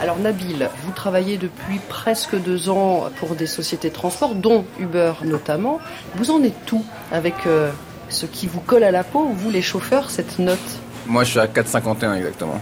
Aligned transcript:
Alors 0.00 0.18
Nabil, 0.18 0.68
vous 0.84 0.92
travaillez 0.92 1.38
depuis 1.38 1.78
presque 1.88 2.36
deux 2.36 2.68
ans 2.68 3.04
pour 3.18 3.34
des 3.34 3.46
sociétés 3.46 3.88
de 3.88 3.94
transport, 3.94 4.34
dont 4.34 4.64
Uber 4.78 5.12
notamment. 5.24 5.80
Vous 6.16 6.30
en 6.30 6.42
êtes 6.42 6.66
tout 6.66 6.84
avec 7.10 7.34
euh, 7.46 7.70
ce 8.10 8.26
qui 8.26 8.46
vous 8.46 8.60
colle 8.60 8.84
à 8.84 8.90
la 8.90 9.04
peau, 9.04 9.30
vous 9.32 9.50
les 9.50 9.62
chauffeurs, 9.62 10.10
cette 10.10 10.38
note? 10.38 10.58
Moi 11.06 11.24
je 11.24 11.30
suis 11.30 11.40
à 11.40 11.46
4,51 11.46 12.14
exactement. 12.14 12.60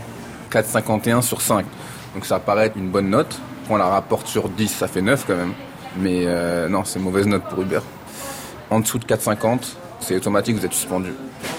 4,51 0.53 1.23
sur 1.23 1.41
5. 1.41 1.67
Donc 2.15 2.25
ça 2.25 2.39
paraît 2.39 2.73
une 2.77 2.89
bonne 2.91 3.11
note. 3.11 3.37
Quand 3.67 3.75
on 3.75 3.79
la 3.79 3.87
rapporte 3.87 4.29
sur 4.29 4.49
10, 4.49 4.69
ça 4.69 4.87
fait 4.87 5.03
9 5.03 5.25
quand 5.27 5.37
même. 5.37 5.55
Mais 5.97 6.25
euh, 6.27 6.69
non, 6.69 6.85
c'est 6.85 7.01
mauvaise 7.01 7.27
note 7.27 7.45
pour 7.45 7.63
Uber. 7.63 7.81
En 8.71 8.79
dessous 8.79 8.99
de 8.99 9.05
4,50, 9.05 9.75
c'est 9.99 10.15
automatique, 10.15 10.57
vous 10.57 10.65
êtes 10.65 10.73
suspendu. 10.73 11.11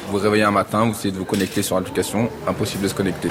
Vous 0.07 0.17
vous 0.17 0.23
réveillez 0.23 0.43
un 0.43 0.51
matin, 0.51 0.85
vous 0.85 0.91
essayez 0.91 1.11
de 1.11 1.17
vous 1.17 1.25
connecter 1.25 1.63
sur 1.63 1.75
l'application, 1.75 2.29
impossible 2.47 2.83
de 2.83 2.87
se 2.87 2.93
connecter. 2.93 3.29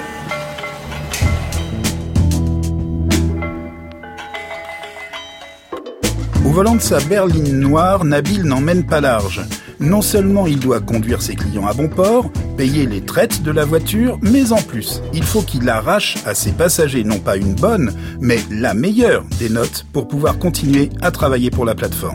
Volant 6.55 6.77
de 6.77 6.81
sa 6.81 7.01
berline 7.01 7.59
noire, 7.59 8.05
Nabil 8.05 8.45
n'emmène 8.45 8.85
pas 8.87 9.01
large. 9.01 9.41
Non 9.81 10.03
seulement 10.03 10.47
il 10.47 10.61
doit 10.61 10.79
conduire 10.79 11.21
ses 11.21 11.35
clients 11.35 11.67
à 11.67 11.75
bon 11.75 11.89
port, 11.89 12.31
payer 12.57 12.87
les 12.87 13.01
traites 13.01 13.43
de 13.43 13.51
la 13.51 13.65
voiture, 13.65 14.21
mais 14.23 14.53
en 14.53 14.63
plus, 14.63 15.03
il 15.13 15.25
faut 15.25 15.43
qu'il 15.43 15.69
arrache 15.69 16.17
à 16.25 16.33
ses 16.33 16.53
passagers 16.53 17.03
non 17.03 17.19
pas 17.19 17.37
une 17.37 17.55
bonne, 17.57 17.93
mais 18.21 18.39
la 18.53 18.73
meilleure 18.73 19.25
des 19.41 19.49
notes 19.49 19.85
pour 19.93 20.07
pouvoir 20.07 20.39
continuer 20.39 20.91
à 21.03 21.11
travailler 21.11 21.51
pour 21.51 21.65
la 21.65 21.75
plateforme. 21.75 22.15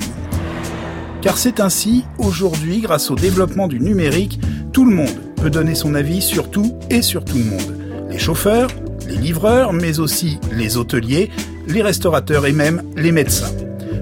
Car 1.21 1.37
c'est 1.37 1.59
ainsi, 1.59 2.05
aujourd'hui, 2.17 2.79
grâce 2.79 3.11
au 3.11 3.15
développement 3.15 3.67
du 3.67 3.81
numérique, 3.81 4.39
tout 4.71 4.85
le 4.85 4.95
monde 4.95 5.19
peut 5.35 5.49
donner 5.49 5.75
son 5.75 5.95
avis 5.95 6.21
sur 6.21 6.49
tout 6.49 6.79
et 6.89 7.01
sur 7.01 7.25
tout 7.25 7.37
le 7.37 7.43
monde. 7.43 7.77
Les 8.09 8.19
chauffeurs, 8.19 8.69
les 9.05 9.17
livreurs, 9.17 9.73
mais 9.73 9.99
aussi 9.99 10.39
les 10.53 10.77
hôteliers, 10.77 11.29
les 11.67 11.81
restaurateurs 11.81 12.45
et 12.45 12.53
même 12.53 12.83
les 12.95 13.11
médecins. 13.11 13.51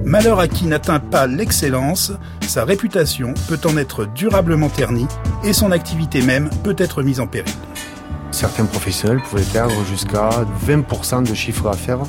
Malheur 0.07 0.39
à 0.39 0.47
qui 0.47 0.67
n'atteint 0.67 1.01
pas 1.01 1.27
l'excellence, 1.27 2.13
sa 2.47 2.63
réputation 2.63 3.33
peut 3.49 3.59
en 3.65 3.75
être 3.75 4.05
durablement 4.05 4.69
ternie 4.69 5.05
et 5.43 5.51
son 5.51 5.69
activité 5.73 6.21
même 6.21 6.49
peut 6.63 6.77
être 6.77 7.03
mise 7.03 7.19
en 7.19 7.27
péril. 7.27 7.51
Certains 8.31 8.63
professionnels 8.63 9.19
pouvaient 9.21 9.43
perdre 9.51 9.83
jusqu'à 9.83 10.29
20% 10.65 11.27
de 11.27 11.33
chiffre 11.33 11.65
d'affaires 11.65 11.99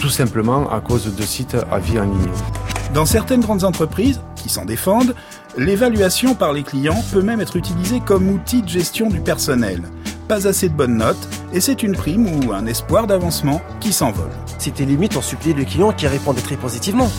tout 0.00 0.10
simplement 0.10 0.70
à 0.70 0.80
cause 0.80 1.12
de 1.12 1.22
sites 1.22 1.56
à 1.72 1.80
vie 1.80 1.98
en 1.98 2.04
ligne. 2.04 2.30
Dans 2.94 3.04
certaines 3.04 3.40
grandes 3.40 3.64
entreprises, 3.64 4.20
qui 4.36 4.48
s'en 4.48 4.64
défendent, 4.64 5.16
l'évaluation 5.58 6.36
par 6.36 6.52
les 6.52 6.62
clients 6.62 7.02
peut 7.12 7.20
même 7.20 7.40
être 7.40 7.56
utilisée 7.56 7.98
comme 7.98 8.30
outil 8.30 8.62
de 8.62 8.68
gestion 8.68 9.08
du 9.10 9.18
personnel. 9.18 9.82
Pas 10.28 10.46
assez 10.46 10.68
de 10.68 10.74
bonnes 10.74 10.98
notes, 10.98 11.28
et 11.52 11.60
c'est 11.60 11.82
une 11.82 11.96
prime 11.96 12.28
ou 12.28 12.52
un 12.52 12.66
espoir 12.66 13.08
d'avancement 13.08 13.60
qui 13.80 13.92
s'envole. 13.92 14.30
C'était 14.58 14.84
limite, 14.84 15.16
on 15.16 15.22
suppliait 15.22 15.54
le 15.54 15.64
client 15.64 15.92
qui 15.92 16.06
répondait 16.06 16.42
très 16.42 16.56
positivement. 16.56 17.10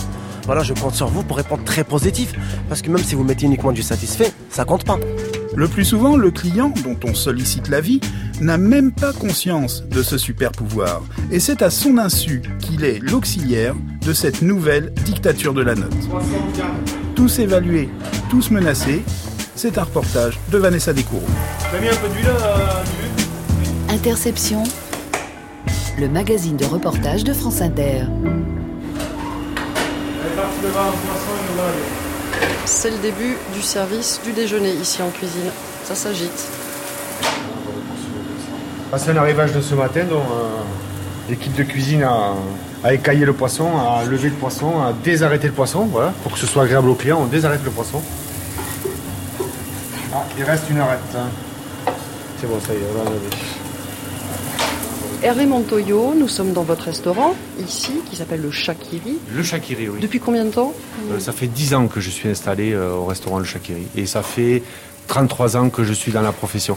Voilà, 0.46 0.64
je 0.64 0.74
compte 0.74 0.96
sur 0.96 1.08
vous 1.08 1.24
pour 1.24 1.38
répondre 1.38 1.64
très 1.64 1.84
positif. 1.84 2.34
Parce 2.70 2.82
que 2.82 2.90
même 2.90 3.04
si 3.04 3.16
vous 3.16 3.24
mettez 3.24 3.46
uniquement 3.46 3.72
du 3.72 3.84
satisfait, 3.84 4.32
ça 4.50 4.66
compte 4.66 4.86
pas. 4.86 5.00
Le 5.56 5.68
plus 5.68 5.84
souvent, 5.84 6.16
le 6.16 6.32
client 6.32 6.74
dont 6.84 6.98
on 7.04 7.14
sollicite 7.14 7.68
l'avis 7.68 8.00
n'a 8.40 8.58
même 8.58 8.92
pas 8.92 9.12
conscience 9.12 9.84
de 9.84 10.02
ce 10.02 10.18
super 10.18 10.52
pouvoir. 10.52 11.02
Et 11.30 11.40
c'est 11.40 11.62
à 11.62 11.70
son 11.70 11.98
insu 11.98 12.42
qu'il 12.60 12.86
est 12.86 13.00
l'auxiliaire 13.00 13.76
de 14.02 14.14
cette 14.14 14.42
nouvelle 14.42 14.94
dictature 15.06 15.54
de 15.54 15.62
la 15.62 15.76
note. 15.76 15.94
Tous 17.16 17.40
évalués, 17.40 17.90
tous 18.30 18.50
menacés, 18.50 19.04
c'est 19.56 19.78
un 19.78 19.84
reportage 19.84 20.40
de 20.52 20.58
Vanessa 20.58 20.94
Descoureaux. 20.94 21.22
Interception, 23.90 24.64
le 26.00 26.08
magazine 26.08 26.56
de 26.56 26.66
reportage 26.66 27.26
de 27.26 27.34
France 27.34 27.62
Inter. 27.62 28.06
C'est 32.66 32.92
le 32.92 32.98
début 32.98 33.38
du 33.54 33.62
service 33.62 34.22
du 34.24 34.32
déjeuner 34.32 34.72
ici 34.72 35.02
en 35.02 35.10
cuisine. 35.10 35.50
Ça 35.84 35.96
s'agite. 35.96 36.48
C'est 38.98 39.12
un 39.12 39.18
arrivage 39.18 39.54
de 39.54 39.62
ce 39.62 39.74
matin, 39.74 40.04
donc 40.04 40.24
euh, 40.32 40.50
l'équipe 41.30 41.56
de 41.56 41.64
cuisine 41.64 42.04
a, 42.04 42.94
écaillé 42.94 43.26
le 43.26 43.34
poisson, 43.34 43.70
a 43.78 44.04
levé 44.06 44.30
le 44.30 44.36
poisson, 44.36 44.82
a 44.82 44.94
désarrêté 44.94 45.48
le 45.48 45.54
poisson, 45.54 45.86
voilà, 45.86 46.14
pour 46.24 46.34
que 46.34 46.40
ce 46.40 46.46
soit 46.46 46.64
agréable 46.64 46.90
au 46.90 46.96
client, 46.96 47.20
on 47.22 47.26
désarrête 47.26 47.62
le 47.64 47.72
poisson. 47.72 48.02
Ah, 50.14 50.24
il 50.38 50.44
reste 50.44 50.70
une 50.70 50.80
arête. 50.80 51.00
hein. 51.16 51.92
C'est 52.40 52.48
bon, 52.48 52.60
ça 52.60 52.74
y 52.74 52.78
est, 52.78 52.82
on 52.92 52.98
va 52.98 53.10
enlever. 53.10 53.30
Hervé 55.24 55.46
Montoyo, 55.46 56.16
nous 56.18 56.28
sommes 56.28 56.52
dans 56.52 56.64
votre 56.64 56.86
restaurant, 56.86 57.36
ici, 57.64 57.92
qui 58.10 58.16
s'appelle 58.16 58.42
le 58.42 58.50
Chakiri. 58.50 59.20
Le 59.32 59.44
Chakiri, 59.44 59.88
oui. 59.88 60.00
Depuis 60.02 60.20
combien 60.20 60.44
de 60.46 60.50
temps? 60.50 60.74
Euh, 61.12 61.20
ça 61.20 61.32
fait 61.32 61.46
10 61.46 61.76
ans 61.76 61.88
que 61.88 62.00
je 62.02 62.10
suis 62.10 62.28
installé 62.28 62.72
euh, 62.74 62.94
au 62.96 63.06
restaurant 63.06 63.38
Le 63.38 63.46
Chakiri. 63.46 63.86
Et 63.96 64.08
ça 64.08 64.24
fait 64.24 64.64
33 65.08 65.58
ans 65.58 65.70
que 65.70 65.84
je 65.84 65.94
suis 65.94 66.12
dans 66.12 66.24
la 66.24 66.32
profession. 66.32 66.76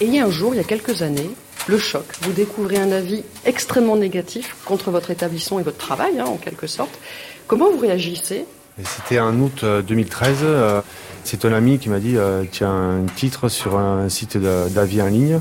Et 0.00 0.06
il 0.06 0.14
y 0.14 0.18
a 0.18 0.26
un 0.26 0.30
jour, 0.30 0.52
il 0.52 0.56
y 0.56 0.60
a 0.60 0.64
quelques 0.64 1.02
années, 1.02 1.30
le 1.68 1.78
choc. 1.78 2.04
Vous 2.22 2.32
découvrez 2.32 2.78
un 2.78 2.90
avis 2.90 3.22
extrêmement 3.44 3.94
négatif 3.94 4.56
contre 4.64 4.90
votre 4.90 5.12
établissement 5.12 5.60
et 5.60 5.62
votre 5.62 5.78
travail, 5.78 6.18
hein, 6.18 6.24
en 6.26 6.36
quelque 6.38 6.66
sorte. 6.66 6.98
Comment 7.46 7.70
vous 7.70 7.78
réagissez? 7.78 8.46
C'était 8.82 9.20
en 9.20 9.38
août 9.38 9.60
euh, 9.62 9.80
2013. 9.80 10.38
euh, 10.42 10.80
C'est 11.22 11.44
un 11.44 11.52
ami 11.52 11.78
qui 11.78 11.88
m'a 11.88 12.00
dit 12.00 12.18
as 12.18 12.66
un 12.66 13.04
titre 13.14 13.48
sur 13.48 13.78
un 13.78 14.08
site 14.08 14.36
d'avis 14.36 15.02
en 15.02 15.06
ligne. 15.06 15.40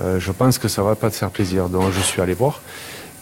Euh, 0.00 0.18
je 0.18 0.32
pense 0.32 0.58
que 0.58 0.68
ça 0.68 0.82
va 0.82 0.94
pas 0.94 1.10
te 1.10 1.16
faire 1.16 1.30
plaisir. 1.30 1.68
Donc 1.68 1.92
je 1.92 2.00
suis 2.00 2.20
allé 2.20 2.34
voir. 2.34 2.60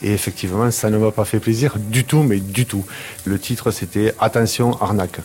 Et 0.01 0.13
effectivement, 0.13 0.71
ça 0.71 0.91
ne 0.91 0.99
m'a 0.99 1.11
pas 1.11 1.25
fait 1.25 1.41
plaisir 1.41 1.77
du 1.79 2.05
tout, 2.05 2.23
mais 2.23 2.39
du 2.39 2.67
tout. 2.67 2.85
Le 3.25 3.39
titre, 3.39 3.71
c'était 3.71 4.15
Attention, 4.21 4.81
arnaque. 4.81 5.21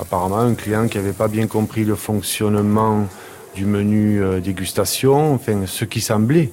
Apparemment, 0.00 0.38
un 0.38 0.54
client 0.54 0.88
qui 0.88 0.98
n'avait 0.98 1.12
pas 1.12 1.28
bien 1.28 1.46
compris 1.46 1.84
le 1.84 1.94
fonctionnement 1.94 3.06
du 3.54 3.66
menu 3.66 4.22
euh, 4.22 4.40
dégustation, 4.40 5.34
enfin, 5.34 5.62
ce 5.66 5.84
qui 5.84 6.00
semblait 6.00 6.50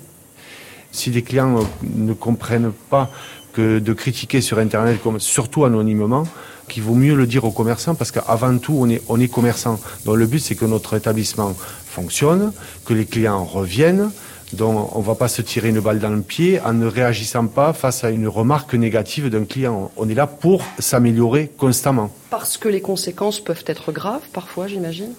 si 0.94 1.10
les 1.10 1.24
clients 1.24 1.58
euh, 1.58 1.64
ne 1.84 2.14
comprennent 2.14 2.72
pas 2.90 3.10
que 3.52 3.80
de 3.80 3.94
critiquer 3.94 4.42
sur 4.42 4.60
Internet, 4.60 5.00
surtout 5.18 5.66
anonymement, 5.66 6.26
qu'il 6.70 6.84
vaut 6.84 6.96
mieux 6.96 7.16
le 7.16 7.28
dire 7.28 7.44
aux 7.44 7.52
commerçants 7.52 7.94
parce 7.94 8.12
qu'avant 8.12 8.58
tout, 8.58 8.76
on 8.80 8.90
est, 8.90 9.02
on 9.10 9.20
est 9.20 9.28
commerçant. 9.28 9.80
Donc 10.06 10.16
le 10.16 10.26
but, 10.26 10.40
c'est 10.40 10.56
que 10.56 10.66
notre 10.66 10.96
établissement 10.96 11.54
fonctionne, 11.86 12.54
que 12.86 12.94
les 12.94 13.06
clients 13.06 13.44
reviennent. 13.44 14.12
Donc 14.54 14.96
on 14.96 15.00
ne 15.00 15.04
va 15.04 15.16
pas 15.16 15.28
se 15.28 15.42
tirer 15.42 15.70
une 15.70 15.80
balle 15.80 16.00
dans 16.00 16.10
le 16.10 16.22
pied 16.22 16.60
en 16.62 16.74
ne 16.74 16.86
réagissant 16.86 17.48
pas 17.48 17.74
face 17.74 18.04
à 18.04 18.12
une 18.12 18.28
remarque 18.28 18.76
négative 18.76 19.30
d'un 19.30 19.46
client. 19.46 19.92
On 19.98 20.08
est 20.08 20.14
là 20.14 20.28
pour 20.28 20.64
s'améliorer 20.80 21.52
constamment. 21.58 22.12
Parce 22.30 22.58
que 22.58 22.70
les 22.70 22.82
conséquences 22.82 23.40
peuvent 23.40 23.64
être 23.66 23.92
graves, 23.92 24.22
parfois, 24.32 24.68
j'imagine? 24.68 25.14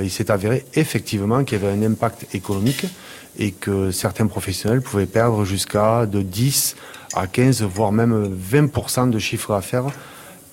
Il 0.00 0.10
s'est 0.10 0.30
avéré 0.30 0.64
effectivement 0.74 1.44
qu'il 1.44 1.60
y 1.60 1.64
avait 1.64 1.72
un 1.72 1.82
impact 1.82 2.34
économique 2.34 2.86
et 3.38 3.50
que 3.50 3.90
certains 3.90 4.26
professionnels 4.26 4.80
pouvaient 4.80 5.06
perdre 5.06 5.44
jusqu'à 5.44 6.06
de 6.06 6.22
10 6.22 6.76
à 7.14 7.26
15, 7.26 7.62
voire 7.62 7.92
même 7.92 8.36
20% 8.36 9.10
de 9.10 9.18
chiffre 9.18 9.52
d'affaires, 9.52 9.86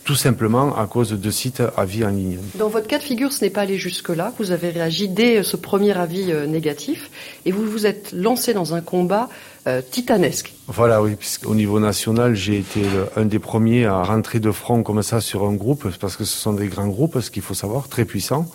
tout 0.05 0.15
simplement 0.15 0.77
à 0.77 0.85
cause 0.85 1.11
de 1.11 1.31
sites 1.31 1.63
à 1.75 1.83
vie 1.83 2.05
en 2.05 2.09
ligne. 2.09 2.37
Dans 2.53 2.69
votre 2.69 2.87
cas 2.87 2.99
de 2.99 3.03
figure, 3.03 3.33
ce 3.33 3.43
n'est 3.43 3.49
pas 3.49 3.61
allé 3.61 3.77
jusque-là. 3.77 4.31
Vous 4.39 4.51
avez 4.51 4.69
réagi 4.69 5.09
dès 5.09 5.41
ce 5.43 5.57
premier 5.57 5.97
avis 5.97 6.31
euh, 6.31 6.45
négatif 6.45 7.09
et 7.45 7.51
vous 7.51 7.65
vous 7.65 7.85
êtes 7.87 8.11
lancé 8.13 8.53
dans 8.53 8.75
un 8.75 8.81
combat 8.81 9.29
euh, 9.67 9.81
titanesque. 9.81 10.53
Voilà, 10.67 11.01
oui, 11.01 11.15
puisqu'au 11.15 11.55
niveau 11.55 11.79
national, 11.79 12.35
j'ai 12.35 12.59
été 12.59 12.81
le- 12.81 13.07
un 13.19 13.25
des 13.25 13.39
premiers 13.39 13.85
à 13.85 14.03
rentrer 14.03 14.39
de 14.39 14.51
front 14.51 14.83
comme 14.83 15.01
ça 15.01 15.21
sur 15.21 15.43
un 15.43 15.53
groupe, 15.53 15.87
parce 15.99 16.15
que 16.15 16.23
ce 16.23 16.37
sont 16.37 16.53
des 16.53 16.67
grands 16.67 16.87
groupes, 16.87 17.19
ce 17.19 17.31
qu'il 17.31 17.41
faut 17.41 17.55
savoir, 17.55 17.87
très 17.87 18.05
puissants. 18.05 18.45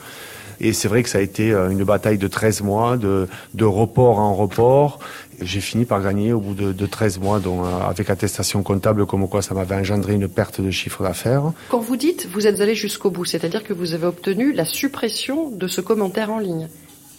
Et 0.63 0.75
c'est 0.75 0.89
vrai 0.89 1.03
que 1.03 1.09
ça 1.09 1.19
a 1.19 1.23
été 1.23 1.53
euh, 1.53 1.71
une 1.71 1.83
bataille 1.85 2.19
de 2.19 2.29
13 2.29 2.61
mois, 2.61 2.97
de, 2.97 3.27
de 3.55 3.65
report 3.65 4.19
en 4.19 4.35
report. 4.35 4.99
J'ai 5.41 5.61
fini 5.61 5.87
par 5.87 6.03
gagner 6.03 6.33
au 6.33 6.41
bout 6.41 6.55
de, 6.55 6.73
de 6.73 6.87
13 6.87 7.19
mois, 7.19 7.41
donc 7.41 7.65
euh, 7.65 7.81
avec 7.89 8.11
attestation 8.11 8.63
comptable, 8.63 9.07
comme 9.07 9.27
quoi 9.29 9.41
ça 9.41 9.55
m'avait 9.55 9.75
engendré 9.75 10.15
une 10.15 10.29
perte 10.29 10.61
de 10.61 10.71
chiffre 10.71 11.03
d'affaires. 11.03 11.53
Quand 11.71 11.81
vous 11.81 11.97
dites 11.97 12.29
vous 12.31 12.47
êtes 12.47 12.61
allé 12.61 12.75
jusqu'au 12.75 13.11
bout, 13.11 13.25
c'est-à-dire 13.25 13.65
que 13.65 13.73
vous 13.73 13.95
avez 13.95 14.07
obtenu 14.07 14.53
la 14.53 14.65
suppression 14.65 15.51
de 15.51 15.67
ce 15.67 15.81
commentaire 15.81 16.31
en 16.31 16.39
ligne 16.39 16.69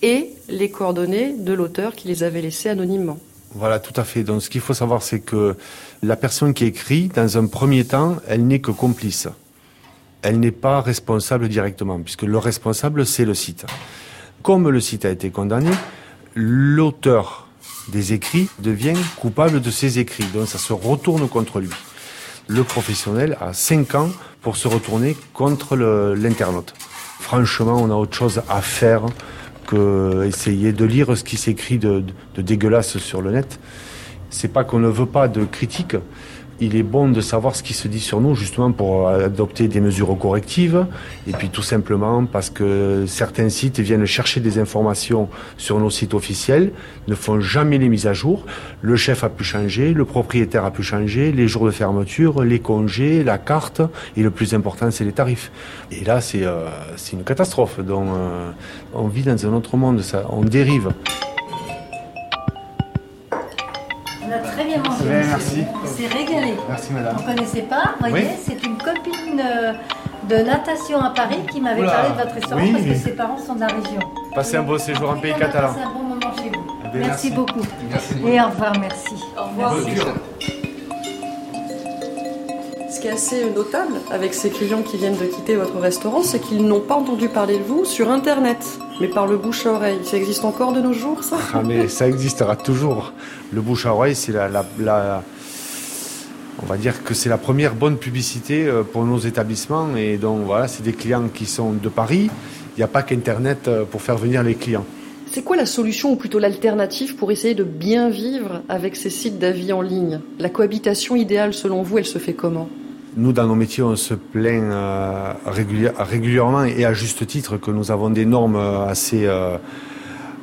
et 0.03 0.29
les 0.49 0.69
coordonnées 0.69 1.33
de 1.37 1.53
l'auteur 1.53 1.95
qui 1.95 2.07
les 2.07 2.23
avait 2.23 2.41
laissées 2.41 2.69
anonymement. 2.69 3.17
Voilà, 3.53 3.79
tout 3.79 3.99
à 3.99 4.03
fait. 4.03 4.23
Donc 4.23 4.41
ce 4.41 4.49
qu'il 4.49 4.61
faut 4.61 4.73
savoir, 4.73 5.01
c'est 5.01 5.19
que 5.19 5.55
la 6.01 6.15
personne 6.15 6.53
qui 6.53 6.65
écrit, 6.65 7.09
dans 7.09 7.37
un 7.37 7.47
premier 7.47 7.85
temps, 7.85 8.17
elle 8.27 8.47
n'est 8.47 8.61
que 8.61 8.71
complice. 8.71 9.27
Elle 10.21 10.39
n'est 10.39 10.51
pas 10.51 10.81
responsable 10.81 11.49
directement, 11.49 11.99
puisque 11.99 12.21
le 12.21 12.37
responsable, 12.37 13.05
c'est 13.05 13.25
le 13.25 13.33
site. 13.33 13.65
Comme 14.43 14.69
le 14.69 14.79
site 14.79 15.05
a 15.05 15.09
été 15.09 15.31
condamné, 15.31 15.71
l'auteur 16.35 17.40
des 17.89 18.13
écrits 18.13 18.49
devient 18.59 18.97
coupable 19.17 19.61
de 19.61 19.71
ses 19.71 19.99
écrits. 19.99 20.25
Donc 20.33 20.47
ça 20.47 20.57
se 20.57 20.73
retourne 20.73 21.27
contre 21.27 21.59
lui. 21.59 21.69
Le 22.47 22.63
professionnel 22.63 23.37
a 23.39 23.53
cinq 23.53 23.95
ans 23.95 24.09
pour 24.41 24.57
se 24.57 24.67
retourner 24.67 25.15
contre 25.33 25.75
l'internaute. 25.75 26.73
Franchement, 27.19 27.77
on 27.81 27.89
a 27.91 27.95
autre 27.95 28.15
chose 28.15 28.41
à 28.49 28.61
faire 28.61 29.05
que 29.67 30.25
essayer 30.27 30.73
de 30.73 30.85
lire 30.85 31.15
ce 31.15 31.23
qui 31.23 31.37
s'écrit 31.37 31.77
de, 31.77 32.03
de 32.35 32.41
dégueulasse 32.41 32.97
sur 32.97 33.21
le 33.21 33.31
net. 33.31 33.59
C'est 34.29 34.47
pas 34.47 34.63
qu'on 34.63 34.79
ne 34.79 34.89
veut 34.89 35.05
pas 35.05 35.27
de 35.27 35.45
critique, 35.45 35.95
il 36.61 36.75
est 36.75 36.83
bon 36.83 37.09
de 37.09 37.21
savoir 37.21 37.55
ce 37.55 37.63
qui 37.63 37.73
se 37.73 37.87
dit 37.87 37.99
sur 37.99 38.21
nous 38.21 38.35
justement 38.35 38.71
pour 38.71 39.09
adopter 39.09 39.67
des 39.67 39.81
mesures 39.81 40.15
correctives 40.17 40.85
et 41.27 41.31
puis 41.31 41.49
tout 41.49 41.63
simplement 41.63 42.25
parce 42.25 42.51
que 42.51 43.05
certains 43.07 43.49
sites 43.49 43.79
viennent 43.79 44.05
chercher 44.05 44.39
des 44.39 44.59
informations 44.59 45.27
sur 45.57 45.79
nos 45.79 45.89
sites 45.89 46.13
officiels, 46.13 46.71
ne 47.07 47.15
font 47.15 47.39
jamais 47.39 47.79
les 47.79 47.89
mises 47.89 48.05
à 48.05 48.13
jour. 48.13 48.45
Le 48.81 48.95
chef 48.95 49.23
a 49.23 49.29
pu 49.29 49.43
changer, 49.43 49.93
le 49.93 50.05
propriétaire 50.05 50.63
a 50.63 50.71
pu 50.71 50.83
changer, 50.83 51.31
les 51.31 51.47
jours 51.47 51.65
de 51.65 51.71
fermeture, 51.71 52.43
les 52.43 52.59
congés, 52.59 53.23
la 53.23 53.39
carte 53.39 53.81
et 54.15 54.21
le 54.21 54.29
plus 54.29 54.53
important 54.53 54.91
c'est 54.91 55.03
les 55.03 55.13
tarifs. 55.13 55.51
Et 55.91 56.05
là 56.05 56.21
c'est 56.21 56.43
euh, 56.43 56.67
une 57.11 57.23
catastrophe. 57.23 57.79
Donc 57.79 58.07
euh, 58.09 58.51
on 58.93 59.07
vit 59.07 59.23
dans 59.23 59.45
un 59.45 59.53
autre 59.53 59.77
monde, 59.77 60.01
ça, 60.01 60.25
on 60.29 60.43
dérive. 60.43 60.91
merci. 65.05 65.65
Régalé. 66.07 66.53
Merci 66.69 66.93
madame. 66.93 67.15
On 67.17 67.21
ne 67.29 67.35
connaissait 67.35 67.61
pas, 67.63 67.95
vous 68.01 68.09
voyez, 68.09 68.27
c'est 68.45 68.63
une 68.65 68.77
copine 68.77 69.39
euh, 69.39 69.73
de 70.29 70.35
natation 70.43 70.99
à 71.01 71.09
Paris 71.11 71.39
qui 71.51 71.59
m'avait 71.61 71.85
parlé 71.85 72.09
de 72.09 72.15
votre 72.21 72.33
restaurant 72.35 72.61
parce 72.71 72.83
que 72.85 72.95
ses 72.95 73.11
parents 73.15 73.37
sont 73.37 73.55
de 73.55 73.59
la 73.61 73.67
région. 73.67 73.99
Passez 74.35 74.57
un 74.57 74.63
beau 74.63 74.77
séjour 74.77 75.09
en 75.09 75.17
pays 75.17 75.33
catalan. 75.37 75.69
Passez 75.73 75.81
un 75.85 75.89
bon 75.91 76.03
moment 76.03 76.35
chez 76.37 76.49
vous. 76.49 76.65
Eh 76.93 76.97
merci, 76.97 77.07
merci. 77.07 77.31
beaucoup. 77.31 77.61
Merci. 77.89 78.13
Et 78.27 78.41
au 78.41 78.45
revoir, 78.47 78.73
merci. 78.79 79.15
Au 79.37 79.43
revoir. 79.49 79.75
Ce 82.89 82.99
qui 82.99 83.07
est 83.07 83.11
assez 83.11 83.49
notable 83.55 83.93
avec 84.11 84.33
ces 84.33 84.49
clients 84.49 84.81
qui 84.83 84.97
viennent 84.97 85.17
de 85.17 85.25
quitter 85.25 85.55
votre 85.55 85.79
restaurant, 85.79 86.21
c'est 86.23 86.39
qu'ils 86.39 86.63
n'ont 86.65 86.81
pas 86.81 86.95
entendu 86.95 87.29
parler 87.29 87.57
de 87.57 87.63
vous 87.63 87.83
sur 87.85 88.11
Internet, 88.11 88.63
mais 88.99 89.07
par 89.07 89.25
le 89.27 89.37
bouche 89.37 89.65
à 89.65 89.71
oreille. 89.71 89.99
Ça 90.03 90.17
existe 90.17 90.45
encore 90.45 90.71
de 90.73 90.81
nos 90.81 90.93
jours, 90.93 91.23
ça? 91.23 91.37
Ah 91.53 91.61
mais 91.65 91.87
ça 91.87 92.07
existera 92.07 92.55
toujours. 92.55 93.13
Le 93.53 93.61
bouche 93.61 93.85
à 93.87 93.93
oreille, 93.95 94.15
c'est 94.15 94.33
la, 94.33 94.49
la, 94.49 94.63
la- 94.79 95.23
on 96.63 96.65
va 96.65 96.77
dire 96.77 97.03
que 97.03 97.13
c'est 97.13 97.29
la 97.29 97.37
première 97.37 97.75
bonne 97.75 97.97
publicité 97.97 98.67
euh, 98.67 98.83
pour 98.83 99.05
nos 99.05 99.19
établissements 99.19 99.95
et 99.95 100.17
donc 100.17 100.45
voilà, 100.45 100.67
c'est 100.67 100.83
des 100.83 100.93
clients 100.93 101.27
qui 101.33 101.45
sont 101.45 101.73
de 101.73 101.89
Paris. 101.89 102.29
Il 102.75 102.79
n'y 102.79 102.83
a 102.83 102.87
pas 102.87 103.03
qu'Internet 103.03 103.67
euh, 103.67 103.83
pour 103.83 104.01
faire 104.01 104.17
venir 104.17 104.43
les 104.43 104.55
clients. 104.55 104.85
C'est 105.31 105.43
quoi 105.43 105.55
la 105.55 105.65
solution, 105.65 106.11
ou 106.11 106.15
plutôt 106.17 106.39
l'alternative, 106.39 107.15
pour 107.15 107.31
essayer 107.31 107.55
de 107.55 107.63
bien 107.63 108.09
vivre 108.09 108.63
avec 108.67 108.97
ces 108.97 109.09
sites 109.09 109.39
d'avis 109.39 109.71
en 109.71 109.81
ligne? 109.81 110.19
La 110.39 110.49
cohabitation 110.49 111.15
idéale, 111.15 111.53
selon 111.53 111.83
vous, 111.83 111.97
elle 111.99 112.05
se 112.05 112.17
fait 112.19 112.33
comment? 112.33 112.67
Nous, 113.15 113.31
dans 113.31 113.47
nos 113.47 113.55
métiers, 113.55 113.83
on 113.83 113.95
se 113.95 114.13
plaint 114.13 114.71
euh, 114.71 115.33
régulière- 115.45 115.93
régulièrement 115.97 116.65
et 116.65 116.85
à 116.85 116.93
juste 116.93 117.25
titre 117.27 117.57
que 117.57 117.71
nous 117.71 117.91
avons 117.91 118.09
des 118.09 118.25
normes 118.25 118.57
assez, 118.57 119.25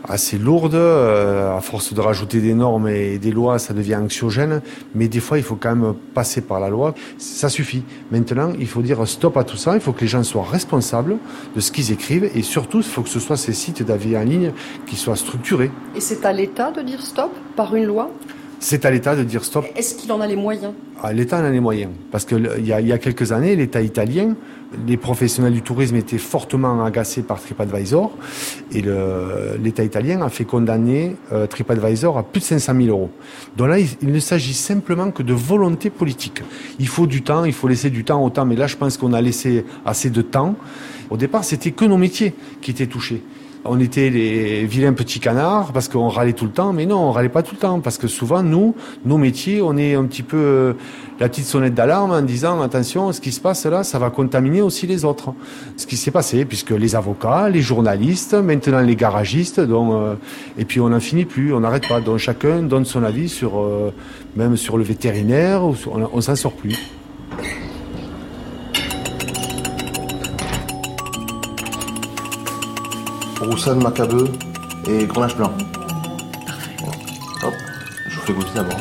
assez 0.09 0.39
lourdes. 0.39 0.75
Euh, 0.75 1.57
à 1.57 1.61
force 1.61 1.93
de 1.93 2.01
rajouter 2.01 2.41
des 2.41 2.55
normes 2.55 2.89
et 2.89 3.19
des 3.19 3.31
lois, 3.31 3.59
ça 3.59 3.75
devient 3.75 3.97
anxiogène. 3.97 4.61
Mais 4.95 5.09
des 5.09 5.21
fois, 5.21 5.39
il 5.39 5.45
faut 5.45 5.57
quand 5.57 5.75
même 5.75 5.95
passer 6.15 6.41
par 6.41 6.61
la 6.61 6.69
loi. 6.69 6.95
Ça 7.19 7.49
suffit. 7.49 7.83
Maintenant, 8.11 8.53
il 8.59 8.67
faut 8.67 8.83
dire 8.83 9.07
stop 9.07 9.37
à 9.37 9.45
tout 9.45 9.57
ça. 9.57 9.75
Il 9.75 9.81
faut 9.81 9.93
que 9.93 10.01
les 10.01 10.09
gens 10.09 10.23
soient 10.23 10.45
responsables 10.45 11.17
de 11.55 11.61
ce 11.61 11.73
qu'ils 11.73 11.93
écrivent. 11.93 12.31
Et 12.35 12.43
surtout, 12.43 12.79
il 12.79 12.85
faut 12.85 13.03
que 13.03 13.09
ce 13.09 13.21
soit 13.21 13.37
ces 13.37 13.53
sites 13.53 13.83
d'avis 13.83 14.17
en 14.17 14.25
ligne 14.25 14.53
qui 14.87 14.97
soient 14.97 15.17
structurés. 15.17 15.71
Et 15.95 16.01
c'est 16.01 16.25
à 16.25 16.33
l'État 16.33 16.71
de 16.71 16.83
dire 16.83 17.03
stop 17.03 17.33
par 17.57 17.75
une 17.75 17.85
loi? 17.85 18.11
C'est 18.61 18.85
à 18.85 18.91
l'État 18.91 19.15
de 19.15 19.23
dire 19.23 19.45
stop. 19.45 19.65
Est-ce 19.77 19.95
qu'il 19.95 20.11
en 20.11 20.21
a 20.21 20.27
les 20.27 20.35
moyens? 20.37 20.73
Ah, 21.03 21.13
L'État 21.13 21.39
en 21.41 21.45
a 21.45 21.51
les 21.51 21.61
moyens. 21.61 21.93
Parce 22.11 22.25
qu'il 22.25 22.51
y, 22.65 22.73
a- 22.73 22.81
y 22.81 22.93
a 22.93 22.99
quelques 22.99 23.31
années, 23.31 23.55
l'État 23.55 23.81
italien, 23.81 24.35
les 24.87 24.97
professionnels 24.97 25.53
du 25.53 25.63
tourisme 25.63 25.95
étaient 25.95 26.19
fortement 26.19 26.85
agacés 26.85 27.23
par 27.23 27.41
TripAdvisor. 27.41 28.11
Et 28.73 28.83
l'État 29.63 29.85
italien 29.85 30.23
a 30.23 30.29
fait 30.29 30.45
condamner 30.45 31.15
euh, 31.33 31.47
TripAdvisor 31.47 32.19
à 32.19 32.25
plus 32.25 32.41
de 32.41 32.45
500 32.47 32.73
000 32.77 32.89
euros. 32.89 33.11
Donc 33.57 33.69
là, 33.69 33.79
il, 33.79 33.87
il 34.03 34.11
ne 34.13 34.19
s'agit 34.19 34.55
simplement 34.55 35.13
que 35.13 35.23
de 35.23 35.33
volonté 35.35 35.89
politique. 35.89 36.43
Il 36.81 36.89
faut 36.89 37.07
du 37.07 37.23
temps, 37.23 37.45
il 37.45 37.53
faut 37.53 37.69
laisser 37.69 37.91
du 37.91 38.03
temps 38.05 38.23
au 38.25 38.31
temps. 38.31 38.45
Mais 38.45 38.57
là, 38.57 38.67
je 38.67 38.77
pense 38.77 38.97
qu'on 38.97 39.13
a 39.13 39.21
laissé 39.21 39.65
assez 39.87 40.11
de 40.11 40.21
temps. 40.23 40.57
Au 41.11 41.17
départ, 41.17 41.45
c'était 41.45 41.71
que 41.71 41.85
nos 41.85 41.97
métiers 41.97 42.35
qui 42.61 42.73
étaient 42.73 42.87
touchés. 42.89 43.23
On 43.65 43.81
était 43.81 44.09
les 44.11 44.65
vilains 44.67 44.93
petits 44.93 45.21
canards 45.21 45.73
parce 45.73 45.89
qu'on 45.89 46.09
râlait 46.09 46.33
tout 46.33 46.45
le 46.45 46.51
temps, 46.51 46.73
mais 46.73 46.87
non, 46.87 47.09
on 47.09 47.13
râlait 47.13 47.29
pas 47.29 47.43
tout 47.43 47.55
le 47.55 47.61
temps 47.61 47.81
parce 47.81 47.99
que 47.99 48.07
souvent 48.07 48.43
nous, 48.43 48.75
nos 49.05 49.19
métiers, 49.19 49.61
on 49.63 49.77
est 49.77 49.95
un 49.95 50.05
petit 50.05 50.23
peu 50.23 50.37
euh, 50.37 50.73
la 51.19 51.29
petite 51.29 51.47
sonnette 51.47 51.75
d'alarme 51.75 52.13
en 52.13 52.23
disant 52.23 52.63
attention, 52.63 53.13
ce 53.13 53.21
qui 53.21 53.33
se 53.33 53.41
passe 53.41 53.67
là, 53.67 53.83
ça 53.83 53.99
va 53.99 54.11
contaminer 54.11 54.63
aussi 54.63 54.87
les 54.87 55.05
autres. 55.05 55.35
Ce 55.77 55.87
qui 55.87 55.97
s'est 55.97 56.11
passé 56.11 56.45
puisque 56.45 56.71
les 56.71 56.95
avocats, 56.95 57.49
les 57.49 57.63
journalistes, 57.63 58.35
maintenant 58.35 58.81
les 58.81 58.97
garagistes, 58.97 59.59
euh, 59.59 60.15
et 60.57 60.65
puis 60.65 60.81
on 60.81 60.89
n'en 60.89 61.01
finit 61.01 61.25
plus, 61.25 61.53
on 61.53 61.61
n'arrête 61.61 61.89
pas. 61.89 62.01
Donc 62.01 62.19
chacun 62.19 62.63
donne 62.63 62.85
son 62.85 63.03
avis 63.03 63.29
sur 63.29 63.59
euh, 63.59 63.93
même 64.37 64.57
sur 64.57 64.79
le 64.79 64.85
vétérinaire, 64.85 65.63
on, 65.65 65.75
on 66.13 66.21
s'en 66.21 66.37
sort 66.37 66.53
plus. 66.53 66.79
Roussanne, 73.41 73.83
Macabeu 73.83 74.29
et 74.89 75.07
Grenache 75.07 75.37
Blanc. 75.37 75.53
Hop, 77.43 77.55
je 78.09 78.17
vous 78.17 78.27
fais 78.27 78.33
goûter 78.33 78.51
d'abord. 78.55 78.77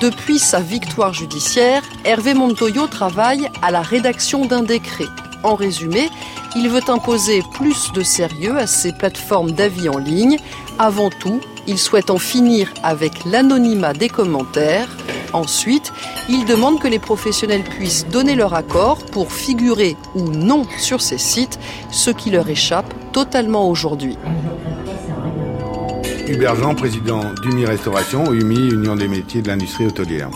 Depuis 0.00 0.38
sa 0.38 0.60
victoire 0.60 1.12
judiciaire, 1.12 1.82
Hervé 2.04 2.34
Montoyo 2.34 2.86
travaille 2.86 3.50
à 3.62 3.70
la 3.70 3.82
rédaction 3.82 4.46
d'un 4.46 4.62
décret. 4.62 5.08
En 5.42 5.54
résumé, 5.54 6.08
il 6.56 6.68
veut 6.68 6.88
imposer 6.88 7.42
plus 7.52 7.92
de 7.92 8.02
sérieux 8.02 8.56
à 8.58 8.66
ces 8.66 8.92
plateformes 8.92 9.52
d'avis 9.52 9.88
en 9.88 9.98
ligne. 9.98 10.38
Avant 10.78 11.10
tout, 11.10 11.40
il 11.66 11.78
souhaite 11.78 12.10
en 12.10 12.18
finir 12.18 12.72
avec 12.82 13.24
l'anonymat 13.24 13.92
des 13.92 14.08
commentaires. 14.08 14.88
Ensuite, 15.32 15.92
il 16.28 16.44
demande 16.44 16.80
que 16.80 16.88
les 16.88 16.98
professionnels 16.98 17.62
puissent 17.62 18.06
donner 18.06 18.34
leur 18.34 18.54
accord 18.54 18.98
pour 19.06 19.32
figurer 19.32 19.96
ou 20.14 20.22
non 20.22 20.66
sur 20.78 21.00
ces 21.00 21.18
sites, 21.18 21.58
ce 21.90 22.10
qui 22.10 22.30
leur 22.30 22.48
échappe 22.48 22.92
totalement 23.12 23.68
aujourd'hui. 23.68 24.16
Hubert 26.28 26.54
Jean, 26.54 26.74
président 26.74 27.20
d'UMI 27.42 27.66
Restauration, 27.66 28.32
UMI, 28.32 28.70
Union 28.70 28.94
des 28.94 29.08
métiers 29.08 29.42
de 29.42 29.48
l'industrie 29.48 29.86
hôtelière. 29.86 30.30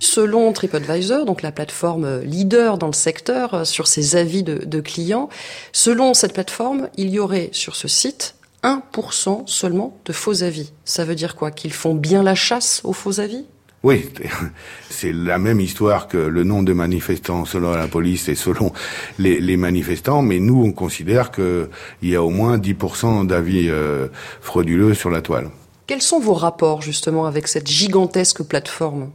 Selon 0.00 0.52
TripAdvisor, 0.52 1.26
donc 1.26 1.42
la 1.42 1.52
plateforme 1.52 2.20
leader 2.20 2.78
dans 2.78 2.86
le 2.86 2.92
secteur 2.92 3.54
euh, 3.54 3.64
sur 3.64 3.86
ses 3.86 4.16
avis 4.16 4.42
de, 4.42 4.64
de 4.64 4.80
clients, 4.80 5.28
selon 5.72 6.14
cette 6.14 6.32
plateforme, 6.32 6.88
il 6.96 7.10
y 7.10 7.18
aurait 7.18 7.50
sur 7.52 7.76
ce 7.76 7.88
site 7.88 8.34
1% 8.62 9.46
seulement 9.46 9.96
de 10.04 10.12
faux 10.12 10.42
avis. 10.42 10.72
Ça 10.84 11.04
veut 11.04 11.14
dire 11.14 11.36
quoi? 11.36 11.50
Qu'ils 11.50 11.72
font 11.72 11.94
bien 11.94 12.22
la 12.22 12.34
chasse 12.34 12.80
aux 12.84 12.92
faux 12.92 13.20
avis? 13.20 13.46
Oui, 13.84 14.10
c'est 14.90 15.12
la 15.12 15.38
même 15.38 15.60
histoire 15.60 16.08
que 16.08 16.16
le 16.16 16.42
nombre 16.42 16.64
de 16.64 16.72
manifestants 16.72 17.44
selon 17.44 17.72
la 17.72 17.86
police 17.86 18.28
et 18.28 18.34
selon 18.34 18.72
les, 19.18 19.40
les 19.40 19.56
manifestants, 19.56 20.20
mais 20.20 20.40
nous 20.40 20.64
on 20.64 20.72
considère 20.72 21.30
qu'il 21.30 21.68
y 22.02 22.16
a 22.16 22.22
au 22.22 22.30
moins 22.30 22.58
10% 22.58 23.26
d'avis 23.26 23.68
euh, 23.68 24.08
frauduleux 24.40 24.94
sur 24.94 25.10
la 25.10 25.22
toile. 25.22 25.50
Quels 25.86 26.02
sont 26.02 26.18
vos 26.18 26.34
rapports 26.34 26.82
justement 26.82 27.26
avec 27.26 27.46
cette 27.46 27.68
gigantesque 27.68 28.42
plateforme? 28.42 29.10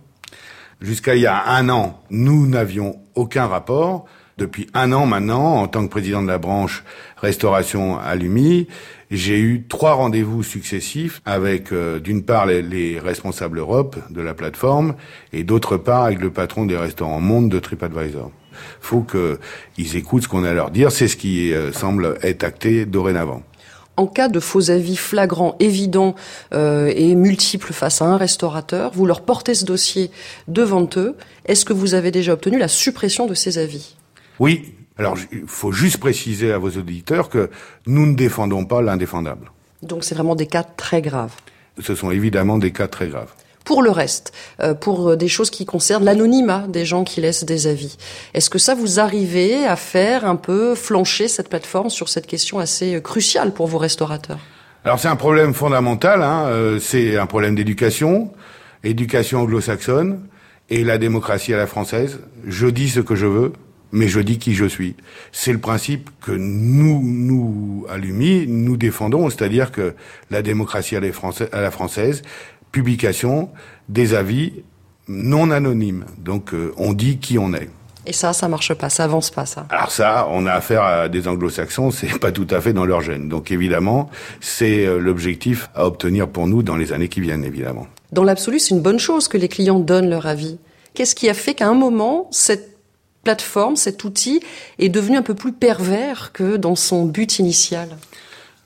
Jusqu'à 0.82 1.16
il 1.16 1.22
y 1.22 1.28
a 1.28 1.50
un 1.50 1.70
an, 1.70 2.02
nous 2.10 2.48
n'avions 2.48 3.00
aucun 3.16 3.48
rapport. 3.48 4.06
Depuis 4.38 4.68
un 4.74 4.92
an 4.92 5.06
maintenant, 5.06 5.62
en 5.62 5.68
tant 5.68 5.86
que 5.86 5.92
président 5.92 6.24
de 6.24 6.28
la 6.28 6.40
branche 6.40 6.84
restauration 7.18 8.00
à 8.00 8.16
l'UMI, 8.16 8.68
j'ai 9.14 9.40
eu 9.40 9.66
trois 9.68 9.94
rendez-vous 9.94 10.44
successifs 10.44 11.22
avec, 11.26 11.72
euh, 11.72 12.00
d'une 12.00 12.24
part, 12.24 12.46
les, 12.46 12.62
les 12.62 13.00
responsables 13.00 13.60
Europe 13.60 13.98
de 14.10 14.22
la 14.22 14.34
plateforme 14.34 14.96
et 15.32 15.44
d'autre 15.44 15.78
part 15.78 16.06
avec 16.06 16.20
le 16.20 16.32
patron 16.32 16.66
des 16.66 16.78
restaurants 16.78 17.22
Monde 17.22 17.50
de 17.50 17.60
TripAdvisor. 17.60 18.32
Faut 18.82 19.04
qu'ils 19.04 19.96
écoutent 19.96 20.24
ce 20.24 20.28
qu'on 20.28 20.44
a 20.44 20.50
à 20.50 20.54
leur 20.54 20.72
dire. 20.72 20.92
C'est 20.92 21.08
ce 21.08 21.18
qui 21.18 21.54
euh, 21.54 21.72
semble 21.72 22.18
être 22.22 22.44
acté 22.44 22.86
dorénavant. 22.86 23.44
En 23.96 24.08
cas 24.08 24.28
de 24.28 24.40
faux 24.40 24.72
avis 24.72 24.96
flagrants, 24.96 25.56
évidents 25.60 26.16
euh, 26.54 26.92
et 26.96 27.14
multiples 27.14 27.74
face 27.74 28.02
à 28.02 28.06
un 28.06 28.18
restaurateur, 28.18 28.92
vous 28.94 29.06
leur 29.06 29.22
portez 29.22 29.54
ce 29.54 29.66
dossier 29.66 30.10
devant 30.48 30.90
eux. 30.98 31.16
Est-ce 31.46 31.64
que 31.64 31.74
vous 31.74 31.94
avez 31.94 32.10
déjà 32.10 32.34
obtenu 32.34 32.58
la 32.58 32.68
suppression 32.68 33.28
de 33.28 33.36
ces 33.36 33.60
avis? 33.60 33.96
Oui. 34.40 34.74
Alors, 34.98 35.18
il 35.32 35.44
faut 35.48 35.72
juste 35.72 35.98
préciser 35.98 36.52
à 36.52 36.58
vos 36.58 36.70
auditeurs 36.70 37.30
que 37.30 37.50
nous 37.88 38.06
ne 38.06 38.16
défendons 38.16 38.66
pas 38.66 38.82
l'indéfendable. 38.82 39.52
Donc 39.82 40.04
c'est 40.04 40.16
vraiment 40.16 40.36
des 40.36 40.48
cas 40.48 40.64
très 40.64 41.02
graves. 41.02 41.34
Ce 41.82 41.96
sont 41.96 42.12
évidemment 42.12 42.58
des 42.58 42.72
cas 42.72 42.88
très 42.88 43.08
graves. 43.08 43.34
Pour 43.66 43.82
le 43.82 43.92
reste, 43.92 44.34
euh, 44.60 44.74
pour 44.74 45.10
euh, 45.10 45.16
des 45.16 45.30
choses 45.30 45.50
qui 45.50 45.66
concernent 45.66 46.04
l'anonymat 46.04 46.66
des 46.68 46.86
gens 46.86 47.04
qui 47.06 47.22
laissent 47.22 47.46
des 47.46 47.68
avis, 47.68 47.98
est-ce 48.34 48.50
que 48.50 48.60
ça 48.60 48.76
vous 48.76 49.00
arrivez 49.00 49.66
à 49.66 49.78
faire 49.78 50.26
un 50.26 50.36
peu 50.36 50.76
flancher 50.76 51.30
cette 51.30 51.50
plateforme 51.50 51.90
sur 51.90 52.10
cette 52.10 52.28
question 52.28 52.60
assez 52.60 52.96
euh, 52.96 53.00
cruciale 53.00 53.54
pour 53.54 53.68
vos 53.68 53.78
restaurateurs? 53.78 54.40
Alors 54.84 55.00
c'est 55.00 55.08
un 55.08 55.16
problème 55.16 55.54
fondamental, 55.54 56.22
hein, 56.22 56.78
c'est 56.82 57.18
un 57.18 57.26
problème 57.26 57.56
d'éducation, 57.56 58.34
éducation 58.84 59.40
anglo-saxonne 59.40 60.20
et 60.70 60.84
la 60.84 60.98
démocratie 60.98 61.54
à 61.54 61.58
la 61.58 61.68
française. 61.68 62.20
Je 62.46 62.68
dis 62.68 62.90
ce 62.90 63.00
que 63.00 63.16
je 63.16 63.26
veux, 63.26 63.54
mais 63.94 64.08
je 64.10 64.20
dis 64.20 64.40
qui 64.40 64.54
je 64.56 64.66
suis. 64.66 64.96
C'est 65.32 65.54
le 65.54 65.60
principe 65.60 66.10
que 66.20 66.32
nous, 66.32 67.02
nous, 67.04 67.86
à 67.90 67.98
l'UMI, 67.98 68.46
nous 68.48 68.76
défendons, 68.76 69.30
c'est-à-dire 69.30 69.72
que 69.72 69.94
la 70.32 70.42
démocratie 70.42 70.98
à 70.98 71.00
la 71.00 71.72
française, 71.72 72.24
publication 72.72 73.50
des 73.88 74.16
avis 74.16 74.64
non 75.08 75.52
anonymes. 75.52 76.06
Donc 76.18 76.54
euh, 76.54 76.74
on 76.78 76.94
dit 76.94 77.20
qui 77.20 77.38
on 77.38 77.54
est. 77.54 77.70
Et 78.06 78.12
ça, 78.12 78.34
ça 78.34 78.50
marche 78.50 78.74
pas, 78.74 78.90
ça 78.90 79.06
avance 79.06 79.30
pas, 79.30 79.46
ça. 79.46 79.66
Alors 79.70 79.92
ça, 79.92 80.28
on 80.30 80.46
a 80.46 80.52
affaire 80.52 80.84
à 80.84 81.08
des 81.08 81.28
anglo-saxons, 81.28 81.92
c'est 81.92 82.20
pas 82.20 82.32
tout 82.32 82.48
à 82.50 82.60
fait 82.60 82.74
dans 82.74 82.86
leur 82.86 83.02
gène. 83.02 83.30
Donc 83.30 83.52
évidemment, 83.52 84.10
c'est 84.42 84.86
euh, 84.86 84.98
l'objectif 84.98 85.70
à 85.76 85.86
obtenir 85.86 86.28
pour 86.28 86.48
nous 86.48 86.64
dans 86.64 86.76
les 86.76 86.92
années 86.92 87.10
qui 87.10 87.22
viennent, 87.22 87.46
évidemment. 87.46 87.88
Dans 88.12 88.24
l'absolu, 88.24 88.60
c'est 88.60 88.76
une 88.76 88.82
bonne 88.82 89.00
chose 89.00 89.28
que 89.28 89.38
les 89.38 89.48
clients 89.48 89.80
donnent 89.80 90.10
leur 90.10 90.26
avis. 90.26 90.58
Qu'est-ce 90.94 91.16
qui 91.16 91.30
a 91.30 91.34
fait 91.34 91.54
qu'à 91.54 91.68
un 91.68 91.74
moment, 91.74 92.28
cette 92.32 92.73
plateforme, 93.24 93.76
cet 93.76 94.04
outil, 94.04 94.42
est 94.80 94.90
devenu 94.90 95.18
un 95.18 95.22
peu 95.22 95.34
plus 95.34 95.54
pervers 95.54 96.32
que 96.34 96.58
dans 96.58 96.76
son 96.76 97.06
but 97.06 97.40
initial 97.40 97.90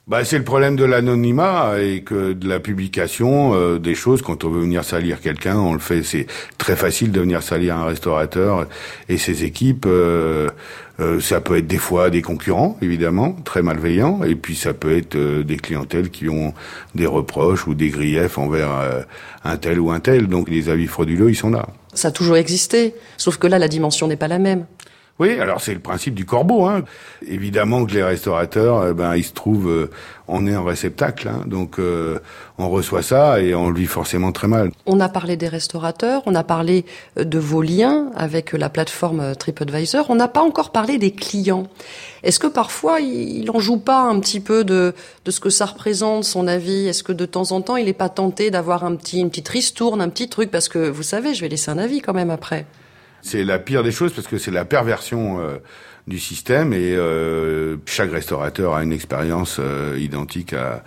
bah, 0.07 0.23
c'est 0.23 0.37
le 0.37 0.45
problème 0.45 0.77
de 0.77 0.85
l'anonymat 0.85 1.81
et 1.81 2.01
que 2.01 2.31
de 2.31 2.47
la 2.47 2.61
publication 2.61 3.53
euh, 3.53 3.77
des 3.77 3.93
choses. 3.93 4.21
Quand 4.21 4.45
on 4.45 4.49
veut 4.49 4.61
venir 4.61 4.85
salir 4.85 5.19
quelqu'un, 5.19 5.57
on 5.57 5.73
le 5.73 5.79
fait. 5.79 6.01
C'est 6.01 6.27
très 6.57 6.77
facile 6.77 7.11
de 7.11 7.19
venir 7.19 7.43
salir 7.43 7.75
un 7.75 7.83
restaurateur 7.83 8.67
et 9.09 9.17
ses 9.17 9.43
équipes. 9.43 9.85
Euh, 9.85 10.47
euh, 11.01 11.19
ça 11.19 11.41
peut 11.41 11.57
être 11.57 11.67
des 11.67 11.77
fois 11.77 12.09
des 12.09 12.21
concurrents, 12.21 12.77
évidemment, 12.81 13.33
très 13.43 13.61
malveillants, 13.61 14.23
et 14.23 14.35
puis 14.35 14.55
ça 14.55 14.73
peut 14.73 14.95
être 14.95 15.17
des 15.17 15.57
clientèles 15.57 16.09
qui 16.09 16.29
ont 16.29 16.53
des 16.95 17.05
reproches 17.05 17.67
ou 17.67 17.73
des 17.73 17.89
griefs 17.89 18.37
envers 18.37 19.05
un 19.43 19.57
tel 19.57 19.77
ou 19.77 19.91
un 19.91 19.99
tel. 19.99 20.27
Donc 20.27 20.49
les 20.49 20.69
avis 20.69 20.87
frauduleux, 20.87 21.29
ils 21.29 21.35
sont 21.35 21.51
là. 21.51 21.67
Ça 21.97 22.09
a 22.09 22.11
toujours 22.11 22.37
existé, 22.37 22.93
sauf 23.17 23.37
que 23.37 23.47
là, 23.47 23.57
la 23.57 23.67
dimension 23.67 24.07
n'est 24.07 24.17
pas 24.17 24.27
la 24.27 24.37
même. 24.37 24.67
Oui, 25.19 25.39
alors 25.39 25.61
c'est 25.61 25.73
le 25.73 25.79
principe 25.79 26.13
du 26.13 26.25
corbeau. 26.25 26.65
Hein. 26.65 26.83
Évidemment 27.27 27.85
que 27.85 27.93
les 27.93 28.03
restaurateurs, 28.03 28.87
eh 28.87 28.93
ben 28.93 29.15
ils 29.15 29.23
se 29.23 29.33
trouvent, 29.33 29.69
euh, 29.69 29.89
on 30.27 30.45
est 30.45 30.53
un 30.53 30.63
réceptacle, 30.63 31.27
hein. 31.27 31.43
donc 31.47 31.79
euh, 31.79 32.19
on 32.59 32.69
reçoit 32.69 33.01
ça 33.01 33.41
et 33.41 33.55
on 33.55 33.69
le 33.69 33.79
vit 33.79 33.87
forcément 33.87 34.31
très 34.31 34.47
mal. 34.47 34.71
On 34.85 34.99
a 34.99 35.09
parlé 35.09 35.35
des 35.35 35.47
restaurateurs, 35.47 36.21
on 36.27 36.35
a 36.35 36.43
parlé 36.43 36.85
euh, 37.17 37.23
de 37.23 37.39
vos 37.39 37.63
liens 37.63 38.11
avec 38.15 38.53
la 38.53 38.69
plateforme 38.69 39.35
TripAdvisor, 39.35 40.05
on 40.09 40.15
n'a 40.15 40.27
pas 40.27 40.41
encore 40.41 40.71
parlé 40.71 40.99
des 40.99 41.11
clients. 41.11 41.65
Est-ce 42.21 42.39
que 42.39 42.47
parfois 42.47 42.99
il 42.99 43.49
en 43.49 43.59
joue 43.59 43.79
pas 43.79 44.01
un 44.01 44.19
petit 44.19 44.39
peu 44.39 44.63
de, 44.63 44.93
de 45.25 45.31
ce 45.31 45.39
que 45.39 45.49
ça 45.49 45.65
représente 45.65 46.25
son 46.25 46.47
avis? 46.47 46.87
Est-ce 46.87 47.01
que 47.01 47.13
de 47.13 47.25
temps 47.25 47.51
en 47.53 47.61
temps 47.61 47.75
il 47.75 47.85
n'est 47.85 47.93
pas 47.93 48.09
tenté 48.09 48.51
d'avoir 48.51 48.83
un 48.83 48.95
petit 48.95 49.19
une 49.19 49.29
petite 49.29 49.49
ristourne, 49.49 49.99
un 49.99 50.09
petit 50.09 50.29
truc? 50.29 50.51
Parce 50.51 50.69
que 50.69 50.89
vous 50.89 51.03
savez, 51.03 51.33
je 51.33 51.41
vais 51.41 51.49
laisser 51.49 51.71
un 51.71 51.79
avis 51.79 52.01
quand 52.01 52.13
même 52.13 52.29
après. 52.29 52.67
C'est 53.27 53.43
la 53.43 53.59
pire 53.59 53.83
des 53.83 53.91
choses 53.91 54.13
parce 54.13 54.25
que 54.25 54.37
c'est 54.37 54.51
la 54.51 54.63
perversion 54.63 55.41
euh, 55.41 55.57
du 56.07 56.17
système 56.17 56.71
et 56.71 56.95
euh, 56.95 57.75
chaque 57.85 58.09
restaurateur 58.09 58.73
a 58.73 58.83
une 58.83 58.93
expérience 58.93 59.57
euh, 59.59 59.97
identique 59.99 60.53
à, 60.53 60.81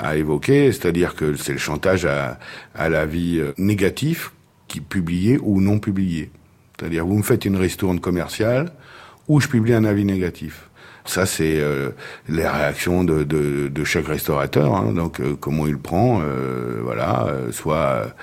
à 0.00 0.16
évoquer, 0.16 0.72
c'est-à-dire 0.72 1.14
que 1.14 1.36
c'est 1.36 1.52
le 1.52 1.58
chantage 1.58 2.04
à, 2.04 2.40
à 2.74 2.88
l'avis 2.88 3.40
négatif 3.58 4.32
qui 4.66 4.80
publié 4.80 5.38
ou 5.40 5.60
non 5.60 5.78
publié. 5.78 6.32
C'est-à-dire 6.76 7.06
vous 7.06 7.18
me 7.18 7.22
faites 7.22 7.44
une 7.44 7.56
ristourne 7.56 8.00
commerciale 8.00 8.72
ou 9.28 9.40
je 9.40 9.46
publie 9.46 9.72
un 9.72 9.84
avis 9.84 10.04
négatif. 10.04 10.68
Ça, 11.04 11.26
c'est 11.26 11.62
les 12.28 12.48
réactions 12.48 13.04
de, 13.04 13.24
de, 13.24 13.68
de, 13.68 13.84
chaque 13.84 14.06
restaurateur. 14.06 14.74
Hein. 14.74 14.94
donc, 14.94 15.20
comment 15.38 15.66
il 15.66 15.76
prend, 15.76 16.22
voilà, 16.82 17.26
soit 17.52 18.14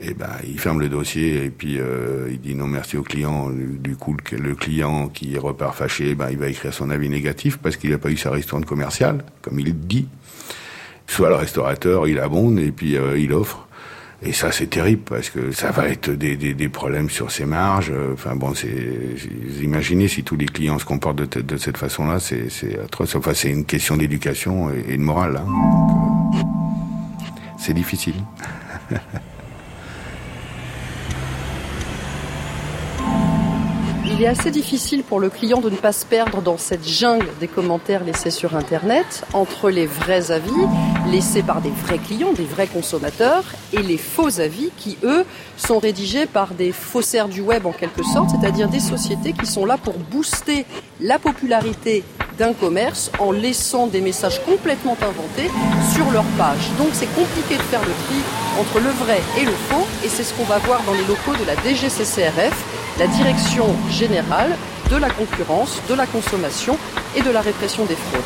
et 0.00 0.08
eh 0.10 0.14
ben 0.14 0.30
il 0.44 0.58
ferme 0.58 0.80
le 0.80 0.88
dossier 0.88 1.44
et 1.44 1.50
puis 1.50 1.78
euh, 1.78 2.28
il 2.28 2.40
dit 2.40 2.56
non 2.56 2.66
merci 2.66 2.96
au 2.96 3.02
client. 3.02 3.48
Du 3.50 3.96
coup, 3.96 4.16
le, 4.32 4.54
client 4.56 5.08
qui 5.08 5.38
repart 5.38 5.76
fâché, 5.76 6.16
ben 6.16 6.30
il 6.30 6.36
va 6.36 6.48
écrire 6.48 6.74
son 6.74 6.90
avis 6.90 7.08
négatif 7.08 7.58
parce 7.58 7.76
qu'il 7.76 7.90
n'a 7.90 7.98
pas 7.98 8.10
eu 8.10 8.16
sa 8.16 8.30
restaurante 8.30 8.66
commerciale, 8.66 9.24
comme 9.40 9.60
il 9.60 9.72
dit. 9.78 10.08
Soit 11.06 11.28
le 11.28 11.36
restaurateur, 11.36 12.08
il 12.08 12.18
abonde 12.18 12.58
et 12.58 12.72
puis 12.72 12.96
euh, 12.96 13.16
il 13.16 13.32
offre. 13.32 13.68
Et 14.22 14.32
ça, 14.32 14.50
c'est 14.50 14.66
terrible 14.66 15.02
parce 15.04 15.30
que 15.30 15.52
ça 15.52 15.70
va 15.70 15.88
être 15.88 16.10
des, 16.10 16.36
des, 16.36 16.54
des 16.54 16.68
problèmes 16.68 17.10
sur 17.10 17.30
ses 17.30 17.44
marges. 17.44 17.92
Enfin 18.12 18.34
bon, 18.34 18.54
c'est 18.54 18.74
imaginez 19.62 20.08
si 20.08 20.24
tous 20.24 20.36
les 20.36 20.46
clients 20.46 20.78
se 20.78 20.84
comportent 20.84 21.22
de, 21.22 21.40
de 21.40 21.56
cette 21.56 21.76
façon-là, 21.76 22.18
c'est 22.20 22.78
atroce. 22.82 23.14
Enfin, 23.14 23.34
c'est 23.34 23.50
une 23.50 23.64
question 23.64 23.96
d'éducation 23.96 24.70
et, 24.70 24.96
de 24.96 25.02
morale. 25.02 25.36
Hein. 25.36 25.46
Euh, 26.34 26.42
c'est 27.58 27.74
difficile. 27.74 28.16
Il 34.16 34.22
est 34.22 34.28
assez 34.28 34.52
difficile 34.52 35.02
pour 35.02 35.18
le 35.18 35.28
client 35.28 35.60
de 35.60 35.68
ne 35.68 35.74
pas 35.74 35.90
se 35.90 36.06
perdre 36.06 36.40
dans 36.40 36.56
cette 36.56 36.86
jungle 36.86 37.26
des 37.40 37.48
commentaires 37.48 38.04
laissés 38.04 38.30
sur 38.30 38.54
Internet 38.54 39.24
entre 39.32 39.70
les 39.70 39.86
vrais 39.86 40.30
avis 40.30 40.52
laissés 41.10 41.42
par 41.42 41.60
des 41.60 41.70
vrais 41.70 41.98
clients, 41.98 42.32
des 42.32 42.44
vrais 42.44 42.68
consommateurs, 42.68 43.42
et 43.72 43.82
les 43.82 43.98
faux 43.98 44.38
avis 44.38 44.70
qui, 44.76 44.96
eux, 45.02 45.24
sont 45.56 45.80
rédigés 45.80 46.26
par 46.26 46.54
des 46.54 46.70
faussaires 46.70 47.26
du 47.26 47.40
web 47.40 47.66
en 47.66 47.72
quelque 47.72 48.04
sorte, 48.04 48.30
c'est-à-dire 48.30 48.68
des 48.68 48.78
sociétés 48.78 49.32
qui 49.32 49.46
sont 49.46 49.66
là 49.66 49.78
pour 49.78 49.94
booster 49.94 50.64
la 51.00 51.18
popularité 51.18 52.04
d'un 52.38 52.52
commerce 52.52 53.10
en 53.18 53.32
laissant 53.32 53.88
des 53.88 54.00
messages 54.00 54.40
complètement 54.44 54.96
inventés 55.02 55.50
sur 55.92 56.08
leur 56.12 56.24
page. 56.38 56.70
Donc 56.78 56.90
c'est 56.92 57.12
compliqué 57.16 57.56
de 57.56 57.62
faire 57.62 57.82
le 57.82 57.92
tri 58.06 58.20
entre 58.60 58.78
le 58.78 58.90
vrai 58.90 59.20
et 59.40 59.44
le 59.44 59.52
faux, 59.68 59.86
et 60.04 60.08
c'est 60.08 60.22
ce 60.22 60.32
qu'on 60.34 60.44
va 60.44 60.58
voir 60.58 60.84
dans 60.84 60.92
les 60.94 61.04
locaux 61.04 61.34
de 61.34 61.44
la 61.44 61.56
DGCCRF 61.56 62.73
la 62.98 63.06
Direction 63.08 63.66
générale 63.90 64.52
de 64.90 64.96
la 64.96 65.10
concurrence, 65.10 65.80
de 65.88 65.94
la 65.94 66.06
consommation 66.06 66.78
et 67.16 67.22
de 67.22 67.30
la 67.30 67.40
répression 67.40 67.84
des 67.86 67.96
fraudes. 67.96 68.22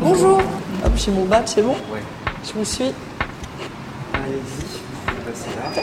Bonjour 0.00 0.38
Hop, 0.84 0.92
j'ai 0.96 1.10
mon 1.10 1.24
badge, 1.24 1.46
c'est 1.46 1.62
bon 1.62 1.76
Oui. 1.92 2.00
Je 2.46 2.52
vous 2.52 2.64
suis. 2.64 2.92
Allez-y, 4.12 4.74
là. 5.56 5.82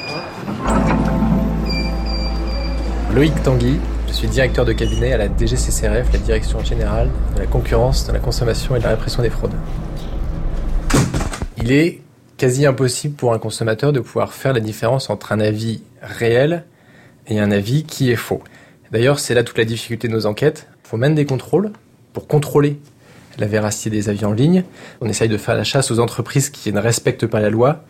Loïc 3.13 3.43
Tanguy, 3.43 3.79
je 4.07 4.13
suis 4.13 4.27
directeur 4.27 4.65
de 4.65 4.73
cabinet 4.73 5.13
à 5.13 5.17
la 5.17 5.27
DGCCRF, 5.27 6.11
la 6.13 6.19
Direction 6.19 6.63
générale 6.63 7.09
de 7.35 7.41
la 7.41 7.47
concurrence, 7.47 8.07
de 8.07 8.13
la 8.13 8.19
consommation 8.19 8.75
et 8.75 8.79
de 8.79 8.83
la 8.83 8.91
répression 8.91 9.21
des 9.21 9.29
fraudes. 9.29 9.55
Il 11.57 11.71
est 11.71 12.00
quasi 12.41 12.65
impossible 12.65 13.13
pour 13.13 13.33
un 13.33 13.37
consommateur 13.37 13.93
de 13.93 13.99
pouvoir 13.99 14.33
faire 14.33 14.51
la 14.51 14.61
différence 14.61 15.11
entre 15.11 15.31
un 15.31 15.39
avis 15.39 15.83
réel 16.01 16.65
et 17.27 17.39
un 17.39 17.51
avis 17.51 17.83
qui 17.83 18.09
est 18.09 18.15
faux. 18.15 18.41
D'ailleurs, 18.91 19.19
c'est 19.19 19.35
là 19.35 19.43
toute 19.43 19.59
la 19.59 19.63
difficulté 19.63 20.07
de 20.07 20.13
nos 20.13 20.25
enquêtes. 20.25 20.67
Il 20.83 20.87
faut 20.87 20.97
des 20.97 21.25
contrôles 21.27 21.71
pour 22.13 22.25
contrôler 22.25 22.79
la 23.37 23.45
véracité 23.45 23.91
des 23.91 24.09
avis 24.09 24.25
en 24.25 24.33
ligne. 24.33 24.63
On 25.01 25.07
essaye 25.07 25.29
de 25.29 25.37
faire 25.37 25.53
la 25.53 25.63
chasse 25.63 25.91
aux 25.91 25.99
entreprises 25.99 26.49
qui 26.49 26.73
ne 26.73 26.79
respectent 26.79 27.27
pas 27.27 27.41
la 27.41 27.51
loi 27.51 27.83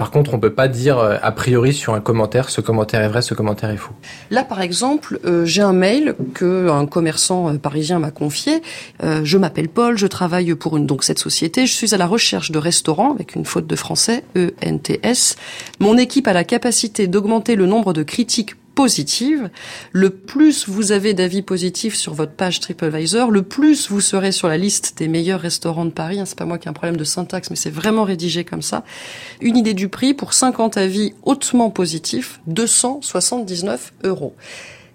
par 0.00 0.10
contre, 0.10 0.32
on 0.32 0.38
ne 0.38 0.40
peut 0.40 0.54
pas 0.54 0.66
dire 0.66 0.98
euh, 0.98 1.18
a 1.20 1.30
priori 1.30 1.74
sur 1.74 1.92
un 1.92 2.00
commentaire, 2.00 2.48
ce 2.48 2.62
commentaire 2.62 3.02
est 3.02 3.08
vrai, 3.08 3.20
ce 3.20 3.34
commentaire 3.34 3.68
est 3.68 3.76
faux. 3.76 3.92
Là, 4.30 4.44
par 4.44 4.62
exemple, 4.62 5.20
euh, 5.26 5.44
j'ai 5.44 5.60
un 5.60 5.74
mail 5.74 6.14
que 6.32 6.70
un 6.70 6.86
commerçant 6.86 7.50
euh, 7.50 7.58
parisien 7.58 7.98
m'a 7.98 8.10
confié. 8.10 8.62
je 9.02 9.36
m'appelle 9.36 9.68
Paul, 9.68 9.98
je 9.98 10.06
travaille 10.06 10.54
pour 10.54 10.78
une 10.78 10.86
donc 10.86 11.04
cette 11.04 11.18
société. 11.18 11.66
Je 11.66 11.74
suis 11.74 11.94
à 11.94 11.98
la 11.98 12.06
recherche 12.06 12.50
de 12.50 12.58
restaurants 12.58 13.12
avec 13.12 13.34
une 13.34 13.44
faute 13.44 13.66
de 13.66 13.76
français 13.76 14.24
ENTS. 14.64 15.36
Mon 15.80 15.98
équipe 15.98 16.26
a 16.28 16.32
la 16.32 16.44
capacité 16.44 17.06
d'augmenter 17.06 17.54
le 17.54 17.66
nombre 17.66 17.92
de 17.92 18.02
critiques 18.02 18.54
positive, 18.74 19.50
le 19.92 20.10
plus 20.10 20.68
vous 20.68 20.92
avez 20.92 21.14
d'avis 21.14 21.42
positifs 21.42 21.94
sur 21.94 22.14
votre 22.14 22.32
page 22.32 22.60
TripAdvisor, 22.60 23.30
le 23.30 23.42
plus 23.42 23.90
vous 23.90 24.00
serez 24.00 24.32
sur 24.32 24.48
la 24.48 24.56
liste 24.56 24.98
des 24.98 25.08
meilleurs 25.08 25.40
restaurants 25.40 25.84
de 25.84 25.90
Paris. 25.90 26.20
Hein, 26.20 26.24
c'est 26.24 26.38
pas 26.38 26.44
moi 26.44 26.58
qui 26.58 26.68
ai 26.68 26.70
un 26.70 26.74
problème 26.74 26.96
de 26.96 27.04
syntaxe, 27.04 27.50
mais 27.50 27.56
c'est 27.56 27.70
vraiment 27.70 28.04
rédigé 28.04 28.44
comme 28.44 28.62
ça. 28.62 28.84
Une 29.40 29.56
idée 29.56 29.74
du 29.74 29.88
prix 29.88 30.14
pour 30.14 30.32
50 30.32 30.76
avis 30.76 31.14
hautement 31.22 31.70
positifs, 31.70 32.40
279 32.46 33.92
euros. 34.04 34.34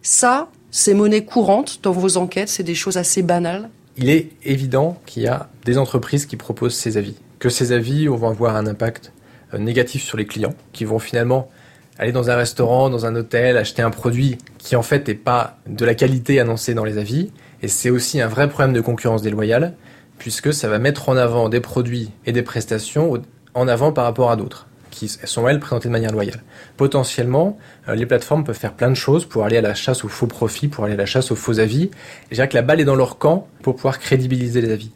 Ça, 0.01 0.49
c'est 0.71 0.93
monnaie 0.93 1.23
courante 1.23 1.79
dans 1.83 1.91
vos 1.91 2.17
enquêtes, 2.17 2.49
c'est 2.49 2.63
des 2.63 2.75
choses 2.75 2.97
assez 2.97 3.21
banales. 3.21 3.69
Il 3.97 4.09
est 4.09 4.29
évident 4.43 4.97
qu'il 5.05 5.23
y 5.23 5.27
a 5.27 5.49
des 5.63 5.77
entreprises 5.77 6.25
qui 6.25 6.35
proposent 6.35 6.75
ces 6.75 6.97
avis, 6.97 7.15
que 7.39 7.49
ces 7.49 7.71
avis 7.71 8.07
vont 8.07 8.29
avoir 8.29 8.55
un 8.55 8.67
impact 8.67 9.13
euh, 9.53 9.57
négatif 9.57 10.03
sur 10.03 10.17
les 10.17 10.25
clients, 10.25 10.53
qui 10.73 10.83
vont 10.83 10.99
finalement 10.99 11.49
aller 11.97 12.11
dans 12.11 12.29
un 12.29 12.35
restaurant, 12.35 12.89
dans 12.89 13.05
un 13.05 13.15
hôtel, 13.15 13.57
acheter 13.57 13.81
un 13.81 13.89
produit 13.89 14.37
qui 14.57 14.75
en 14.75 14.81
fait 14.81 15.07
n'est 15.07 15.15
pas 15.15 15.57
de 15.67 15.85
la 15.85 15.95
qualité 15.95 16.39
annoncée 16.39 16.73
dans 16.73 16.83
les 16.83 16.97
avis. 16.97 17.31
Et 17.61 17.67
c'est 17.67 17.89
aussi 17.89 18.21
un 18.21 18.27
vrai 18.27 18.49
problème 18.49 18.73
de 18.73 18.81
concurrence 18.81 19.21
déloyale, 19.21 19.73
puisque 20.17 20.53
ça 20.53 20.67
va 20.67 20.79
mettre 20.79 21.09
en 21.09 21.17
avant 21.17 21.49
des 21.49 21.61
produits 21.61 22.11
et 22.25 22.31
des 22.31 22.41
prestations 22.41 23.21
en 23.53 23.67
avant 23.67 23.91
par 23.91 24.03
rapport 24.03 24.29
à 24.29 24.35
d'autres, 24.35 24.67
qui 24.91 25.07
sont 25.07 25.47
elles 25.47 25.59
présentées 25.59 25.87
de 25.87 25.93
manière 25.93 26.11
loyale. 26.11 26.43
Potentiellement, 26.77 27.57
euh, 27.87 27.95
les 27.95 28.05
plateformes 28.05 28.43
peuvent 28.43 28.57
faire 28.57 28.73
plein 28.73 28.89
de 28.89 28.95
choses 28.95 29.25
pour 29.25 29.45
aller 29.45 29.57
à 29.57 29.61
la 29.61 29.73
chasse 29.73 30.03
aux 30.03 30.09
faux 30.09 30.27
profits, 30.27 30.67
pour 30.67 30.83
aller 30.83 30.93
à 30.93 30.97
la 30.97 31.05
chasse 31.05 31.31
aux 31.31 31.35
faux 31.35 31.59
avis. 31.59 31.83
Et 31.83 31.91
je 32.31 32.35
dirais 32.35 32.49
que 32.49 32.55
la 32.55 32.61
balle 32.61 32.81
est 32.81 32.85
dans 32.85 32.95
leur 32.95 33.17
camp 33.17 33.47
pour 33.61 33.75
pouvoir 33.75 33.99
crédibiliser 33.99 34.61
les 34.61 34.71
avis. 34.71 34.91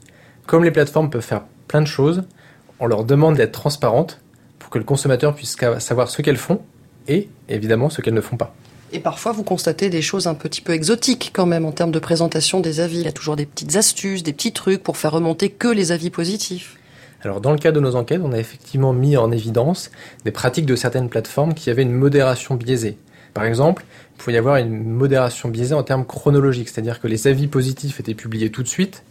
Comme 0.46 0.64
les 0.64 0.72
plateformes 0.72 1.10
peuvent 1.10 1.22
faire 1.22 1.44
plein 1.68 1.82
de 1.82 1.88
choses, 1.88 2.24
on 2.80 2.88
leur 2.88 3.06
demande 3.06 3.36
d'être 3.36 3.52
transparentes 3.52 4.20
pour 4.58 4.70
que 4.70 4.78
le 4.78 4.84
consommateur 4.84 5.36
puisse 5.36 5.56
savoir 5.80 6.10
ce 6.10 6.22
qu'elles 6.22 6.38
font 6.38 6.62
et 7.08 7.30
évidemment 7.48 7.90
ce 7.90 8.02
qu'elles 8.02 8.14
ne 8.14 8.22
font 8.22 8.38
pas. 8.38 8.54
Et 8.92 9.00
parfois, 9.00 9.32
vous 9.32 9.44
constatez 9.44 9.90
des 9.90 10.02
choses 10.02 10.26
un 10.26 10.34
petit 10.34 10.62
peu 10.62 10.74
exotiques 10.74 11.30
quand 11.32 11.46
même 11.46 11.66
en 11.66 11.72
termes 11.72 11.92
de 11.92 12.00
présentation 12.00 12.60
des 12.60 12.80
avis. 12.80 13.00
Il 13.00 13.06
y 13.06 13.08
a 13.08 13.12
toujours 13.12 13.36
des 13.36 13.46
petites 13.46 13.76
astuces, 13.76 14.24
des 14.24 14.34
petits 14.34 14.52
trucs 14.52 14.82
pour 14.82 14.98
faire 14.98 15.12
remonter 15.12 15.50
que 15.50 15.68
les 15.68 15.92
avis 15.92 16.10
positifs. 16.10 16.76
Alors 17.22 17.42
dans 17.42 17.52
le 17.52 17.58
cadre 17.58 17.76
de 17.76 17.82
nos 17.82 17.96
enquêtes, 17.96 18.22
on 18.24 18.32
a 18.32 18.40
effectivement 18.40 18.94
mis 18.94 19.18
en 19.18 19.32
évidence 19.32 19.92
des 20.26 20.32
pratiques 20.32 20.66
de 20.66 20.76
certaines 20.76 21.10
plateformes 21.10 21.54
qui 21.54 21.70
avaient 21.70 21.84
une 21.84 21.92
modération 21.92 22.56
biaisée. 22.56 22.98
Par 23.34 23.44
exemple, 23.44 23.86
il 24.16 24.18
pouvait 24.18 24.34
y 24.34 24.38
avoir 24.38 24.56
une 24.56 24.84
modération 24.84 25.50
biaisée 25.50 25.76
en 25.76 25.84
termes 25.84 26.06
chronologiques, 26.06 26.70
c'est-à-dire 26.70 27.00
que 27.00 27.08
les 27.08 27.28
avis 27.28 27.48
positifs 27.48 28.00
étaient 28.00 28.16
publiés 28.16 28.50
tout 28.50 28.64
de 28.64 28.68
suite, 28.68 29.04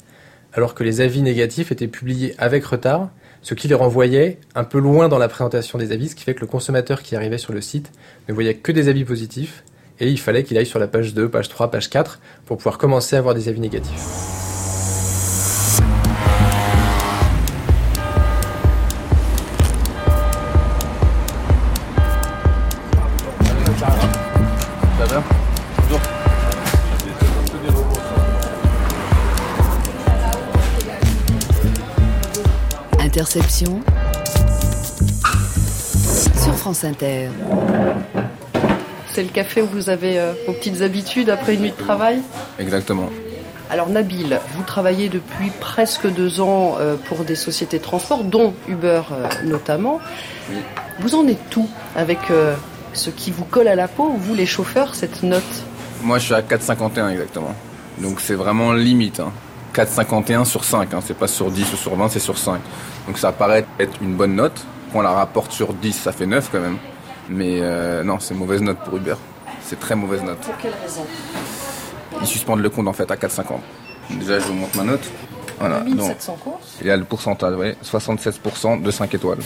alors 0.55 0.75
que 0.75 0.83
les 0.83 1.01
avis 1.01 1.23
négatifs 1.23 1.71
étaient 1.71 1.87
publiés 1.87 2.35
avec 2.39 2.65
retard, 2.65 3.11
ce 3.49 3.55
qui 3.55 3.67
les 3.67 3.75
renvoyait 3.75 4.37
un 4.55 4.65
peu 4.65 4.79
loin 4.79 5.09
dans 5.09 5.17
la 5.17 5.27
présentation 5.27 5.79
des 5.79 5.91
avis, 5.91 6.11
ce 6.11 6.15
qui 6.15 6.23
fait 6.23 6.35
que 6.35 6.43
le 6.43 6.47
consommateur 6.47 7.03
qui 7.03 7.17
arrivait 7.17 7.39
sur 7.39 7.55
le 7.55 7.63
site 7.63 7.91
ne 8.29 8.35
voyait 8.35 8.53
que 8.53 8.73
des 8.73 8.91
avis 8.91 9.07
positifs, 9.07 9.65
et 10.01 10.11
il 10.11 10.21
fallait 10.21 10.45
qu'il 10.45 10.59
aille 10.59 10.67
sur 10.67 10.79
la 10.79 10.87
page 10.87 11.15
2, 11.15 11.31
page 11.31 11.49
3, 11.49 11.71
page 11.71 11.89
4 11.89 12.21
pour 12.45 12.59
pouvoir 12.59 12.77
commencer 12.77 13.17
à 13.17 13.21
avoir 13.21 13.35
des 13.35 13.49
avis 13.49 13.61
négatifs. 13.61 14.48
Interception 33.19 33.81
sur 36.41 36.55
France 36.55 36.85
Inter. 36.85 37.31
C'est 39.09 39.25
le 39.25 39.29
café 39.31 39.61
où 39.61 39.67
vous 39.67 39.91
avez 39.91 40.21
euh, 40.21 40.35
vos 40.47 40.53
petites 40.53 40.83
habitudes 40.83 41.29
après 41.29 41.55
une 41.55 41.63
nuit 41.63 41.73
de 41.73 41.83
travail? 41.83 42.21
Exactement. 42.61 43.11
Alors 43.71 43.89
Nabil, 43.89 44.39
vous 44.55 44.63
travaillez 44.63 45.09
depuis 45.09 45.51
presque 45.59 46.07
deux 46.07 46.41
ans 46.41 46.77
euh, 46.79 46.95
pour 47.09 47.25
des 47.25 47.35
sociétés 47.35 47.79
de 47.79 47.83
transport, 47.83 48.23
dont 48.23 48.55
Uber 48.69 49.03
euh, 49.11 49.27
notamment. 49.45 49.99
Vous 51.01 51.17
en 51.17 51.27
êtes 51.27 51.51
tout 51.51 51.69
avec 51.97 52.21
ce 52.93 53.11
qui 53.11 53.33
vous 53.33 53.45
colle 53.45 53.67
à 53.67 53.75
la 53.75 53.89
peau, 53.89 54.15
vous 54.17 54.35
les 54.37 54.47
chauffeurs, 54.47 54.95
cette 54.95 55.25
note? 55.25 55.43
Moi 56.05 56.19
je 56.19 56.27
suis 56.27 56.35
à 56.35 56.43
4,51 56.43 57.11
exactement. 57.11 57.53
Donc 58.01 58.21
c'est 58.21 58.35
vraiment 58.35 58.73
limite. 58.73 59.19
Hein. 59.19 59.33
4,51 59.79 60.45
sur 60.45 60.65
5, 60.65 60.93
hein. 60.93 60.99
c'est 61.05 61.17
pas 61.17 61.29
sur 61.29 61.53
10 61.53 61.73
ou 61.73 61.77
sur 61.77 61.95
20, 61.95 62.09
c'est 62.09 62.19
sur 62.19 62.37
5. 62.37 62.61
Donc 63.07 63.17
ça 63.17 63.31
paraît 63.31 63.65
être 63.79 64.03
une 64.03 64.15
bonne 64.15 64.35
note. 64.35 64.65
Quand 64.93 64.99
on 64.99 65.03
la 65.03 65.13
rapporte 65.13 65.53
sur 65.53 65.73
10, 65.73 65.93
ça 65.93 66.11
fait 66.11 66.27
9 66.27 66.49
quand 66.51 66.59
même. 66.59 66.79
Mais 67.29 67.61
euh, 67.61 68.03
non, 68.03 68.19
c'est 68.19 68.35
mauvaise 68.35 68.61
note 68.61 68.79
pour 68.79 68.97
Uber. 68.97 69.15
C'est 69.63 69.79
très 69.79 69.95
mauvaise 69.95 70.25
note. 70.25 70.39
Pour 70.39 70.57
quelle 70.57 70.73
raison? 70.83 71.07
Ils 72.21 72.27
suspendent 72.27 72.59
le 72.59 72.71
compte 72.71 72.89
en 72.89 72.93
fait 72.93 73.09
à 73.09 73.15
4,50. 73.15 74.19
Déjà, 74.19 74.41
je 74.41 74.47
vous 74.47 74.55
montre 74.55 74.77
ma 74.77 74.83
note. 74.83 75.09
Voilà. 75.61 75.81
1700 75.81 76.39
courses 76.43 76.79
Il 76.81 76.89
y 76.89 76.91
a 76.91 76.97
le 76.97 77.05
pourcentage, 77.05 77.55
oui, 77.57 77.75
76% 77.85 78.83
de 78.83 78.91
5 78.91 79.15
étoiles. 79.15 79.39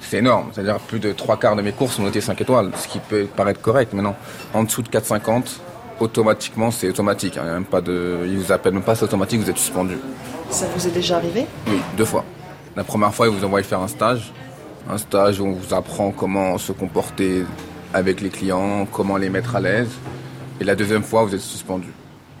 C'est 0.00 0.18
énorme, 0.18 0.50
c'est-à-dire 0.52 0.80
plus 0.80 0.98
de 0.98 1.12
3 1.12 1.36
quarts 1.36 1.54
de 1.54 1.62
mes 1.62 1.72
courses 1.72 1.94
sont 1.94 2.02
notées 2.02 2.20
5 2.20 2.40
étoiles, 2.40 2.72
ce 2.76 2.88
qui 2.88 2.98
peut 2.98 3.26
paraître 3.26 3.60
correct, 3.60 3.92
mais 3.92 4.02
non. 4.02 4.16
En 4.52 4.64
dessous 4.64 4.82
de 4.82 4.88
4,50, 4.88 5.60
automatiquement, 6.00 6.70
c'est 6.70 6.88
automatique. 6.88 7.36
Hein. 7.36 7.44
Il 7.46 7.52
même 7.52 7.64
pas 7.64 7.80
de, 7.80 8.20
ils 8.26 8.38
vous 8.38 8.52
appellent 8.52 8.74
même 8.74 8.82
pas, 8.82 8.94
c'est 8.94 9.04
automatique, 9.04 9.40
vous 9.40 9.50
êtes 9.50 9.58
suspendu. 9.58 9.98
Ça 10.50 10.66
vous 10.74 10.86
est 10.86 10.90
déjà 10.90 11.16
arrivé 11.16 11.46
Oui, 11.66 11.80
deux 11.96 12.04
fois. 12.04 12.24
La 12.76 12.84
première 12.84 13.14
fois, 13.14 13.26
ils 13.28 13.32
vous 13.32 13.44
envoient 13.44 13.62
faire 13.62 13.80
un 13.80 13.88
stage, 13.88 14.32
un 14.90 14.98
stage 14.98 15.40
où 15.40 15.46
on 15.46 15.52
vous 15.52 15.74
apprend 15.74 16.10
comment 16.10 16.58
se 16.58 16.72
comporter 16.72 17.44
avec 17.92 18.20
les 18.20 18.30
clients, 18.30 18.86
comment 18.90 19.16
les 19.16 19.30
mettre 19.30 19.56
à 19.56 19.60
l'aise. 19.60 19.90
Et 20.60 20.64
la 20.64 20.74
deuxième 20.74 21.02
fois, 21.02 21.24
vous 21.24 21.34
êtes 21.34 21.40
suspendu. 21.40 21.88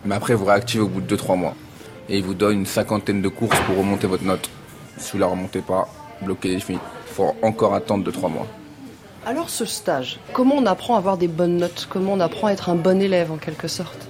Mais 0.04 0.14
après, 0.14 0.34
vous 0.34 0.44
réactivez 0.44 0.82
au 0.82 0.88
bout 0.88 1.00
de 1.00 1.16
2-3 1.16 1.38
mois. 1.38 1.54
Et 2.08 2.18
ils 2.18 2.24
vous 2.24 2.34
donnent 2.34 2.58
une 2.58 2.66
cinquantaine 2.66 3.22
de 3.22 3.28
courses 3.28 3.58
pour 3.60 3.78
remonter 3.78 4.06
votre 4.06 4.24
note. 4.24 4.50
Si 4.98 5.12
vous 5.12 5.18
la 5.18 5.26
remontez 5.26 5.60
pas, 5.60 5.88
bloqué 6.22 6.48
les 6.48 6.62
Il 6.68 6.78
faut 7.06 7.34
encore 7.42 7.74
attendre 7.74 8.08
2-3 8.10 8.30
mois. 8.30 8.46
Alors 9.26 9.48
ce 9.48 9.64
stage, 9.64 10.20
comment 10.34 10.56
on 10.56 10.66
apprend 10.66 10.96
à 10.96 10.98
avoir 10.98 11.16
des 11.16 11.28
bonnes 11.28 11.56
notes? 11.56 11.88
Comment 11.88 12.12
on 12.12 12.20
apprend 12.20 12.48
à 12.48 12.52
être 12.52 12.68
un 12.68 12.74
bon 12.74 13.00
élève 13.00 13.32
en 13.32 13.38
quelque 13.38 13.68
sorte? 13.68 14.06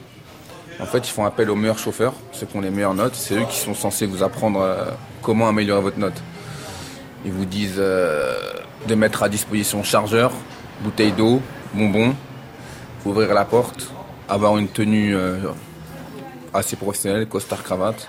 En 0.81 0.87
fait, 0.87 0.99
ils 0.99 1.11
font 1.13 1.25
appel 1.25 1.51
aux 1.51 1.55
meilleurs 1.55 1.79
chauffeurs, 1.79 2.15
ceux 2.33 2.47
qui 2.47 2.57
ont 2.57 2.61
les 2.61 2.71
meilleures 2.71 2.95
notes. 2.95 3.15
C'est 3.15 3.37
eux 3.37 3.45
qui 3.49 3.57
sont 3.57 3.75
censés 3.75 4.07
vous 4.07 4.25
apprendre 4.25 4.61
euh, 4.61 4.87
comment 5.23 5.47
améliorer 5.47 5.81
votre 5.81 6.01
note. 6.01 6.21
Ils 7.25 7.31
vous 7.31 7.45
disent 7.45 7.77
euh, 7.79 8.35
de 8.89 8.95
mettre 8.97 9.23
à 9.23 9.29
disposition 9.29 9.85
chargeur, 9.85 10.33
bouteille 10.81 11.13
d'eau, 11.13 11.41
bonbons, 11.75 12.17
ouvrir 13.05 13.35
la 13.35 13.45
porte, 13.45 13.93
avoir 14.29 14.59
une 14.59 14.67
tenue 14.67 15.15
euh, 15.15 15.39
assez 16.53 16.75
professionnelle, 16.75 17.29
costard 17.29 17.63
cravate. 17.63 18.09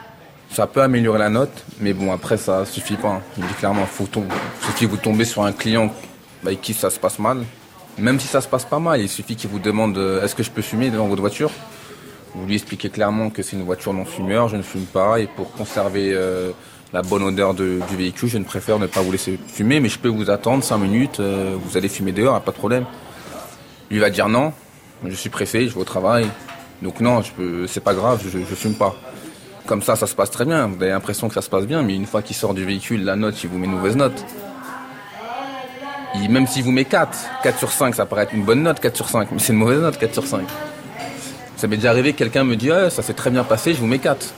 Ça 0.49 0.65
peut 0.65 0.81
améliorer 0.81 1.19
la 1.19 1.29
note, 1.29 1.65
mais 1.79 1.93
bon 1.93 2.11
après 2.11 2.37
ça 2.37 2.65
suffit 2.65 2.95
pas. 2.95 3.21
Il 3.37 3.45
dit 3.45 3.53
clairement, 3.53 3.85
faut 3.85 4.05
que 4.05 4.85
vous 4.85 4.97
tombez 4.97 5.25
sur 5.25 5.43
un 5.43 5.51
client 5.51 5.93
avec 6.45 6.61
qui 6.61 6.73
ça 6.73 6.89
se 6.89 6.99
passe 6.99 7.19
mal. 7.19 7.43
Même 7.97 8.19
si 8.19 8.27
ça 8.27 8.41
se 8.41 8.47
passe 8.47 8.65
pas 8.65 8.79
mal, 8.79 9.01
il 9.01 9.09
suffit 9.09 9.35
qu'il 9.35 9.49
vous 9.49 9.59
demande 9.59 9.97
euh, 9.97 10.23
est-ce 10.23 10.35
que 10.35 10.43
je 10.43 10.51
peux 10.51 10.61
fumer 10.61 10.89
dans 10.89 11.07
votre 11.07 11.21
voiture? 11.21 11.51
Vous 12.33 12.45
lui 12.45 12.55
expliquez 12.55 12.89
clairement 12.89 13.29
que 13.29 13.41
c'est 13.41 13.55
une 13.55 13.63
voiture 13.63 13.93
non 13.93 14.03
fumeur, 14.03 14.49
je 14.49 14.57
ne 14.57 14.61
fume 14.61 14.85
pas, 14.85 15.19
et 15.21 15.27
pour 15.27 15.53
conserver 15.53 16.11
euh, 16.13 16.51
la 16.91 17.01
bonne 17.01 17.23
odeur 17.23 17.53
du 17.53 17.79
véhicule, 17.97 18.27
je 18.27 18.37
ne 18.37 18.43
préfère 18.43 18.77
ne 18.79 18.87
pas 18.87 19.01
vous 19.01 19.13
laisser 19.13 19.39
fumer, 19.47 19.79
mais 19.79 19.87
je 19.87 19.97
peux 19.97 20.09
vous 20.09 20.29
attendre 20.29 20.61
5 20.61 20.77
minutes, 20.77 21.21
euh, 21.21 21.55
vous 21.57 21.77
allez 21.77 21.87
fumer 21.87 22.11
dehors, 22.11 22.41
pas 22.41 22.51
de 22.51 22.57
problème. 22.57 22.85
Lui 23.89 23.99
va 23.99 24.09
dire 24.09 24.27
non, 24.27 24.51
je 25.05 25.15
suis 25.15 25.29
pressé, 25.29 25.69
je 25.69 25.73
vais 25.73 25.79
au 25.79 25.85
travail, 25.85 26.27
donc 26.81 26.99
non, 26.99 27.21
c'est 27.67 27.83
pas 27.83 27.93
grave, 27.93 28.21
je, 28.21 28.39
je 28.39 28.55
fume 28.55 28.75
pas. 28.75 28.93
Comme 29.65 29.81
ça, 29.81 29.95
ça 29.95 30.05
se 30.05 30.15
passe 30.15 30.31
très 30.31 30.43
bien, 30.43 30.67
vous 30.67 30.75
avez 30.75 30.91
l'impression 30.91 31.29
que 31.29 31.33
ça 31.33 31.41
se 31.41 31.49
passe 31.49 31.65
bien, 31.65 31.81
mais 31.83 31.95
une 31.95 32.05
fois 32.05 32.21
qu'il 32.21 32.35
sort 32.35 32.53
du 32.53 32.65
véhicule, 32.65 33.05
la 33.05 33.15
note, 33.15 33.41
il 33.41 33.49
vous 33.49 33.57
met 33.57 33.65
une 33.67 33.71
mauvaise 33.71 33.95
note 33.95 34.25
même 36.29 36.47
s'il 36.47 36.63
vous 36.63 36.71
met 36.71 36.85
4, 36.85 37.17
4 37.43 37.57
sur 37.57 37.71
5, 37.71 37.95
ça 37.95 38.05
paraît 38.05 38.23
être 38.23 38.33
une 38.33 38.43
bonne 38.43 38.63
note, 38.63 38.79
4 38.79 38.95
sur 38.95 39.09
5, 39.09 39.29
mais 39.31 39.39
c'est 39.39 39.53
une 39.53 39.59
mauvaise 39.59 39.79
note, 39.79 39.97
4 39.97 40.13
sur 40.13 40.25
5. 40.25 40.41
Ça 41.57 41.67
m'est 41.67 41.77
déjà 41.77 41.89
arrivé 41.89 42.13
que 42.13 42.17
quelqu'un 42.17 42.43
me 42.43 42.55
dit 42.55 42.71
ah, 42.71 42.89
ça 42.89 43.01
s'est 43.01 43.13
très 43.13 43.29
bien 43.29 43.43
passé, 43.43 43.73
je 43.73 43.79
vous 43.79 43.87
mets 43.87 43.99
4. 43.99 44.33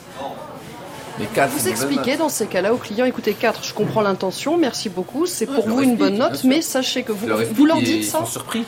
Mais 1.18 1.26
4 1.26 1.50
vous 1.50 1.68
expliquez 1.68 2.16
dans 2.16 2.28
ces 2.28 2.46
cas-là 2.46 2.72
au 2.72 2.76
client 2.76 3.04
écoutez 3.04 3.34
4, 3.34 3.64
je 3.64 3.74
comprends 3.74 4.02
l'intention, 4.02 4.56
merci 4.56 4.88
beaucoup, 4.88 5.26
c'est 5.26 5.46
pour 5.46 5.68
vous 5.68 5.82
une 5.82 5.96
bonne 5.96 6.18
note, 6.18 6.44
mais 6.44 6.62
sachez 6.62 7.02
que 7.02 7.12
vous, 7.12 7.26
leur, 7.26 7.40
vous 7.52 7.66
leur 7.66 7.78
dites 7.78 8.04
ça. 8.04 8.18
Ils 8.20 8.26
sont 8.26 8.26
surpris. 8.26 8.64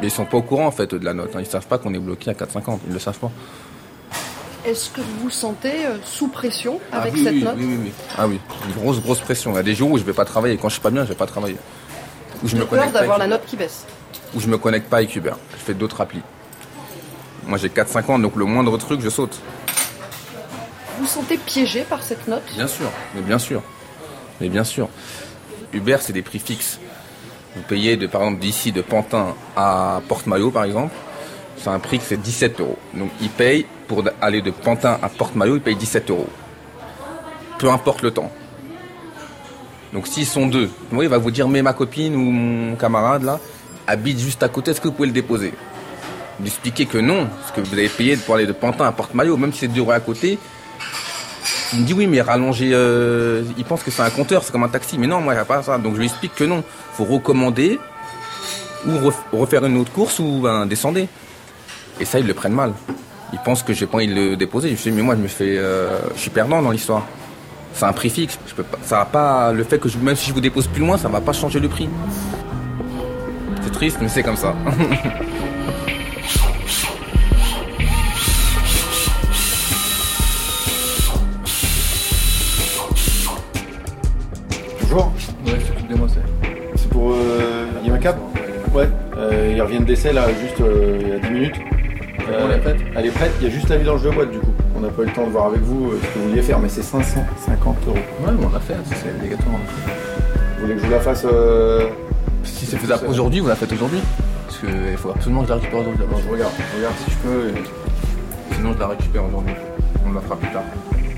Mais 0.00 0.08
ils 0.08 0.10
sont 0.10 0.26
pas 0.26 0.36
au 0.36 0.42
courant 0.42 0.66
en 0.66 0.70
fait 0.70 0.94
de 0.94 1.04
la 1.04 1.14
note, 1.14 1.34
hein. 1.34 1.40
ils 1.40 1.46
savent 1.46 1.66
pas 1.66 1.78
qu'on 1.78 1.94
est 1.94 1.98
bloqué 1.98 2.30
à 2.30 2.34
4,50, 2.34 2.78
ils 2.88 2.92
le 2.92 2.98
savent 2.98 3.18
pas. 3.18 3.30
Est-ce 4.66 4.90
que 4.90 5.00
vous 5.00 5.24
vous 5.24 5.30
sentez 5.30 5.86
euh, 5.86 5.96
sous 6.04 6.26
pression 6.26 6.80
ah 6.90 7.02
avec 7.02 7.16
cette 7.16 7.36
note 7.36 7.54
oui, 7.56 7.66
oui, 7.68 7.78
oui. 7.84 7.92
Ah 8.18 8.26
oui, 8.26 8.40
une 8.66 8.74
grosse, 8.74 9.00
grosse 9.00 9.20
pression. 9.20 9.52
Il 9.52 9.56
y 9.56 9.58
a 9.58 9.62
des 9.62 9.76
jours 9.76 9.92
où 9.92 9.98
je 9.98 10.02
vais 10.02 10.12
pas 10.12 10.24
travailler. 10.24 10.56
Quand 10.56 10.68
je 10.68 10.74
suis 10.74 10.82
pas 10.82 10.90
bien, 10.90 11.04
je 11.04 11.10
vais 11.10 11.14
pas 11.14 11.26
travailler. 11.26 11.56
Où 12.42 12.48
je 12.48 12.56
me 12.56 12.66
peur 12.66 12.90
d'avoir 12.90 13.18
la 13.18 13.26
note 13.26 13.44
qui 13.46 13.56
baisse. 13.56 13.84
Je 14.36 14.46
me 14.48 14.58
connecte 14.58 14.88
pas 14.88 14.98
avec 14.98 15.14
Uber. 15.16 15.32
Je 15.52 15.64
fais 15.64 15.74
d'autres 15.74 16.00
applis. 16.00 16.22
Moi 17.46 17.58
j'ai 17.58 17.68
4-5 17.68 18.10
ans, 18.10 18.18
donc 18.18 18.36
le 18.36 18.44
moindre 18.44 18.76
truc, 18.76 19.00
je 19.00 19.08
saute. 19.08 19.40
Vous 20.98 21.04
vous 21.04 21.06
sentez 21.06 21.38
piégé 21.38 21.82
par 21.82 22.02
cette 22.02 22.26
note? 22.26 22.42
Bien 22.54 22.66
sûr, 22.66 22.90
mais 23.14 23.20
bien 23.20 23.38
sûr. 23.38 23.62
Mais 24.40 24.48
bien 24.48 24.64
sûr. 24.64 24.88
Uber, 25.72 25.98
c'est 26.00 26.12
des 26.12 26.22
prix 26.22 26.38
fixes. 26.38 26.78
Vous 27.54 27.62
payez, 27.62 27.96
de, 27.96 28.06
par 28.06 28.22
exemple, 28.22 28.40
d'ici 28.40 28.72
de 28.72 28.82
Pantin 28.82 29.34
à 29.56 30.00
Porte-Maillot, 30.08 30.50
par 30.50 30.64
exemple, 30.64 30.94
c'est 31.56 31.68
un 31.68 31.78
prix 31.78 31.98
que 31.98 32.04
c'est 32.04 32.20
17 32.20 32.60
euros. 32.60 32.78
Donc 32.94 33.10
il 33.20 33.30
paye, 33.30 33.66
pour 33.88 34.04
aller 34.20 34.42
de 34.42 34.50
Pantin 34.50 34.98
à 35.02 35.08
Porte-Maillot, 35.08 35.56
il 35.56 35.62
paye 35.62 35.76
17 35.76 36.10
euros. 36.10 36.28
Peu 37.58 37.70
importe 37.70 38.02
le 38.02 38.10
temps. 38.10 38.30
Donc 39.92 40.06
s'ils 40.06 40.26
sont 40.26 40.46
deux, 40.46 40.68
il 40.92 41.08
va 41.08 41.18
vous 41.18 41.30
dire 41.30 41.48
mais 41.48 41.62
ma 41.62 41.72
copine 41.72 42.14
ou 42.16 42.20
mon 42.20 42.76
camarade 42.76 43.22
là 43.22 43.38
habite 43.86 44.18
juste 44.18 44.42
à 44.42 44.48
côté, 44.48 44.70
est-ce 44.72 44.80
que 44.80 44.88
vous 44.88 44.94
pouvez 44.94 45.08
le 45.08 45.14
déposer? 45.14 45.52
Lui 46.40 46.48
expliquer 46.48 46.86
que 46.86 46.98
non, 46.98 47.26
parce 47.26 47.52
que 47.52 47.60
vous 47.60 47.72
avez 47.72 47.88
payé 47.88 48.16
pour 48.16 48.34
aller 48.34 48.46
de 48.46 48.52
Pantin 48.52 48.84
à 48.84 48.92
Porte-Maillot, 48.92 49.36
même 49.36 49.52
si 49.52 49.60
c'est 49.60 49.68
deux 49.68 49.80
euros 49.80 49.92
à 49.92 50.00
côté. 50.00 50.38
Il 51.72 51.80
me 51.80 51.84
dit 51.84 51.94
oui 51.94 52.06
mais 52.06 52.20
rallonger, 52.20 52.70
euh, 52.72 53.42
il 53.56 53.64
pense 53.64 53.82
que 53.82 53.90
c'est 53.90 54.02
un 54.02 54.10
compteur, 54.10 54.42
c'est 54.44 54.52
comme 54.52 54.64
un 54.64 54.68
taxi, 54.68 54.98
mais 54.98 55.06
non 55.06 55.20
moi 55.20 55.32
il 55.32 55.36
n'y 55.36 55.42
a 55.42 55.44
pas 55.44 55.62
ça. 55.62 55.78
Donc 55.78 55.94
je 55.94 55.98
lui 55.98 56.06
explique 56.06 56.34
que 56.34 56.44
non, 56.44 56.62
faut 56.92 57.04
recommander 57.04 57.78
ou 58.86 59.38
refaire 59.38 59.64
une 59.64 59.76
autre 59.78 59.92
course 59.92 60.18
ou 60.18 60.42
ben. 60.42 60.68
Et 62.00 62.04
ça 62.04 62.18
ils 62.18 62.26
le 62.26 62.34
prennent 62.34 62.52
mal. 62.52 62.72
Ils 63.32 63.38
pensent 63.40 63.62
que 63.62 63.72
j'ai 63.72 63.86
pas 63.86 63.96
envie 63.96 64.06
de 64.08 64.14
le 64.14 64.36
déposer. 64.36 64.76
Je 64.76 64.82
dis 64.82 64.92
mais 64.92 65.02
moi 65.02 65.16
je 65.16 65.22
me 65.22 65.28
fais, 65.28 65.56
euh, 65.58 65.98
je 66.14 66.20
suis 66.20 66.30
perdant 66.30 66.62
dans 66.62 66.70
l'histoire 66.70 67.06
c'est 67.76 67.84
un 67.84 67.92
prix 67.92 68.10
fixe. 68.10 68.38
Je 68.46 68.54
peux 68.54 68.62
pas, 68.62 68.78
ça 68.82 68.96
va 68.96 69.04
pas, 69.04 69.52
le 69.52 69.62
fait 69.62 69.78
que 69.78 69.88
je, 69.88 69.98
même 69.98 70.16
si 70.16 70.28
je 70.28 70.34
vous 70.34 70.40
dépose 70.40 70.66
plus 70.66 70.80
loin, 70.80 70.96
ça 70.96 71.08
va 71.08 71.20
pas 71.20 71.32
changer 71.32 71.60
le 71.60 71.68
prix. 71.68 71.88
C'est 73.62 73.72
triste, 73.72 73.98
mais 74.00 74.08
c'est 74.08 74.22
comme 74.22 74.36
ça. 74.36 74.54
Bonjour. 84.82 85.12
Ouais, 85.44 85.58
c'est 85.88 85.96
moi, 85.96 86.08
c'est. 86.08 86.22
C'est 86.76 86.88
pour. 86.88 87.12
Euh, 87.12 87.66
il 87.82 87.88
y 87.88 87.90
a 87.90 87.94
un 87.94 87.98
cab 87.98 88.16
Ouais. 88.74 88.88
Euh, 89.18 89.52
il 89.54 89.60
revient 89.62 89.80
de 89.80 89.84
décès 89.84 90.12
là, 90.12 90.26
juste 90.40 90.60
euh, 90.60 90.98
il 91.00 91.08
y 91.08 91.12
a 91.12 91.18
10 91.18 91.30
minutes. 91.30 91.56
elle 92.28 92.52
est 92.52 92.58
prête 92.58 92.76
Elle 92.94 93.06
est 93.06 93.10
prête, 93.10 93.32
il 93.40 93.44
y 93.46 93.50
a 93.50 93.50
juste 93.50 93.68
la 93.68 93.76
vidange 93.78 94.02
de 94.02 94.10
boîte 94.10 94.30
du 94.30 94.38
coup. 94.38 94.52
On 94.76 94.80
n'a 94.80 94.88
pas 94.88 95.02
eu 95.02 95.06
le 95.06 95.12
temps 95.12 95.26
de 95.26 95.30
voir 95.30 95.46
avec 95.46 95.62
vous 95.62 95.90
euh, 95.90 95.98
ce 96.02 96.06
que 96.08 96.18
vous 96.18 96.28
vouliez 96.28 96.42
faire, 96.42 96.58
mais 96.58 96.68
c'est 96.68 96.82
550 96.82 97.76
euros. 97.86 97.96
Ouais, 97.96 98.32
mais 98.38 98.44
on 98.44 98.50
l'a 98.52 98.60
fait, 98.60 98.74
hein, 98.74 98.82
c'est 98.84 99.10
obligatoire. 99.10 99.56
Vous 99.56 100.60
voulez 100.60 100.74
que 100.74 100.80
je 100.80 100.84
vous 100.86 100.92
la 100.92 101.00
fasse 101.00 101.24
euh, 101.24 101.88
Si 102.44 102.66
c'est 102.66 102.76
faisable 102.76 103.06
aujourd'hui, 103.06 103.40
vous 103.40 103.48
la 103.48 103.56
faites 103.56 103.72
aujourd'hui. 103.72 104.00
Parce 104.44 104.58
qu'il 104.58 104.96
faut 104.98 105.10
absolument 105.10 105.40
que 105.42 105.46
je 105.46 105.52
la 105.52 105.58
récupère 105.58 105.80
aujourd'hui. 105.80 106.04
Je 106.04 106.30
regarde, 106.30 106.52
je 106.72 106.76
regarde 106.76 106.94
si 107.04 107.10
je 107.10 107.16
peux. 107.16 107.48
et 107.48 108.54
Sinon, 108.54 108.72
je 108.74 108.78
la 108.78 108.88
récupère 108.88 109.24
aujourd'hui. 109.24 109.54
On 110.06 110.12
la 110.12 110.20
fera 110.20 110.36
plus 110.36 110.52
tard. 110.52 110.64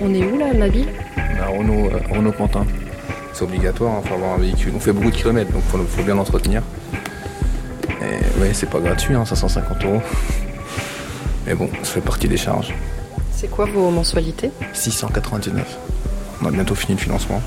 On 0.01 0.15
est 0.15 0.25
où 0.25 0.39
là, 0.39 0.55
Nabil 0.55 0.87
On 1.17 1.43
a 1.43 1.47
Renault, 1.47 1.91
euh, 1.93 2.15
Renault 2.15 2.33
Pantin. 2.33 2.65
C'est 3.33 3.43
obligatoire, 3.43 4.01
il 4.05 4.09
faut 4.09 4.15
avoir 4.15 4.35
un 4.35 4.39
véhicule. 4.39 4.73
On 4.77 4.81
fait 4.81 4.93
beaucoup 4.93 5.11
de 5.11 5.17
kilomètres, 5.17 5.51
donc 5.53 5.63
il 5.67 5.71
faut, 5.71 5.79
faut 5.85 6.03
bien 6.05 6.15
l'entretenir. 6.15 6.63
Et 8.03 8.41
ouais, 8.41 8.51
c'est 8.53 8.71
pas 8.71 8.79
gratuit, 8.79 9.15
hein, 9.15 9.25
550 9.25 9.85
euros. 9.85 10.03
Mais 11.45 11.55
bon, 11.55 11.69
ça 11.83 11.95
fait 11.95 12.01
partie 12.01 12.29
des 12.29 12.37
charges. 12.37 12.73
C'est 13.41 13.47
quoi 13.49 13.67
vos 13.67 13.91
mensualités? 13.91 14.51
699. 14.73 15.79
On 16.43 16.47
a 16.47 16.51
bientôt 16.51 16.75
fini 16.75 16.97
le 16.97 17.01
financement. 17.01 17.41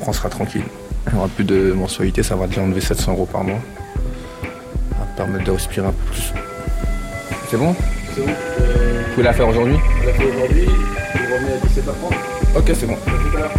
On 0.00 0.14
sera 0.14 0.30
tranquille. 0.30 0.64
Il 1.08 1.12
n'y 1.12 1.18
aura 1.18 1.28
plus 1.28 1.44
de 1.44 1.72
mensualité, 1.72 2.22
ça 2.22 2.36
va 2.36 2.46
déjà 2.46 2.62
enlever 2.62 2.80
700 2.80 3.12
euros 3.12 3.26
par 3.26 3.44
mois. 3.44 3.58
Ça 4.92 4.98
va 4.98 5.04
permettre 5.14 5.44
de 5.44 5.50
respirer 5.50 5.86
un 5.86 5.92
peu 5.92 6.10
plus. 6.10 6.32
C'est 7.50 7.58
bon? 7.58 7.76
C'est 8.14 8.22
bon. 8.22 8.32
Vous 8.32 9.10
pouvez 9.12 9.24
la 9.24 9.34
faire 9.34 9.46
aujourd'hui? 9.46 9.76
On 10.02 10.06
l'a 10.06 10.12
fait 10.14 10.24
aujourd'hui, 10.24 10.64
vous 10.64 11.34
revenez 11.34 11.52
à 11.52 11.58
17h30. 11.58 12.58
Ok, 12.58 12.72
c'est 12.74 12.86
bon. 12.86 12.96
tout 13.04 13.36
à 13.36 13.40
l'heure. 13.40 13.52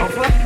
Au 0.00 0.06
revoir. 0.08 0.39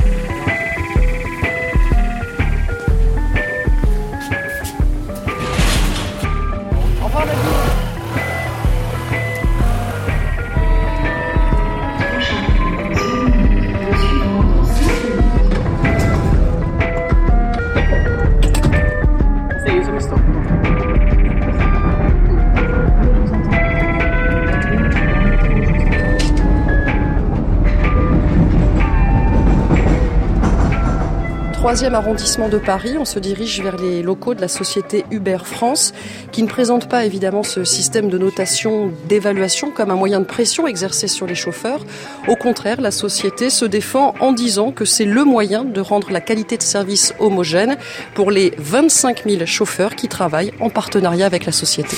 Troisième 31.75 31.97
arrondissement 31.97 32.49
de 32.49 32.59
Paris, 32.59 32.95
on 33.01 33.05
se 33.05 33.19
dirige 33.19 33.61
vers 33.61 33.77
les 33.77 34.01
locaux 34.01 34.35
de 34.35 34.41
la 34.41 34.47
société 34.47 35.05
Uber 35.11 35.39
France, 35.43 35.93
qui 36.31 36.45
ne 36.45 36.47
présente 36.47 36.89
pas 36.89 37.05
évidemment 37.05 37.43
ce 37.43 37.65
système 37.65 38.09
de 38.09 38.17
notation 38.17 38.93
d'évaluation 39.09 39.73
comme 39.73 39.91
un 39.91 39.97
moyen 39.97 40.21
de 40.21 40.25
pression 40.25 40.69
exercé 40.69 41.09
sur 41.09 41.27
les 41.27 41.35
chauffeurs. 41.35 41.85
Au 42.29 42.37
contraire, 42.37 42.81
la 42.81 42.93
société 42.93 43.51
se 43.51 43.65
défend 43.65 44.15
en 44.21 44.31
disant 44.31 44.71
que 44.71 44.85
c'est 44.85 45.05
le 45.05 45.25
moyen 45.25 45.65
de 45.65 45.81
rendre 45.81 46.13
la 46.13 46.21
qualité 46.21 46.57
de 46.57 46.63
service 46.63 47.13
homogène 47.19 47.77
pour 48.15 48.31
les 48.31 48.55
25 48.57 49.25
000 49.29 49.45
chauffeurs 49.45 49.97
qui 49.97 50.07
travaillent 50.07 50.53
en 50.61 50.71
partenariat 50.71 51.27
avec 51.27 51.45
la 51.45 51.51
société. 51.51 51.97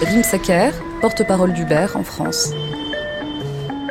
Rim 0.00 0.24
Sacker, 0.24 0.72
porte-parole 1.00 1.52
d'Uber 1.52 1.86
en 1.94 2.02
France. 2.02 2.50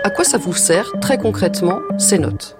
À 0.03 0.09
quoi 0.09 0.25
ça 0.25 0.37
vous 0.37 0.51
sert 0.51 0.91
très 0.99 1.17
concrètement 1.17 1.79
ces 1.97 2.17
notes? 2.19 2.57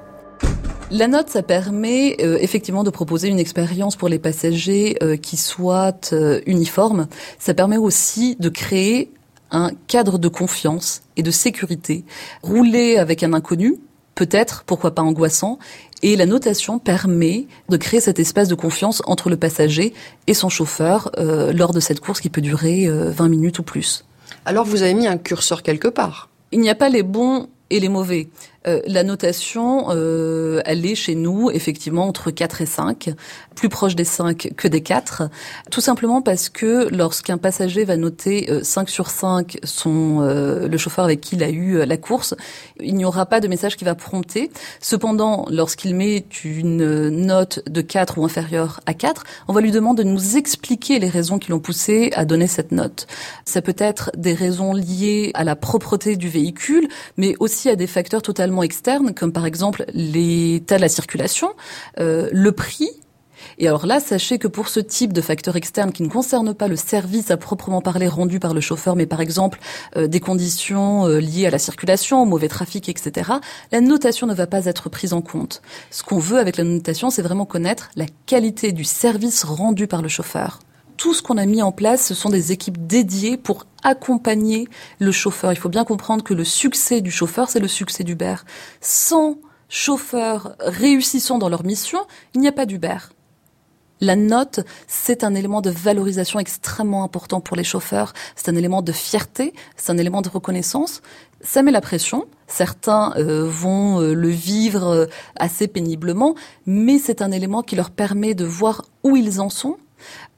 La 0.92 1.08
note, 1.08 1.30
ça 1.30 1.42
permet 1.42 2.18
euh, 2.22 2.38
effectivement 2.42 2.84
de 2.84 2.90
proposer 2.90 3.30
une 3.30 3.40
expérience 3.40 3.96
pour 3.96 4.10
les 4.10 4.20
passagers 4.20 4.98
euh, 5.02 5.16
qui 5.16 5.38
soit 5.38 6.12
euh, 6.12 6.42
uniforme. 6.46 7.08
Ça 7.40 7.54
permet 7.54 7.78
aussi 7.78 8.36
de 8.40 8.50
créer 8.50 9.10
un 9.52 9.72
cadre 9.88 10.18
de 10.18 10.28
confiance 10.28 11.02
et 11.16 11.24
de 11.24 11.32
sécurité. 11.32 12.04
Rouler 12.44 12.98
avec 12.98 13.24
un 13.24 13.32
inconnu, 13.32 13.78
peut-être, 14.16 14.64
pourquoi 14.66 14.94
pas 14.94 15.02
angoissant, 15.02 15.60
et 16.04 16.16
la 16.16 16.26
notation 16.26 16.80
permet 16.80 17.48
de 17.70 17.78
créer 17.78 18.02
cet 18.02 18.20
espace 18.20 18.48
de 18.48 18.56
confiance 18.56 19.02
entre 19.06 19.30
le 19.30 19.38
passager 19.38 19.94
et 20.28 20.34
son 20.34 20.50
chauffeur 20.50 21.12
euh, 21.18 21.54
lors 21.54 21.74
de 21.74 21.80
cette 21.80 22.00
course 22.00 22.20
qui 22.20 22.30
peut 22.30 22.42
durer 22.42 22.88
euh, 22.88 23.12
20 23.12 23.30
minutes 23.30 23.60
ou 23.60 23.64
plus. 23.64 24.06
Alors 24.46 24.66
vous 24.66 24.82
avez 24.82 24.94
mis 24.94 25.08
un 25.08 25.18
curseur 25.18 25.64
quelque 25.64 25.88
part. 25.88 26.30
Il 26.52 26.60
n'y 26.60 26.70
a 26.70 26.76
pas 26.76 26.90
les 26.90 27.04
bons 27.04 27.48
et 27.70 27.80
les 27.80 27.90
mauvais. 27.90 28.30
Euh, 28.68 28.82
la 28.86 29.04
notation, 29.04 29.88
euh, 29.90 30.62
elle 30.66 30.86
est 30.86 30.96
chez 30.96 31.16
nous 31.16 31.50
effectivement 31.52 32.08
entre 32.08 32.30
4 32.30 32.62
et 32.62 32.66
5, 32.66 33.10
plus 33.56 33.70
proche 33.70 33.96
des 33.96 34.04
5 34.04 34.52
que 34.56 34.68
des 34.68 34.82
4, 34.82 35.24
tout 35.72 35.82
simplement 35.82 36.22
parce 36.22 36.50
que 36.50 36.88
lorsqu'un 36.90 37.38
passager 37.38 37.86
va 37.86 37.98
noter 37.98 38.50
euh, 38.52 38.64
5 38.64 38.90
sur 38.90 39.10
5 39.10 39.60
son 39.64 40.22
euh, 40.22 40.68
le 40.68 40.78
chauffeur 40.78 41.06
avec 41.06 41.22
qui 41.22 41.36
il 41.36 41.44
a 41.44 41.50
eu 41.50 41.78
euh, 41.78 41.86
la 41.86 41.98
course, 41.98 42.36
il 42.80 42.96
n'y 42.96 43.06
aura 43.06 43.26
pas 43.26 43.40
de 43.40 43.48
message 43.48 43.78
qui 43.78 43.84
va 43.84 43.96
prompter. 43.96 44.52
Cependant, 44.80 45.46
lorsqu'il 45.50 45.96
met 45.96 46.26
une 46.44 47.10
note 47.10 47.62
de 47.68 47.82
4 47.82 48.18
ou 48.18 48.26
inférieure 48.26 48.80
à 48.86 48.94
4, 48.94 49.24
on 49.48 49.54
va 49.54 49.62
lui 49.62 49.72
demander 49.72 50.04
de 50.04 50.10
nous 50.10 50.38
expliquer 50.38 51.00
les 51.00 51.10
raisons 51.10 51.40
qui 51.40 51.52
l'ont 51.52 51.60
poussé 51.60 52.12
à 52.16 52.26
donner 52.26 52.48
cette 52.48 52.72
note. 52.72 53.08
Ça 53.46 53.62
peut 53.62 53.76
être 53.78 54.12
des 54.16 54.34
raisons 54.34 54.74
liées 54.74 55.32
à 55.34 55.44
la 55.44 55.56
propreté 55.56 56.16
du 56.16 56.30
véhicule, 56.30 56.88
mais 57.18 57.36
aussi 57.40 57.70
à 57.70 57.76
des 57.76 57.88
facteurs 57.88 58.22
totalement 58.22 58.51
externes, 58.62 59.14
comme 59.14 59.32
par 59.32 59.46
exemple 59.46 59.86
l'état 59.94 60.76
de 60.76 60.82
la 60.82 60.90
circulation, 60.90 61.54
euh, 62.00 62.30
le 62.32 62.52
prix. 62.52 62.90
Et 63.58 63.68
alors 63.68 63.86
là, 63.86 64.00
sachez 64.00 64.38
que 64.38 64.48
pour 64.48 64.68
ce 64.68 64.80
type 64.80 65.14
de 65.14 65.22
facteurs 65.22 65.56
externes 65.56 65.92
qui 65.92 66.04
ne 66.04 66.10
concernent 66.10 66.54
pas 66.54 66.68
le 66.68 66.76
service 66.76 67.32
à 67.32 67.38
proprement 67.38 67.82
parler 67.82 68.08
rendu 68.08 68.40
par 68.40 68.54
le 68.54 68.62
chauffeur, 68.62 68.96
mais 68.96 69.06
par 69.06 69.22
exemple 69.22 69.60
euh, 69.98 70.08
des 70.08 70.20
conditions 70.20 71.08
euh, 71.08 71.20
liées 71.20 71.48
à 71.48 71.52
la 71.52 71.60
circulation, 71.60 72.22
au 72.22 72.26
mauvais 72.26 72.50
trafic, 72.50 72.90
etc., 72.90 73.32
la 73.72 73.82
notation 73.82 74.28
ne 74.28 74.34
va 74.34 74.48
pas 74.48 74.66
être 74.66 74.90
prise 74.90 75.14
en 75.14 75.22
compte. 75.22 75.62
Ce 75.90 76.04
qu'on 76.04 76.20
veut 76.20 76.40
avec 76.40 76.58
la 76.58 76.64
notation, 76.64 77.10
c'est 77.10 77.22
vraiment 77.22 77.46
connaître 77.46 77.90
la 77.96 78.06
qualité 78.26 78.72
du 78.72 78.84
service 78.84 79.44
rendu 79.44 79.88
par 79.88 80.02
le 80.02 80.10
chauffeur 80.10 80.60
tout 81.02 81.16
ce 81.16 81.24
qu'on 81.24 81.40
a 81.40 81.48
mis 81.48 81.64
en 81.64 81.72
place, 81.72 82.06
ce 82.06 82.14
sont 82.14 82.30
des 82.30 82.52
équipes 82.52 82.86
dédiées 82.86 83.36
pour 83.36 83.66
accompagner 83.82 84.68
le 85.00 85.12
chauffeur. 85.12 85.52
Il 85.52 85.56
faut 85.56 85.68
bien 85.68 85.84
comprendre 85.84 86.24
que 86.24 86.36
le 86.36 86.44
succès 86.44 87.02
du 87.02 87.10
chauffeur, 87.10 87.50
c'est 87.50 87.60
le 87.60 87.68
succès 87.68 88.04
d'Uber. 88.04 88.36
Sans 88.82 89.40
chauffeurs 89.68 90.56
réussissant 90.60 91.40
dans 91.40 91.50
leur 91.50 91.64
mission, 91.64 92.02
il 92.36 92.42
n'y 92.42 92.48
a 92.48 92.52
pas 92.52 92.68
d'Uber. 92.68 92.98
La 94.00 94.16
note, 94.16 94.60
c'est 94.86 95.24
un 95.24 95.34
élément 95.34 95.62
de 95.62 95.72
valorisation 95.72 96.40
extrêmement 96.40 97.04
important 97.04 97.42
pour 97.42 97.58
les 97.58 97.64
chauffeurs. 97.64 98.14
C'est 98.36 98.50
un 98.50 98.56
élément 98.56 98.84
de 98.84 98.92
fierté, 98.92 99.56
c'est 99.78 99.92
un 99.92 99.98
élément 99.98 100.22
de 100.22 100.30
reconnaissance. 100.30 101.02
Ça 101.42 101.64
met 101.64 101.72
la 101.72 101.82
pression. 101.82 102.28
Certains 102.46 103.14
euh, 103.18 103.48
vont 103.50 104.02
euh, 104.02 104.14
le 104.14 104.30
vivre 104.30 104.88
euh, 104.88 105.06
assez 105.36 105.68
péniblement, 105.68 106.36
mais 106.68 107.00
c'est 107.00 107.24
un 107.24 107.32
élément 107.32 107.64
qui 107.64 107.76
leur 107.76 107.90
permet 107.90 108.36
de 108.36 108.46
voir 108.46 108.86
où 109.04 109.16
ils 109.16 109.42
en 109.42 109.50
sont, 109.50 109.78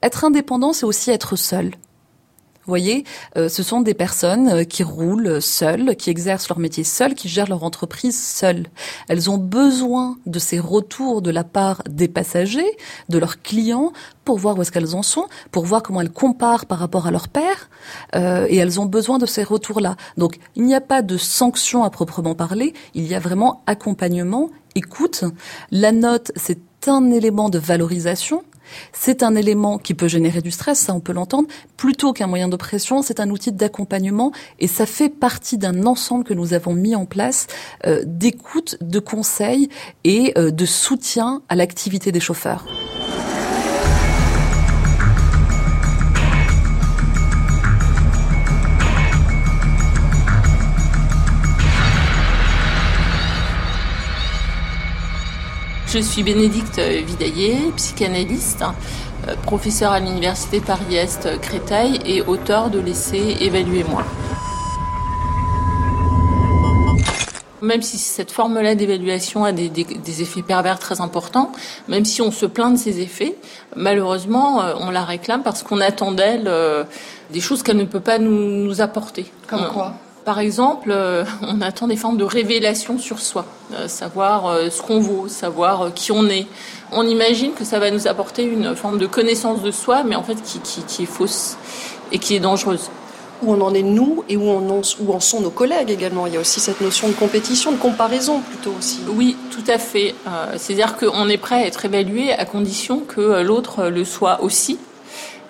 être 0.02 0.24
indépendant, 0.24 0.72
c'est 0.72 0.86
aussi 0.86 1.10
être 1.10 1.36
seul. 1.36 1.72
Vous 2.66 2.70
voyez, 2.70 3.04
euh, 3.36 3.50
ce 3.50 3.62
sont 3.62 3.82
des 3.82 3.92
personnes 3.92 4.48
euh, 4.48 4.64
qui 4.64 4.82
roulent 4.82 5.42
seules, 5.42 5.96
qui 5.96 6.08
exercent 6.08 6.48
leur 6.48 6.58
métier 6.58 6.82
seules, 6.82 7.14
qui 7.14 7.28
gèrent 7.28 7.50
leur 7.50 7.62
entreprise 7.62 8.18
seules. 8.18 8.68
Elles 9.08 9.28
ont 9.28 9.36
besoin 9.36 10.16
de 10.24 10.38
ces 10.38 10.58
retours 10.58 11.20
de 11.20 11.30
la 11.30 11.44
part 11.44 11.82
des 11.86 12.08
passagers, 12.08 12.78
de 13.10 13.18
leurs 13.18 13.42
clients, 13.42 13.92
pour 14.24 14.38
voir 14.38 14.56
où 14.56 14.62
est-ce 14.62 14.72
qu'elles 14.72 14.94
en 14.94 15.02
sont, 15.02 15.26
pour 15.50 15.66
voir 15.66 15.82
comment 15.82 16.00
elles 16.00 16.10
comparent 16.10 16.64
par 16.64 16.78
rapport 16.78 17.06
à 17.06 17.10
leur 17.10 17.28
père, 17.28 17.68
euh, 18.14 18.46
et 18.48 18.56
elles 18.56 18.80
ont 18.80 18.86
besoin 18.86 19.18
de 19.18 19.26
ces 19.26 19.44
retours-là. 19.44 19.96
Donc, 20.16 20.38
il 20.56 20.64
n'y 20.64 20.74
a 20.74 20.80
pas 20.80 21.02
de 21.02 21.18
sanction 21.18 21.84
à 21.84 21.90
proprement 21.90 22.34
parler, 22.34 22.72
il 22.94 23.06
y 23.06 23.14
a 23.14 23.20
vraiment 23.20 23.62
accompagnement, 23.66 24.48
écoute. 24.74 25.24
La 25.70 25.92
note, 25.92 26.32
c'est 26.34 26.88
un 26.88 27.10
élément 27.10 27.50
de 27.50 27.58
valorisation, 27.58 28.42
c'est 28.92 29.22
un 29.22 29.34
élément 29.34 29.78
qui 29.78 29.94
peut 29.94 30.08
générer 30.08 30.40
du 30.40 30.50
stress, 30.50 30.78
ça 30.78 30.94
on 30.94 31.00
peut 31.00 31.12
l'entendre, 31.12 31.48
plutôt 31.76 32.12
qu'un 32.12 32.26
moyen 32.26 32.48
de 32.48 32.56
pression, 32.56 33.02
c'est 33.02 33.20
un 33.20 33.30
outil 33.30 33.52
d'accompagnement 33.52 34.32
et 34.58 34.66
ça 34.66 34.86
fait 34.86 35.08
partie 35.08 35.58
d'un 35.58 35.86
ensemble 35.86 36.24
que 36.24 36.34
nous 36.34 36.54
avons 36.54 36.74
mis 36.74 36.94
en 36.94 37.06
place 37.06 37.46
euh, 37.86 38.02
d'écoute, 38.06 38.76
de 38.80 38.98
conseils 38.98 39.68
et 40.04 40.32
euh, 40.38 40.50
de 40.50 40.66
soutien 40.66 41.42
à 41.48 41.56
l'activité 41.56 42.12
des 42.12 42.20
chauffeurs. 42.20 42.64
Je 55.94 56.00
suis 56.00 56.24
Bénédicte 56.24 56.80
Vidaillé, 56.80 57.70
psychanalyste, 57.76 58.64
euh, 59.28 59.36
professeure 59.44 59.92
à 59.92 60.00
l'université 60.00 60.60
Paris-Est 60.60 61.40
Créteil 61.40 62.00
et 62.04 62.20
auteur 62.20 62.68
de 62.68 62.80
l'essai 62.80 63.36
Évaluez-moi. 63.38 64.02
même 67.62 67.80
si 67.80 67.96
cette 67.96 68.32
forme-là 68.32 68.74
d'évaluation 68.74 69.44
a 69.44 69.52
des, 69.52 69.68
des, 69.68 70.22
effets 70.22 70.42
pervers 70.42 70.78
très 70.78 71.00
importants, 71.00 71.50
même 71.88 72.04
si 72.04 72.20
on 72.20 72.30
se 72.30 72.44
plaint 72.44 72.74
de 72.74 72.78
ces 72.78 73.00
effets, 73.00 73.36
malheureusement, 73.74 74.60
euh, 74.60 74.74
on 74.80 74.90
la 74.90 75.04
réclame 75.04 75.42
parce 75.42 75.62
qu'on 75.62 75.80
attend 75.80 76.12
d'elle 76.12 76.46
euh, 76.46 76.84
des 77.30 77.40
choses 77.40 77.62
qu'elle 77.62 77.78
ne 77.78 77.84
peut 77.84 78.00
pas 78.00 78.18
nous, 78.18 78.64
nous 78.64 78.80
apporter. 78.82 79.32
Comme 79.46 79.68
quoi 79.68 79.94
par 80.24 80.38
exemple, 80.38 80.94
on 81.42 81.60
attend 81.60 81.88
des 81.88 81.96
formes 81.96 82.16
de 82.16 82.24
révélation 82.24 82.98
sur 82.98 83.18
soi, 83.18 83.46
savoir 83.86 84.56
ce 84.70 84.82
qu'on 84.82 85.00
vaut, 85.00 85.28
savoir 85.28 85.92
qui 85.94 86.12
on 86.12 86.26
est. 86.28 86.46
On 86.92 87.06
imagine 87.06 87.52
que 87.52 87.64
ça 87.64 87.78
va 87.78 87.90
nous 87.90 88.06
apporter 88.08 88.44
une 88.44 88.74
forme 88.74 88.98
de 88.98 89.06
connaissance 89.06 89.62
de 89.62 89.70
soi, 89.70 90.02
mais 90.04 90.16
en 90.16 90.22
fait 90.22 90.40
qui, 90.42 90.60
qui, 90.60 90.82
qui 90.82 91.02
est 91.02 91.06
fausse 91.06 91.56
et 92.12 92.18
qui 92.18 92.34
est 92.36 92.40
dangereuse 92.40 92.90
où 93.42 93.52
on 93.52 93.60
en 93.60 93.74
est 93.74 93.82
nous 93.82 94.24
et 94.28 94.36
où, 94.36 94.42
on 94.42 94.70
en, 94.70 94.80
où 95.00 95.12
en 95.12 95.20
sont 95.20 95.40
nos 95.40 95.50
collègues 95.50 95.90
également. 95.90 96.26
Il 96.26 96.34
y 96.34 96.36
a 96.36 96.40
aussi 96.40 96.60
cette 96.60 96.80
notion 96.80 97.08
de 97.08 97.14
compétition, 97.14 97.72
de 97.72 97.76
comparaison 97.76 98.40
plutôt 98.40 98.72
aussi. 98.78 99.00
Oui, 99.08 99.36
tout 99.50 99.68
à 99.70 99.78
fait. 99.78 100.14
Euh, 100.26 100.54
c'est-à-dire 100.56 100.96
qu'on 100.96 101.28
est 101.28 101.36
prêt 101.36 101.56
à 101.56 101.66
être 101.66 101.84
évalué 101.84 102.32
à 102.32 102.44
condition 102.44 103.00
que 103.00 103.42
l'autre 103.42 103.86
le 103.86 104.04
soit 104.04 104.42
aussi. 104.42 104.78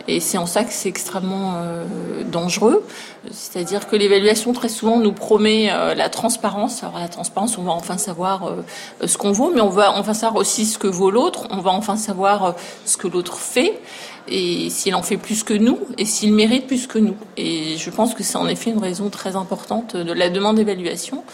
Et 0.07 0.21
c'est 0.21 0.37
en 0.37 0.47
ça 0.47 0.64
que 0.64 0.73
c'est 0.73 0.88
extrêmement 0.88 1.55
euh, 1.57 1.85
dangereux. 2.25 2.85
C'est-à-dire 3.31 3.88
que 3.88 3.97
l'évaluation, 3.97 4.53
très 4.53 4.69
souvent, 4.69 4.99
nous 4.99 5.12
promet 5.12 5.71
euh, 5.71 5.95
la 5.95 6.11
transparence. 6.11 6.83
Alors 6.83 6.99
la 6.99 7.09
transparence, 7.09 7.57
on 7.57 7.62
va 7.62 7.73
enfin 7.73 7.97
savoir 7.97 8.49
euh, 8.49 9.07
ce 9.07 9.17
qu'on 9.17 9.33
vaut, 9.33 9.51
mais 9.55 9.62
on 9.62 9.71
va 9.71 9.93
enfin 9.93 10.12
savoir 10.12 10.37
aussi 10.37 10.67
ce 10.67 10.77
que 10.77 10.87
vaut 10.87 11.11
l'autre. 11.11 11.47
On 11.51 11.61
va 11.61 11.71
enfin 11.71 11.97
savoir 11.97 12.55
ce 12.85 12.99
que 12.99 13.09
l'autre 13.09 13.38
fait 13.38 13.81
et 14.27 14.71
s'il 14.71 14.95
en 14.95 15.03
fait 15.03 15.19
plus 15.19 15.43
que 15.43 15.53
nous 15.53 15.79
et 15.99 16.05
s'il 16.05 16.35
mérite 16.35 16.67
plus 16.67 16.87
que 16.87 16.99
nous. 16.99 17.17
Et 17.38 17.77
je 17.79 17.90
pense 17.90 18.14
que 18.14 18.23
c'est 18.23 18.37
en 18.37 18.49
effet 18.49 18.71
une 18.71 18.83
raison 18.83 19.09
très 19.09 19.37
importante 19.37 19.97
de 19.97 20.12
la 20.12 20.29
demande 20.29 20.57
d'évaluation, 20.57 21.25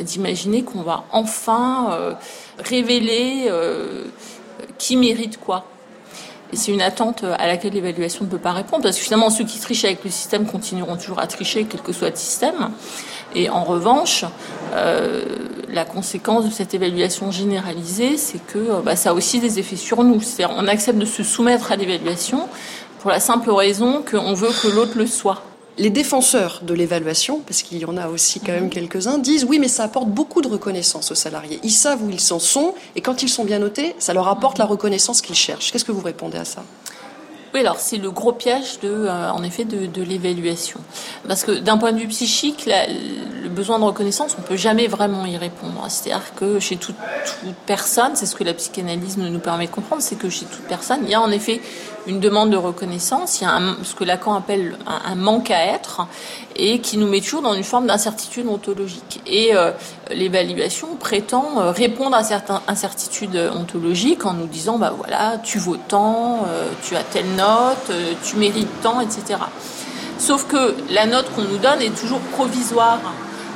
d'imaginer 0.00 0.62
qu'on 0.62 0.82
va 0.82 1.04
enfin 1.10 2.16
révéler 2.58 3.50
qui 4.76 4.96
mérite 4.96 5.38
quoi 5.38 5.64
c'est 6.52 6.72
une 6.72 6.82
attente 6.82 7.24
à 7.24 7.46
laquelle 7.46 7.72
l'évaluation 7.72 8.24
ne 8.24 8.30
peut 8.30 8.38
pas 8.38 8.52
répondre, 8.52 8.82
parce 8.82 8.96
que 8.96 9.02
finalement, 9.02 9.30
ceux 9.30 9.44
qui 9.44 9.58
trichent 9.58 9.84
avec 9.84 10.04
le 10.04 10.10
système 10.10 10.46
continueront 10.46 10.96
toujours 10.96 11.18
à 11.18 11.26
tricher, 11.26 11.66
quel 11.68 11.80
que 11.80 11.92
soit 11.92 12.10
le 12.10 12.16
système. 12.16 12.70
Et 13.34 13.50
en 13.50 13.64
revanche, 13.64 14.24
euh, 14.74 15.24
la 15.68 15.84
conséquence 15.84 16.44
de 16.44 16.50
cette 16.50 16.74
évaluation 16.74 17.30
généralisée, 17.30 18.16
c'est 18.16 18.44
que 18.44 18.58
euh, 18.58 18.80
bah, 18.84 18.94
ça 18.94 19.10
a 19.10 19.12
aussi 19.12 19.40
des 19.40 19.58
effets 19.58 19.76
sur 19.76 20.04
nous. 20.04 20.20
C'est-à-dire, 20.20 20.54
on 20.56 20.68
accepte 20.68 20.98
de 20.98 21.04
se 21.04 21.24
soumettre 21.24 21.72
à 21.72 21.76
l'évaluation 21.76 22.48
pour 23.00 23.10
la 23.10 23.20
simple 23.20 23.50
raison 23.50 24.04
qu'on 24.08 24.34
veut 24.34 24.50
que 24.62 24.68
l'autre 24.68 24.96
le 24.96 25.06
soit 25.06 25.42
les 25.78 25.90
défenseurs 25.90 26.60
de 26.62 26.74
l'évaluation, 26.74 27.40
parce 27.40 27.62
qu'il 27.62 27.78
y 27.78 27.84
en 27.84 27.96
a 27.96 28.08
aussi 28.08 28.40
quand 28.40 28.52
même 28.52 28.70
quelques-uns, 28.70 29.18
disent 29.18 29.44
oui, 29.44 29.58
mais 29.58 29.68
ça 29.68 29.84
apporte 29.84 30.08
beaucoup 30.08 30.40
de 30.40 30.48
reconnaissance 30.48 31.10
aux 31.10 31.16
salariés. 31.16 31.58
Ils 31.62 31.70
savent 31.70 32.02
où 32.02 32.10
ils 32.10 32.32
en 32.32 32.38
sont, 32.38 32.74
et 32.96 33.00
quand 33.00 33.22
ils 33.22 33.28
sont 33.28 33.44
bien 33.44 33.58
notés, 33.58 33.94
ça 33.98 34.14
leur 34.14 34.28
apporte 34.28 34.58
la 34.58 34.66
reconnaissance 34.66 35.20
qu'ils 35.20 35.34
cherchent. 35.34 35.72
Qu'est-ce 35.72 35.84
que 35.84 35.92
vous 35.92 36.02
répondez 36.02 36.38
à 36.38 36.44
ça? 36.44 36.62
Oui, 37.54 37.60
alors 37.60 37.78
c'est 37.78 37.98
le 37.98 38.10
gros 38.10 38.32
piège 38.32 38.80
de, 38.82 38.88
euh, 38.88 39.30
en 39.30 39.44
effet, 39.44 39.64
de, 39.64 39.86
de 39.86 40.02
l'évaluation. 40.02 40.80
Parce 41.28 41.44
que 41.44 41.52
d'un 41.52 41.78
point 41.78 41.92
de 41.92 42.00
vue 42.00 42.08
psychique, 42.08 42.66
le 42.66 43.48
besoin 43.48 43.78
de 43.78 43.84
reconnaissance, 43.84 44.34
on 44.36 44.42
peut 44.42 44.56
jamais 44.56 44.88
vraiment 44.88 45.24
y 45.24 45.36
répondre. 45.36 45.84
C'est-à-dire 45.88 46.34
que 46.34 46.58
chez 46.58 46.76
toute, 46.76 46.96
toute 46.96 47.54
personne, 47.64 48.10
c'est 48.14 48.26
ce 48.26 48.34
que 48.34 48.42
la 48.42 48.54
psychanalyse 48.54 49.18
nous 49.18 49.38
permet 49.38 49.66
de 49.66 49.70
comprendre, 49.70 50.02
c'est 50.02 50.16
que 50.16 50.28
chez 50.30 50.46
toute 50.46 50.64
personne, 50.64 51.00
il 51.04 51.10
y 51.10 51.14
a 51.14 51.20
en 51.20 51.30
effet 51.30 51.60
une 52.06 52.20
demande 52.20 52.50
de 52.50 52.56
reconnaissance, 52.56 53.40
il 53.40 53.44
y 53.44 53.46
a 53.46 53.60
ce 53.82 53.94
que 53.94 54.04
Lacan 54.04 54.34
appelle 54.34 54.76
un, 54.86 55.14
manque 55.14 55.50
à 55.50 55.64
être, 55.66 56.06
et 56.56 56.80
qui 56.80 56.98
nous 56.98 57.06
met 57.06 57.20
toujours 57.20 57.42
dans 57.42 57.54
une 57.54 57.64
forme 57.64 57.86
d'incertitude 57.86 58.46
ontologique. 58.46 59.20
Et 59.26 59.54
euh, 59.54 59.72
l'évaluation 60.10 60.96
prétend 60.96 61.60
euh, 61.60 61.70
répondre 61.70 62.16
à 62.16 62.22
certaines 62.22 62.60
incertitudes 62.68 63.50
ontologiques 63.54 64.26
en 64.26 64.34
nous 64.34 64.46
disant, 64.46 64.78
bah 64.78 64.92
voilà, 64.96 65.38
tu 65.42 65.58
vaux 65.58 65.76
tant, 65.76 66.46
euh, 66.48 66.68
tu 66.82 66.96
as 66.96 67.02
telle 67.02 67.34
note, 67.36 67.90
tu 68.24 68.36
mérites 68.36 68.82
tant, 68.82 69.00
etc. 69.00 69.40
Sauf 70.18 70.46
que 70.46 70.76
la 70.90 71.06
note 71.06 71.26
qu'on 71.34 71.42
nous 71.42 71.58
donne 71.58 71.82
est 71.82 71.98
toujours 71.98 72.20
provisoire. 72.20 73.00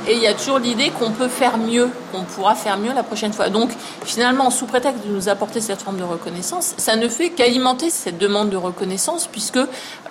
Et 0.07 0.13
il 0.13 0.19
y 0.19 0.27
a 0.27 0.33
toujours 0.33 0.59
l'idée 0.59 0.91
qu'on 0.91 1.11
peut 1.11 1.27
faire 1.27 1.57
mieux, 1.57 1.89
qu'on 2.11 2.23
pourra 2.23 2.55
faire 2.55 2.77
mieux 2.77 2.93
la 2.93 3.03
prochaine 3.03 3.33
fois. 3.33 3.49
Donc 3.49 3.69
finalement, 4.05 4.49
sous 4.49 4.65
prétexte 4.65 5.05
de 5.05 5.11
nous 5.11 5.29
apporter 5.29 5.61
cette 5.61 5.81
forme 5.81 5.97
de 5.97 6.03
reconnaissance, 6.03 6.73
ça 6.77 6.95
ne 6.95 7.07
fait 7.07 7.29
qu'alimenter 7.29 7.89
cette 7.89 8.17
demande 8.17 8.49
de 8.49 8.57
reconnaissance, 8.57 9.27
puisque 9.27 9.59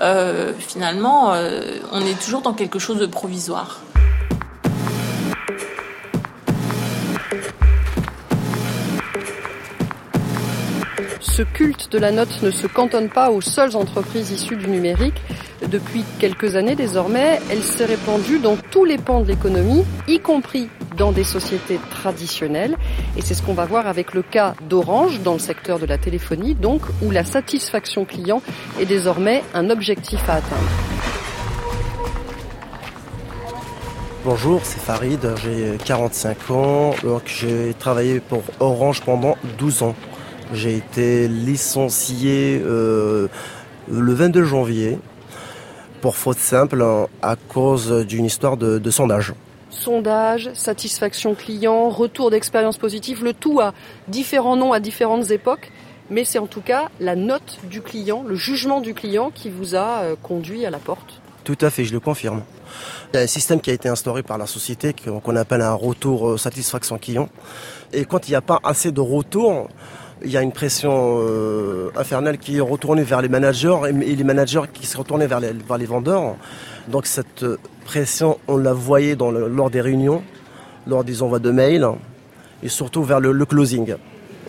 euh, 0.00 0.52
finalement, 0.58 1.32
euh, 1.32 1.78
on 1.92 2.00
est 2.02 2.18
toujours 2.22 2.42
dans 2.42 2.52
quelque 2.52 2.78
chose 2.78 2.98
de 2.98 3.06
provisoire. 3.06 3.80
Ce 11.38 11.44
culte 11.44 11.92
de 11.92 12.00
la 12.00 12.10
note 12.10 12.42
ne 12.42 12.50
se 12.50 12.66
cantonne 12.66 13.08
pas 13.08 13.30
aux 13.30 13.40
seules 13.40 13.76
entreprises 13.76 14.32
issues 14.32 14.56
du 14.56 14.66
numérique. 14.66 15.22
Depuis 15.70 16.02
quelques 16.18 16.56
années 16.56 16.74
désormais, 16.74 17.38
elle 17.48 17.62
s'est 17.62 17.84
répandue 17.84 18.40
dans 18.40 18.56
tous 18.56 18.84
les 18.84 18.98
pans 18.98 19.20
de 19.20 19.28
l'économie, 19.28 19.84
y 20.08 20.18
compris 20.18 20.68
dans 20.96 21.12
des 21.12 21.22
sociétés 21.22 21.78
traditionnelles. 21.90 22.76
Et 23.16 23.22
c'est 23.22 23.34
ce 23.34 23.42
qu'on 23.42 23.54
va 23.54 23.66
voir 23.66 23.86
avec 23.86 24.14
le 24.14 24.22
cas 24.22 24.56
d'Orange 24.68 25.20
dans 25.20 25.34
le 25.34 25.38
secteur 25.38 25.78
de 25.78 25.86
la 25.86 25.96
téléphonie, 25.96 26.56
donc 26.56 26.82
où 27.02 27.12
la 27.12 27.24
satisfaction 27.24 28.04
client 28.04 28.42
est 28.80 28.86
désormais 28.86 29.44
un 29.54 29.70
objectif 29.70 30.28
à 30.28 30.38
atteindre. 30.38 30.68
Bonjour, 34.24 34.60
c'est 34.64 34.80
Farid, 34.80 35.20
j'ai 35.44 35.78
45 35.84 36.50
ans, 36.50 36.94
donc 37.04 37.22
j'ai 37.26 37.74
travaillé 37.78 38.18
pour 38.18 38.42
Orange 38.58 39.02
pendant 39.02 39.36
12 39.56 39.84
ans. 39.84 39.94
J'ai 40.52 40.76
été 40.76 41.28
licencié 41.28 42.60
euh, 42.64 43.28
le 43.90 44.14
22 44.14 44.44
janvier 44.44 44.98
pour 46.00 46.16
faute 46.16 46.38
simple 46.38 46.84
à 47.20 47.36
cause 47.36 48.06
d'une 48.06 48.24
histoire 48.24 48.56
de, 48.56 48.90
sondage. 48.90 49.34
Sondage, 49.70 50.50
satisfaction 50.54 51.34
client, 51.34 51.90
retour 51.90 52.30
d'expérience 52.30 52.78
positive, 52.78 53.22
le 53.22 53.34
tout 53.34 53.60
a 53.60 53.74
différents 54.06 54.56
noms 54.56 54.72
à 54.72 54.80
différentes 54.80 55.30
époques, 55.30 55.70
mais 56.08 56.24
c'est 56.24 56.38
en 56.38 56.46
tout 56.46 56.62
cas 56.62 56.88
la 56.98 57.14
note 57.14 57.58
du 57.64 57.82
client, 57.82 58.24
le 58.26 58.34
jugement 58.34 58.80
du 58.80 58.94
client 58.94 59.30
qui 59.34 59.50
vous 59.50 59.74
a 59.74 60.00
euh, 60.00 60.16
conduit 60.22 60.64
à 60.64 60.70
la 60.70 60.78
porte. 60.78 61.20
Tout 61.44 61.58
à 61.60 61.68
fait, 61.68 61.84
je 61.84 61.92
le 61.92 62.00
confirme. 62.00 62.42
Il 63.12 63.16
y 63.16 63.20
a 63.20 63.22
un 63.22 63.26
système 63.26 63.60
qui 63.60 63.70
a 63.70 63.72
été 63.72 63.88
instauré 63.88 64.22
par 64.22 64.38
la 64.38 64.46
société 64.46 64.94
qu'on 64.94 65.36
appelle 65.36 65.62
un 65.62 65.74
retour 65.74 66.30
euh, 66.30 66.36
satisfaction 66.38 66.96
client. 66.96 67.28
Et 67.92 68.04
quand 68.04 68.28
il 68.28 68.32
n'y 68.32 68.36
a 68.36 68.42
pas 68.42 68.60
assez 68.62 68.92
de 68.92 69.00
retour, 69.00 69.68
il 70.24 70.30
y 70.30 70.36
a 70.36 70.42
une 70.42 70.52
pression 70.52 71.18
euh, 71.20 71.90
infernale 71.96 72.38
qui 72.38 72.56
est 72.56 72.60
retournée 72.60 73.02
vers 73.02 73.22
les 73.22 73.28
managers 73.28 73.76
et, 73.88 73.92
les 73.92 74.24
managers 74.24 74.62
qui 74.72 74.86
se 74.86 74.96
retournent 74.96 75.24
vers 75.24 75.40
les, 75.40 75.52
vers 75.52 75.78
les 75.78 75.86
vendeurs. 75.86 76.36
Donc 76.88 77.06
cette 77.06 77.44
pression, 77.84 78.38
on 78.48 78.56
la 78.56 78.72
voyait 78.72 79.16
dans 79.16 79.30
lors 79.30 79.70
des 79.70 79.80
réunions, 79.80 80.22
lors 80.86 81.04
des 81.04 81.22
envois 81.22 81.38
de 81.38 81.50
mails 81.50 81.86
et 82.62 82.68
surtout 82.68 83.02
vers 83.02 83.20
le, 83.20 83.32
closing. 83.44 83.94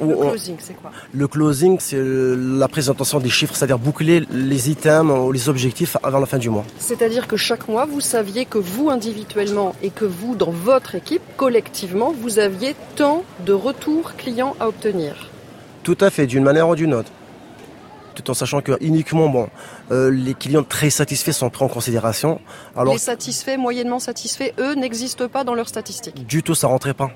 Le 0.01 0.15
closing, 0.15 0.55
c'est 0.59 0.73
quoi? 0.73 0.91
Le 1.13 1.27
closing, 1.27 1.77
c'est 1.79 2.01
la 2.01 2.67
présentation 2.67 3.19
des 3.19 3.29
chiffres, 3.29 3.55
c'est-à-dire 3.55 3.77
boucler 3.77 4.25
les 4.31 4.69
items 4.69 5.11
ou 5.11 5.31
les 5.31 5.49
objectifs 5.49 5.97
avant 6.01 6.19
la 6.19 6.25
fin 6.25 6.37
du 6.37 6.49
mois. 6.49 6.65
C'est-à-dire 6.79 7.27
que 7.27 7.37
chaque 7.37 7.67
mois, 7.67 7.85
vous 7.85 8.01
saviez 8.01 8.45
que 8.45 8.57
vous 8.57 8.89
individuellement 8.89 9.75
et 9.83 9.89
que 9.89 10.05
vous, 10.05 10.35
dans 10.35 10.51
votre 10.51 10.95
équipe, 10.95 11.21
collectivement, 11.37 12.13
vous 12.17 12.39
aviez 12.39 12.75
tant 12.95 13.23
de 13.45 13.53
retours 13.53 14.15
clients 14.15 14.55
à 14.59 14.67
obtenir. 14.67 15.28
Tout 15.83 15.97
à 16.01 16.09
fait, 16.09 16.27
d'une 16.27 16.43
manière 16.43 16.67
ou 16.67 16.75
d'une 16.75 16.93
autre. 16.93 17.11
Tout 18.15 18.31
en 18.31 18.33
sachant 18.33 18.61
que 18.61 18.73
uniquement 18.81 19.29
bon, 19.29 19.47
euh, 19.91 20.11
les 20.11 20.33
clients 20.33 20.63
très 20.63 20.89
satisfaits 20.89 21.31
sont 21.31 21.49
pris 21.49 21.63
en 21.63 21.69
considération. 21.69 22.41
Alors, 22.75 22.93
les 22.93 22.99
satisfaits, 22.99 23.57
moyennement 23.57 23.99
satisfaits, 23.99 24.51
eux, 24.59 24.75
n'existent 24.75 25.29
pas 25.29 25.43
dans 25.43 25.55
leurs 25.55 25.69
statistiques. 25.69 26.27
Du 26.27 26.43
tout, 26.43 26.55
ça 26.55 26.67
rentrait 26.67 26.93
pas. 26.93 27.11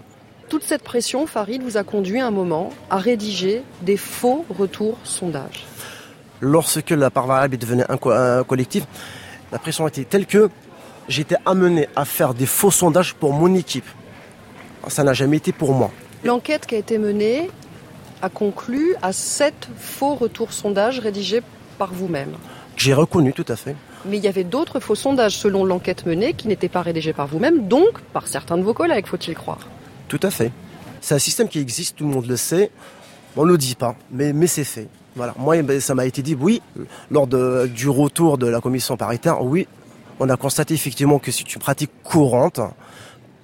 Toute 0.49 0.63
cette 0.63 0.83
pression, 0.83 1.25
Farid, 1.27 1.61
vous 1.61 1.77
a 1.77 1.83
conduit 1.83 2.19
un 2.21 2.31
moment 2.31 2.69
à 2.89 2.97
rédiger 2.97 3.63
des 3.81 3.97
faux 3.97 4.45
retours 4.49 4.97
sondages. 5.03 5.65
Lorsque 6.39 6.91
la 6.91 7.09
part 7.09 7.27
variable 7.27 7.55
est 7.55 7.57
devenue 7.57 7.83
un, 7.89 7.97
un 8.39 8.43
collectif, 8.43 8.85
la 9.51 9.59
pression 9.59 9.87
était 9.87 10.03
telle 10.03 10.25
que 10.25 10.49
j'étais 11.07 11.37
amené 11.45 11.87
à 11.95 12.05
faire 12.05 12.33
des 12.33 12.45
faux 12.45 12.71
sondages 12.71 13.13
pour 13.13 13.33
mon 13.33 13.53
équipe. 13.55 13.87
Ça 14.87 15.03
n'a 15.03 15.13
jamais 15.13 15.37
été 15.37 15.51
pour 15.51 15.73
moi. 15.73 15.91
L'enquête 16.23 16.65
qui 16.65 16.75
a 16.75 16.77
été 16.77 16.97
menée, 16.97 17.49
a 18.23 18.29
conclu 18.29 18.95
à 19.01 19.11
sept 19.11 19.67
faux 19.77 20.15
retours 20.15 20.53
sondages 20.53 20.99
rédigés 20.99 21.41
par 21.77 21.93
vous-même. 21.93 22.31
J'ai 22.77 22.93
reconnu 22.93 23.33
tout 23.33 23.45
à 23.49 23.57
fait. 23.57 23.75
Mais 24.05 24.17
il 24.17 24.23
y 24.23 24.27
avait 24.29 24.45
d'autres 24.45 24.79
faux 24.79 24.95
sondages 24.95 25.37
selon 25.37 25.65
l'enquête 25.65 26.05
menée 26.05 26.33
qui 26.33 26.47
n'étaient 26.47 26.69
pas 26.69 26.81
rédigés 26.81 27.13
par 27.13 27.27
vous-même, 27.27 27.67
donc 27.67 28.01
par 28.13 28.27
certains 28.27 28.57
de 28.57 28.63
vos 28.63 28.73
collègues, 28.73 29.07
faut-il 29.07 29.35
croire. 29.35 29.67
Tout 30.07 30.19
à 30.23 30.31
fait. 30.31 30.51
C'est 31.01 31.13
un 31.13 31.19
système 31.19 31.49
qui 31.49 31.59
existe, 31.59 31.97
tout 31.97 32.05
le 32.05 32.11
monde 32.11 32.25
le 32.25 32.37
sait. 32.37 32.71
On 33.35 33.45
ne 33.45 33.51
le 33.51 33.57
dit 33.57 33.75
pas, 33.75 33.95
mais, 34.09 34.31
mais 34.31 34.47
c'est 34.47 34.63
fait. 34.63 34.87
Voilà. 35.17 35.33
Moi, 35.37 35.61
ben, 35.61 35.81
ça 35.81 35.93
m'a 35.93 36.05
été 36.05 36.21
dit, 36.21 36.35
oui, 36.39 36.61
lors 37.11 37.27
de, 37.27 37.67
du 37.67 37.89
retour 37.89 38.37
de 38.37 38.47
la 38.47 38.61
commission 38.61 38.95
paritaire, 38.95 39.43
oui, 39.43 39.67
on 40.19 40.29
a 40.29 40.37
constaté 40.37 40.73
effectivement 40.73 41.19
que 41.19 41.31
c'est 41.31 41.53
une 41.53 41.61
pratique 41.61 41.91
courante 42.03 42.61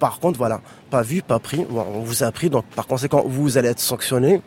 Par 0.00 0.18
contre, 0.18 0.38
voilà, 0.38 0.62
pas 0.90 1.02
vu, 1.02 1.20
pas 1.20 1.38
pris. 1.38 1.66
on 1.70 2.00
vous 2.00 2.24
a 2.24 2.32
pris, 2.32 2.48
donc 2.48 2.64
par 2.74 2.86
conséquent, 2.86 3.22
vous 3.26 3.58
allez 3.58 3.68
être 3.68 3.80
sanctionné. 3.80 4.40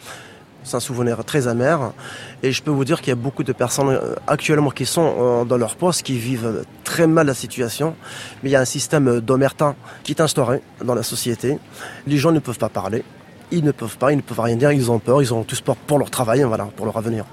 C'est 0.63 0.77
un 0.77 0.79
souvenir 0.79 1.23
très 1.23 1.47
amer. 1.47 1.93
Et 2.41 2.51
je 2.51 2.63
peux 2.63 2.71
vous 2.71 2.85
dire 2.85 3.01
qu'il 3.01 3.09
y 3.09 3.11
a 3.11 3.15
beaucoup 3.15 3.43
de 3.43 3.53
personnes 3.53 3.89
euh, 3.89 4.15
actuellement 4.25 4.71
qui 4.71 4.85
sont 4.85 5.15
euh, 5.19 5.45
dans 5.45 5.57
leur 5.57 5.75
poste, 5.75 6.01
qui 6.01 6.17
vivent 6.17 6.63
très 6.83 7.05
mal 7.05 7.27
la 7.27 7.35
situation. 7.35 7.95
Mais 8.41 8.49
il 8.49 8.53
y 8.53 8.55
a 8.55 8.61
un 8.61 8.65
système 8.65 9.19
d'omerta 9.19 9.75
qui 10.03 10.13
est 10.13 10.21
instauré 10.21 10.61
dans 10.83 10.95
la 10.95 11.03
société. 11.03 11.59
Les 12.07 12.17
gens 12.17 12.31
ne 12.31 12.39
peuvent 12.39 12.57
pas 12.57 12.69
parler. 12.69 13.03
Ils 13.51 13.63
ne 13.63 13.71
peuvent 13.71 13.97
pas, 13.97 14.11
ils 14.11 14.17
ne 14.17 14.21
peuvent 14.21 14.39
rien 14.39 14.55
dire, 14.55 14.71
ils 14.71 14.89
ont 14.89 14.97
peur, 14.97 15.21
ils 15.21 15.33
ont 15.33 15.43
tous 15.43 15.61
peur 15.61 15.75
pour 15.75 15.99
leur 15.99 16.09
travail, 16.09 16.41
voilà, 16.41 16.65
pour 16.75 16.87
leur 16.87 16.97
avenir. 16.97 17.25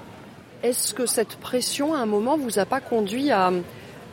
Est-ce 0.62 0.92
que 0.92 1.06
cette 1.06 1.36
pression, 1.36 1.94
à 1.94 2.00
un 2.00 2.06
moment, 2.06 2.36
vous 2.36 2.58
a 2.58 2.66
pas 2.66 2.80
conduit 2.80 3.30
à, 3.30 3.50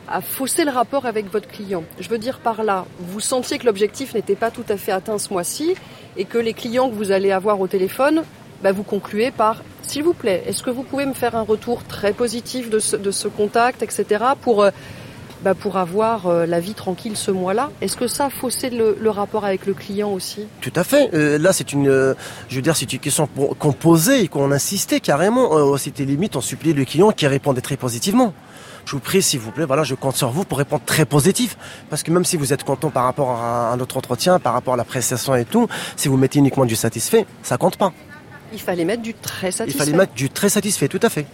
à 0.08 0.22
fausser 0.22 0.66
le 0.66 0.72
rapport 0.72 1.06
avec 1.06 1.32
votre 1.32 1.48
client. 1.48 1.84
Je 2.00 2.10
veux 2.10 2.18
dire 2.18 2.40
par 2.40 2.64
là, 2.64 2.86
vous 3.00 3.20
sentiez 3.20 3.58
que 3.58 3.66
l'objectif 3.66 4.14
n'était 4.14 4.36
pas 4.36 4.52
tout 4.52 4.66
à 4.70 4.78
fait 4.78 4.92
atteint 4.92 5.18
ce 5.18 5.32
mois-ci 5.34 5.76
et 6.16 6.26
que 6.26 6.38
les 6.38 6.54
clients 6.54 6.90
que 6.90 6.96
vous 6.96 7.12
allez 7.12 7.32
avoir 7.32 7.60
au 7.60 7.68
téléphone, 7.68 8.24
bah, 8.64 8.72
vous 8.72 8.84
concluez 8.84 9.32
par 9.32 9.62
s'il 9.84 10.04
vous 10.04 10.14
plaît, 10.14 10.44
est-ce 10.48 10.64
que 10.64 10.70
vous 10.70 10.84
pouvez 10.84 11.06
me 11.06 11.14
faire 11.14 11.36
un 11.36 11.42
retour 11.42 11.84
très 11.84 12.12
positif 12.12 12.70
de 12.70 12.80
ce, 12.80 13.28
contact, 13.28 13.84
etc. 13.84 14.24
pour 14.42 14.64
euh, 14.64 14.72
bah, 15.44 15.54
pour 15.54 15.78
avoir 15.78 16.28
euh, 16.28 16.46
la 16.46 16.60
vie 16.60 16.74
tranquille 16.74 17.16
ce 17.16 17.32
mois-là? 17.32 17.72
Est-ce 17.80 17.96
que 17.96 18.08
ça 18.08 18.26
a 18.26 18.30
faussé 18.30 18.70
le, 18.70 19.10
rapport 19.10 19.46
avec 19.46 19.66
le 19.66 19.74
client 19.74 20.12
aussi? 20.12 20.48
Tout 20.62 20.74
à 20.76 20.84
fait. 20.84 21.14
Euh, 21.14 21.38
là, 21.38 21.54
c'est 21.54 21.72
une, 21.72 21.86
je 22.50 22.56
veux 22.56 22.62
dire, 22.62 22.76
c'est 22.76 22.92
une 22.92 23.00
question 23.00 23.30
qu'on 23.60 23.72
posait 23.72 24.24
et 24.24 24.28
qu'on 24.28 24.52
insistait 24.52 25.00
carrément. 25.00 25.78
C'était 25.78 26.04
limite, 26.04 26.36
on 26.36 26.42
suppliait 26.42 26.74
le 26.74 26.84
client 26.84 27.12
qui 27.12 27.28
répondait 27.28 27.62
très 27.62 27.78
positivement 27.78 28.34
je 28.88 28.94
vous 28.94 29.00
prie, 29.00 29.22
s'il 29.22 29.42
vous 29.42 29.52
plaît, 29.52 29.66
voilà, 29.66 29.84
je 29.84 29.96
compte 29.96 30.16
sur 30.16 30.30
vous 30.30 30.46
pour 30.46 30.58
répondre 30.58 30.82
très 30.86 31.06
positif. 31.06 31.58
Parce 31.90 32.04
que 32.04 32.12
même 32.12 32.24
si 32.24 32.38
vous 32.38 32.54
êtes 32.54 32.64
content 32.64 32.90
par 32.90 33.04
rapport 33.04 33.32
à 33.32 33.74
un 33.74 33.80
autre 33.82 33.98
entretien, 33.98 34.40
par 34.40 34.54
rapport 34.54 34.76
à 34.76 34.78
la 34.78 34.86
prestation 34.86 35.36
et 35.36 35.44
tout, 35.44 35.68
si 35.98 36.08
vous 36.08 36.16
mettez 36.16 36.40
uniquement 36.40 36.66
du 36.66 36.78
satisfait, 36.78 37.26
ça 37.44 37.58
compte 37.58 37.76
pas. 37.78 37.92
Il 38.54 38.62
fallait 38.62 38.86
mettre 38.86 39.02
du 39.02 39.14
très 39.14 39.52
satisfait. 39.52 39.78
Il 39.78 39.86
fallait 39.86 39.98
mettre 39.98 40.14
du 40.14 40.30
très 40.30 40.48
satisfait, 40.48 40.88
tout 40.88 41.02
à 41.04 41.10
fait. 41.10 41.28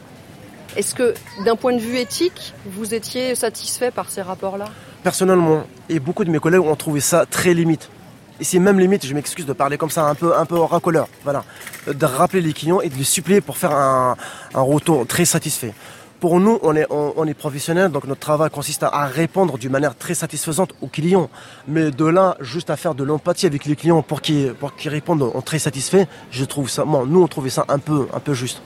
Est-ce 0.75 0.95
que, 0.95 1.13
d'un 1.45 1.55
point 1.55 1.73
de 1.73 1.79
vue 1.79 1.97
éthique, 1.97 2.55
vous 2.65 2.95
étiez 2.95 3.35
satisfait 3.35 3.91
par 3.91 4.09
ces 4.09 4.23
rapports-là? 4.23 4.65
Personnellement, 5.03 5.63
et 5.89 5.99
beaucoup 5.99 6.23
de 6.23 6.31
mes 6.31 6.39
collègues 6.39 6.61
ont 6.61 6.75
trouvé 6.75 7.01
ça 7.01 7.27
très 7.27 7.53
limite. 7.53 7.91
Et 8.39 8.43
c'est 8.43 8.57
même 8.57 8.79
limite, 8.79 9.05
je 9.05 9.13
m'excuse 9.13 9.45
de 9.45 9.53
parler 9.53 9.77
comme 9.77 9.91
ça, 9.91 10.05
un 10.05 10.15
peu, 10.15 10.35
un 10.35 10.45
peu 10.45 10.57
racoleur. 10.57 11.07
Voilà. 11.23 11.43
De 11.85 12.05
rappeler 12.07 12.41
les 12.41 12.53
clients 12.53 12.81
et 12.81 12.89
de 12.89 12.95
les 12.95 13.03
supplier 13.03 13.41
pour 13.41 13.57
faire 13.57 13.73
un, 13.73 14.17
un 14.55 14.61
retour 14.61 15.05
très 15.05 15.25
satisfait. 15.25 15.75
Pour 16.23 16.39
nous, 16.39 16.57
on 16.61 16.73
est, 16.73 16.87
on, 16.89 17.27
est 17.27 17.33
professionnels, 17.33 17.91
donc 17.91 18.05
notre 18.07 18.21
travail 18.21 18.49
consiste 18.49 18.83
à, 18.83 19.07
répondre 19.07 19.57
d'une 19.57 19.73
manière 19.73 19.93
très 19.93 20.13
satisfaisante 20.13 20.73
aux 20.81 20.87
clients. 20.87 21.29
Mais 21.67 21.91
de 21.91 22.05
là, 22.05 22.37
juste 22.39 22.69
à 22.69 22.77
faire 22.77 22.95
de 22.95 23.03
l'empathie 23.03 23.45
avec 23.45 23.65
les 23.65 23.75
clients 23.75 24.01
pour 24.01 24.21
qu'ils 24.21 24.55
répondent 24.85 25.21
en 25.21 25.41
très 25.41 25.59
satisfait, 25.59 26.07
je 26.31 26.45
trouve 26.45 26.71
nous 27.07 27.21
on 27.21 27.27
trouvait 27.27 27.49
ça 27.49 27.65
un 27.67 27.77
peu, 27.77 28.07
un 28.13 28.21
peu 28.21 28.33
juste. 28.33 28.61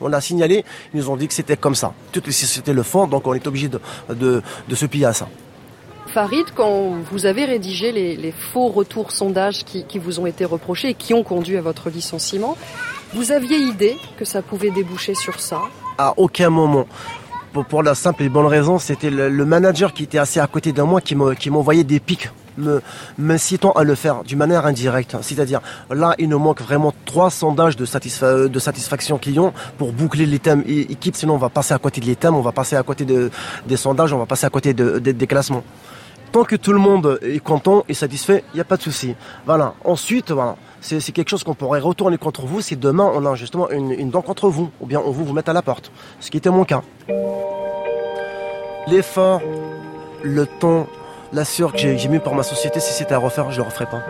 On 0.00 0.12
a 0.12 0.20
signalé, 0.20 0.64
ils 0.92 0.98
nous 0.98 1.08
ont 1.10 1.16
dit 1.16 1.28
que 1.28 1.34
c'était 1.34 1.56
comme 1.56 1.76
ça. 1.76 1.92
Toutes 2.10 2.26
les 2.26 2.32
sociétés 2.32 2.72
le 2.72 2.82
font, 2.82 3.06
donc 3.06 3.24
on 3.24 3.34
est 3.34 3.46
obligé 3.46 3.68
de, 3.68 4.42
se 4.74 4.86
plier 4.86 5.04
à 5.04 5.12
ça. 5.12 5.28
Farid, 6.08 6.46
quand 6.56 6.96
vous 7.12 7.24
avez 7.24 7.44
rédigé 7.44 7.92
les, 7.92 8.16
les 8.16 8.32
faux 8.32 8.66
retours 8.66 9.12
sondages 9.12 9.64
qui, 9.64 9.84
qui, 9.84 10.00
vous 10.00 10.18
ont 10.18 10.26
été 10.26 10.44
reprochés 10.44 10.88
et 10.88 10.94
qui 10.94 11.14
ont 11.14 11.22
conduit 11.22 11.56
à 11.56 11.62
votre 11.62 11.88
licenciement, 11.88 12.56
vous 13.12 13.30
aviez 13.30 13.58
idée 13.58 13.96
que 14.18 14.24
ça 14.24 14.42
pouvait 14.42 14.70
déboucher 14.70 15.14
sur 15.14 15.38
ça? 15.38 15.60
Aucun 16.16 16.50
moment. 16.50 16.86
Pour, 17.68 17.82
la 17.82 17.96
simple 17.96 18.22
et 18.22 18.28
bonne 18.28 18.46
raison, 18.46 18.78
c'était 18.78 19.10
le, 19.10 19.44
manager 19.44 19.92
qui 19.92 20.04
était 20.04 20.18
assez 20.18 20.38
à 20.38 20.46
côté 20.46 20.72
de 20.72 20.82
moi 20.82 21.00
qui 21.00 21.16
m'envoyait 21.50 21.84
des 21.84 21.98
pics 21.98 22.30
m'incitant 23.18 23.72
à 23.72 23.84
le 23.84 23.94
faire 23.94 24.22
d'une 24.24 24.38
manière 24.38 24.66
indirecte. 24.66 25.16
C'est-à-dire, 25.22 25.60
là, 25.90 26.14
il 26.18 26.28
nous 26.28 26.38
manque 26.38 26.60
vraiment 26.60 26.92
trois 27.04 27.30
sondages 27.30 27.76
de, 27.76 27.84
de 28.48 28.58
satisfaction 28.58 29.18
client 29.18 29.52
pour 29.78 29.92
boucler 29.92 30.26
les 30.26 30.38
thèmes 30.38 30.62
équipe, 30.66 31.16
sinon 31.16 31.34
on 31.34 31.38
va 31.38 31.48
passer 31.48 31.74
à 31.74 31.78
côté 31.78 32.00
des 32.00 32.16
thèmes, 32.16 32.34
on 32.34 32.40
va 32.40 32.52
passer 32.52 32.76
à 32.76 32.82
côté 32.82 33.04
de, 33.04 33.30
des 33.66 33.76
sondages, 33.76 34.12
on 34.12 34.18
va 34.18 34.26
passer 34.26 34.46
à 34.46 34.50
côté 34.50 34.74
des 34.74 35.26
classements. 35.26 35.64
Tant 36.32 36.44
que 36.44 36.54
tout 36.54 36.72
le 36.72 36.78
monde 36.78 37.18
est 37.22 37.40
content 37.40 37.84
et 37.88 37.94
satisfait, 37.94 38.44
il 38.52 38.56
n'y 38.56 38.60
a 38.60 38.64
pas 38.64 38.76
de 38.76 38.82
souci. 38.82 39.16
Voilà. 39.46 39.74
Ensuite, 39.84 40.32
c'est 40.80 41.12
quelque 41.12 41.28
chose 41.28 41.44
qu'on 41.44 41.54
pourrait 41.54 41.80
retourner 41.80 42.18
contre 42.18 42.46
vous 42.46 42.60
si 42.60 42.76
demain 42.76 43.10
on 43.14 43.24
a 43.26 43.34
justement 43.34 43.70
une, 43.70 43.90
une 43.90 44.10
dent 44.10 44.22
contre 44.22 44.48
vous, 44.48 44.70
ou 44.80 44.86
bien 44.86 45.00
on 45.04 45.10
vous 45.10 45.24
vous 45.24 45.32
met 45.32 45.48
à 45.48 45.52
la 45.52 45.62
porte, 45.62 45.92
ce 46.20 46.30
qui 46.30 46.36
était 46.36 46.50
mon 46.50 46.64
cas. 46.64 46.82
L'effort, 48.86 49.42
le 50.22 50.46
temps, 50.46 50.86
la 51.32 51.44
sueur 51.44 51.72
que 51.72 51.78
j'ai 51.78 52.08
mis 52.08 52.18
par 52.18 52.34
ma 52.34 52.42
société, 52.42 52.80
si 52.80 52.92
c'était 52.92 53.14
à 53.14 53.18
refaire, 53.18 53.50
je 53.50 53.58
le 53.58 53.64
referais 53.64 53.86
pas. 53.86 54.02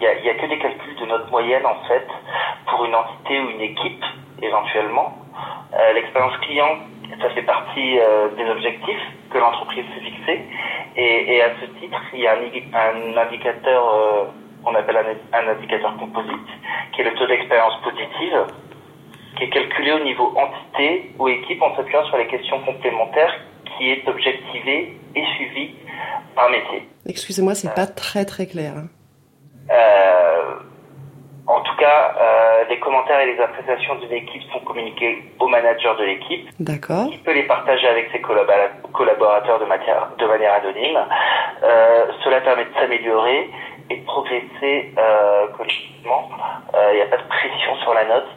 n'y 0.00 0.06
a, 0.06 0.32
a, 0.32 0.34
que 0.34 0.46
des 0.46 0.58
calculs 0.58 0.96
de 0.96 1.06
notre 1.06 1.30
moyenne, 1.30 1.66
en 1.66 1.86
fait, 1.86 2.06
pour 2.66 2.84
une 2.84 2.94
entité 2.94 3.40
ou 3.40 3.50
une 3.50 3.60
équipe, 3.60 4.04
éventuellement. 4.42 5.18
L'expérience 5.94 6.36
client, 6.38 6.78
ça 7.20 7.30
fait 7.30 7.42
partie 7.42 7.98
des 8.36 8.48
objectifs 8.48 9.02
que 9.30 9.38
l'entreprise 9.38 9.84
s'est 9.94 10.04
fixés. 10.04 10.40
Et, 10.96 11.34
et, 11.34 11.42
à 11.42 11.50
ce 11.60 11.66
titre, 11.80 12.00
il 12.12 12.20
y 12.20 12.26
a 12.26 12.34
un, 12.34 13.16
un 13.16 13.16
indicateur 13.16 14.32
qu'on 14.64 14.74
appelle 14.74 14.96
un, 15.32 15.48
indicateur 15.48 15.96
composite, 15.98 16.48
qui 16.92 17.02
est 17.02 17.04
le 17.04 17.14
taux 17.14 17.26
d'expérience 17.26 17.74
positive, 17.82 18.46
qui 19.36 19.44
est 19.44 19.50
calculé 19.50 19.92
au 19.92 20.04
niveau 20.04 20.34
entité 20.36 21.12
ou 21.18 21.28
équipe 21.28 21.60
en 21.62 21.76
s'appuyant 21.76 22.04
sur 22.06 22.16
les 22.16 22.26
questions 22.26 22.60
complémentaires, 22.60 23.34
qui 23.76 23.90
est 23.90 24.08
objectivé 24.08 24.96
et 25.14 25.24
suivi 25.36 25.74
par 26.34 26.50
métier. 26.50 26.88
Excusez-moi, 27.06 27.54
c'est 27.54 27.74
pas 27.74 27.86
très 27.86 28.24
très 28.24 28.46
clair. 28.46 28.74
Euh, 29.70 30.58
en 31.46 31.60
tout 31.60 31.76
cas, 31.76 32.14
euh, 32.18 32.64
les 32.70 32.78
commentaires 32.80 33.20
et 33.20 33.34
les 33.34 33.40
appréciations 33.40 33.96
d'une 33.96 34.12
équipe 34.12 34.42
sont 34.50 34.60
communiqués 34.60 35.22
au 35.38 35.46
manager 35.46 35.94
de 35.96 36.04
l'équipe. 36.04 36.48
D'accord. 36.58 37.10
Qui 37.10 37.18
peut 37.18 37.34
les 37.34 37.42
partager 37.42 37.86
avec 37.86 38.08
ses 38.12 38.20
collaborateurs 38.20 39.58
de, 39.60 39.66
matière, 39.66 40.08
de 40.18 40.26
manière 40.26 40.54
anonyme. 40.54 40.98
Euh, 41.62 42.06
cela 42.22 42.40
permet 42.40 42.64
de 42.64 42.72
s'améliorer 42.74 43.50
et 43.90 43.96
de 43.98 44.04
progresser 44.06 44.94
euh, 44.96 45.48
collectivement. 45.56 46.30
Il 46.92 46.96
n'y 46.96 47.02
a 47.02 47.06
pas 47.06 47.18
de 47.18 47.28
pression 47.28 47.76
sur 47.82 47.92
la 47.92 48.04
note, 48.06 48.28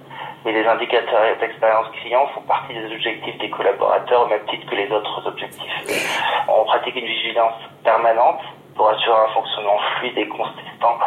mais 0.43 0.51
les 0.51 0.65
indicateurs 0.65 1.37
d'expérience 1.39 1.87
client 2.01 2.27
font 2.35 2.41
partie 2.41 2.73
des 2.73 2.93
objectifs 2.93 3.37
des 3.37 3.49
collaborateurs 3.49 4.25
au 4.25 4.27
même 4.27 4.45
titre 4.49 4.69
que 4.69 4.75
les 4.75 4.91
autres 4.91 5.25
objectifs. 5.25 6.21
On 6.49 6.65
pratique 6.65 6.95
une 6.95 7.05
vigilance 7.05 7.55
permanente 7.83 8.41
pour 8.77 8.89
assurer 8.89 9.17
un 9.17 9.33
fonctionnement 9.33 9.77
fluide 9.97 10.17
et 10.17 10.27
consistant 10.27 10.99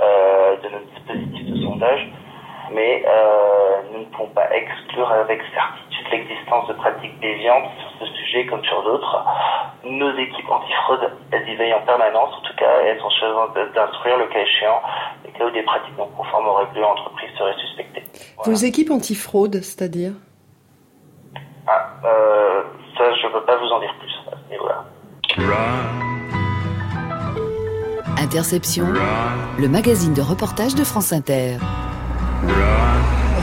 euh, 0.00 0.56
de 0.62 0.68
notre 0.68 0.86
dispositif 0.94 1.46
de 1.46 1.62
sondage, 1.62 2.08
mais 2.72 3.04
euh, 3.06 3.82
nous 3.92 4.00
ne 4.00 4.04
pouvons 4.06 4.28
pas 4.28 4.48
exclure 4.54 5.10
avec 5.10 5.42
certitude 5.52 5.86
l'existence 6.10 6.68
de 6.68 6.72
pratiques 6.74 7.18
déviantes 7.20 7.70
sur 7.78 8.06
ce 8.06 8.12
sujet 8.14 8.46
comme 8.46 8.64
sur 8.64 8.82
d'autres. 8.82 9.24
Nos 9.84 10.16
équipes 10.16 10.50
antifraude, 10.50 11.12
elles 11.32 11.48
y 11.48 11.56
veillent 11.56 11.74
en 11.74 11.82
permanence, 11.82 12.34
en 12.34 12.40
tout 12.42 12.56
cas, 12.56 12.70
elles 12.84 12.98
sont 13.00 13.10
chargées 13.10 13.72
d'instruire 13.74 14.18
le 14.18 14.26
cas 14.26 14.40
échéant 14.40 14.80
les 15.24 15.32
cas 15.32 15.46
où 15.46 15.50
des 15.50 15.62
pratiques 15.62 15.96
non 15.98 16.08
conformes 16.16 16.46
aux 16.46 16.54
règles 16.54 16.74
de 16.74 16.80
l'entreprise 16.80 17.30
seraient 17.36 17.56
suspectées. 17.58 18.04
Vos 18.44 18.52
équipes 18.52 18.90
antifraude, 18.90 19.56
c'est-à-dire? 19.62 20.12
Ah, 21.66 21.88
euh, 22.04 22.62
ça, 22.96 23.12
je 23.14 23.26
ne 23.26 23.32
peux 23.32 23.42
pas 23.42 23.56
vous 23.56 23.68
en 23.68 23.80
dire 23.80 23.94
plus 23.98 24.14
à 24.32 24.36
ce 24.36 24.52
niveau-là. 24.52 24.84
Interception, 28.18 28.86
le 29.58 29.68
magazine 29.68 30.14
de 30.14 30.22
reportage 30.22 30.74
de 30.74 30.84
France 30.84 31.12
Inter. 31.12 31.58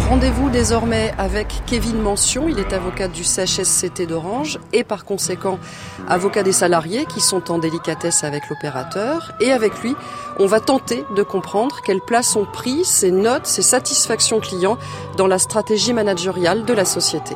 Rendez-vous 0.10 0.50
désormais 0.50 1.14
avec 1.18 1.48
Kevin 1.66 2.02
Mention, 2.02 2.48
il 2.50 2.60
est 2.60 2.74
avocat 2.74 3.08
du 3.08 3.24
CHSCT 3.24 4.08
d'Orange 4.08 4.60
et 4.72 4.84
par 4.84 5.06
conséquent 5.06 5.60
avocat 6.08 6.44
des 6.44 6.52
salariés 6.52 7.06
qui 7.06 7.22
sont 7.22 7.52
en 7.52 7.60
délicatesse 7.60 8.24
avec 8.24 8.50
l'opérateur. 8.50 9.34
Et 9.42 9.52
avec 9.52 9.82
lui, 9.82 9.96
on 10.40 10.48
va 10.48 10.60
tenter 10.60 11.04
de 11.16 11.24
comprendre 11.24 11.82
quelle 11.86 12.02
place 12.02 12.36
ont 12.36 12.46
pris 12.46 12.84
ses 12.84 13.12
notes, 13.12 13.46
ses 13.46 13.62
satisfactions 13.62 14.40
clients 14.40 14.78
dans 15.18 15.28
la 15.28 15.40
stratégie 15.40 15.94
managériale 15.94 16.66
de 16.66 16.74
la 16.74 16.86
société. 16.86 17.36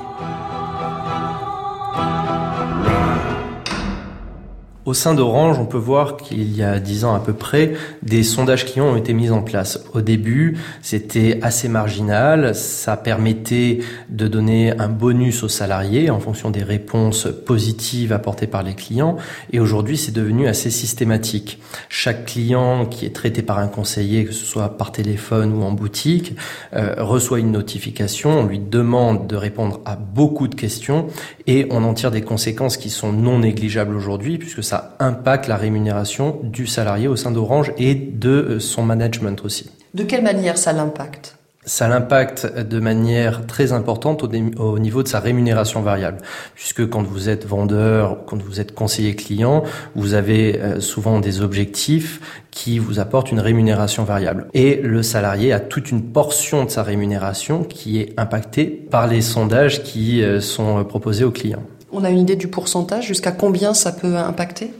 Au 4.87 4.93
sein 4.93 5.13
d'Orange, 5.13 5.59
on 5.59 5.65
peut 5.65 5.77
voir 5.77 6.15
qu'il 6.15 6.55
y 6.55 6.63
a 6.63 6.79
dix 6.79 7.03
ans 7.03 7.13
à 7.13 7.19
peu 7.19 7.33
près, 7.33 7.73
des 8.03 8.23
sondages 8.23 8.63
clients 8.63 8.85
ont 8.85 8.95
été 8.95 9.11
mis 9.11 9.31
en 9.31 9.41
place. 9.41 9.83
Au 9.93 9.99
début, 9.99 10.59
c'était 10.81 11.39
assez 11.41 11.67
marginal. 11.67 12.55
Ça 12.55 12.95
permettait 12.95 13.79
de 14.07 14.29
donner 14.29 14.79
un 14.79 14.87
bonus 14.87 15.43
aux 15.43 15.49
salariés 15.49 16.09
en 16.09 16.21
fonction 16.21 16.51
des 16.51 16.63
réponses 16.63 17.27
positives 17.45 18.13
apportées 18.13 18.47
par 18.47 18.63
les 18.63 18.75
clients. 18.75 19.17
Et 19.51 19.59
aujourd'hui, 19.59 19.97
c'est 19.97 20.13
devenu 20.13 20.47
assez 20.47 20.69
systématique. 20.69 21.59
Chaque 21.89 22.25
client 22.25 22.85
qui 22.85 23.05
est 23.05 23.13
traité 23.13 23.41
par 23.41 23.59
un 23.59 23.67
conseiller, 23.67 24.23
que 24.23 24.31
ce 24.31 24.45
soit 24.45 24.77
par 24.77 24.93
téléphone 24.93 25.51
ou 25.51 25.63
en 25.63 25.73
boutique, 25.73 26.37
euh, 26.73 26.95
reçoit 26.99 27.39
une 27.39 27.51
notification. 27.51 28.39
On 28.39 28.45
lui 28.45 28.59
demande 28.59 29.27
de 29.27 29.35
répondre 29.35 29.81
à 29.83 29.97
beaucoup 29.97 30.47
de 30.47 30.55
questions 30.55 31.07
et 31.45 31.67
on 31.71 31.83
en 31.83 31.93
tire 31.93 32.11
des 32.11 32.21
conséquences 32.21 32.77
qui 32.77 32.89
sont 32.89 33.11
non 33.11 33.39
négligeables 33.39 33.93
aujourd'hui 33.93 34.37
puisque 34.37 34.63
ça 34.63 34.76
impacte 34.99 35.47
la 35.47 35.57
rémunération 35.57 36.39
du 36.43 36.67
salarié 36.67 37.07
au 37.07 37.15
sein 37.15 37.31
d'Orange 37.31 37.71
et 37.77 37.95
de 37.95 38.29
euh, 38.29 38.59
son 38.59 38.83
management 38.83 39.43
aussi. 39.43 39.69
De 39.93 40.03
quelle 40.03 40.23
manière 40.23 40.57
ça 40.57 40.73
l'impacte? 40.73 41.37
Ça 41.67 41.89
l'impacte 41.89 42.47
de 42.47 42.79
manière 42.79 43.45
très 43.45 43.73
importante 43.73 44.23
au, 44.23 44.79
niveau 44.79 45.03
de 45.03 45.07
sa 45.09 45.19
rémunération 45.19 45.81
variable, 45.81 46.19
puisque 46.55 46.87
quand 46.87 47.03
vous 47.03 47.27
êtes 47.27 47.45
vendeur, 47.45 48.19
quand 48.25 48.41
vous 48.41 48.61
êtes 48.61 48.73
conseiller 48.73 49.17
client, 49.17 49.63
vous 49.93 50.13
avez 50.13 50.61
euh, 50.61 50.79
souvent 50.79 51.19
des 51.19 51.41
objectifs 51.41 52.21
qui 52.51 52.79
vous 52.79 52.99
apportent 53.01 53.33
une 53.33 53.41
rémunération 53.41 54.05
variable. 54.05 54.47
Et 54.53 54.79
le 54.81 55.03
salarié 55.03 55.51
a 55.51 55.59
toute 55.59 55.91
une 55.91 56.03
portion 56.03 56.63
de 56.63 56.69
sa 56.69 56.83
rémunération 56.83 57.65
qui 57.65 57.99
est 57.99 58.17
impactée 58.17 58.67
par 58.67 59.07
les 59.07 59.21
sondages 59.21 59.83
qui 59.83 60.23
euh, 60.23 60.39
sont 60.39 60.85
proposés 60.85 61.25
aux 61.25 61.31
clients. 61.31 61.63
On 61.91 62.03
a 62.03 62.09
une 62.09 62.19
idée 62.19 62.35
du 62.35 62.47
pourcentage, 62.47 63.07
jusqu'à 63.07 63.31
combien 63.31 63.73
ça 63.73 63.91
peut 63.91 64.17
impacter? 64.17 64.73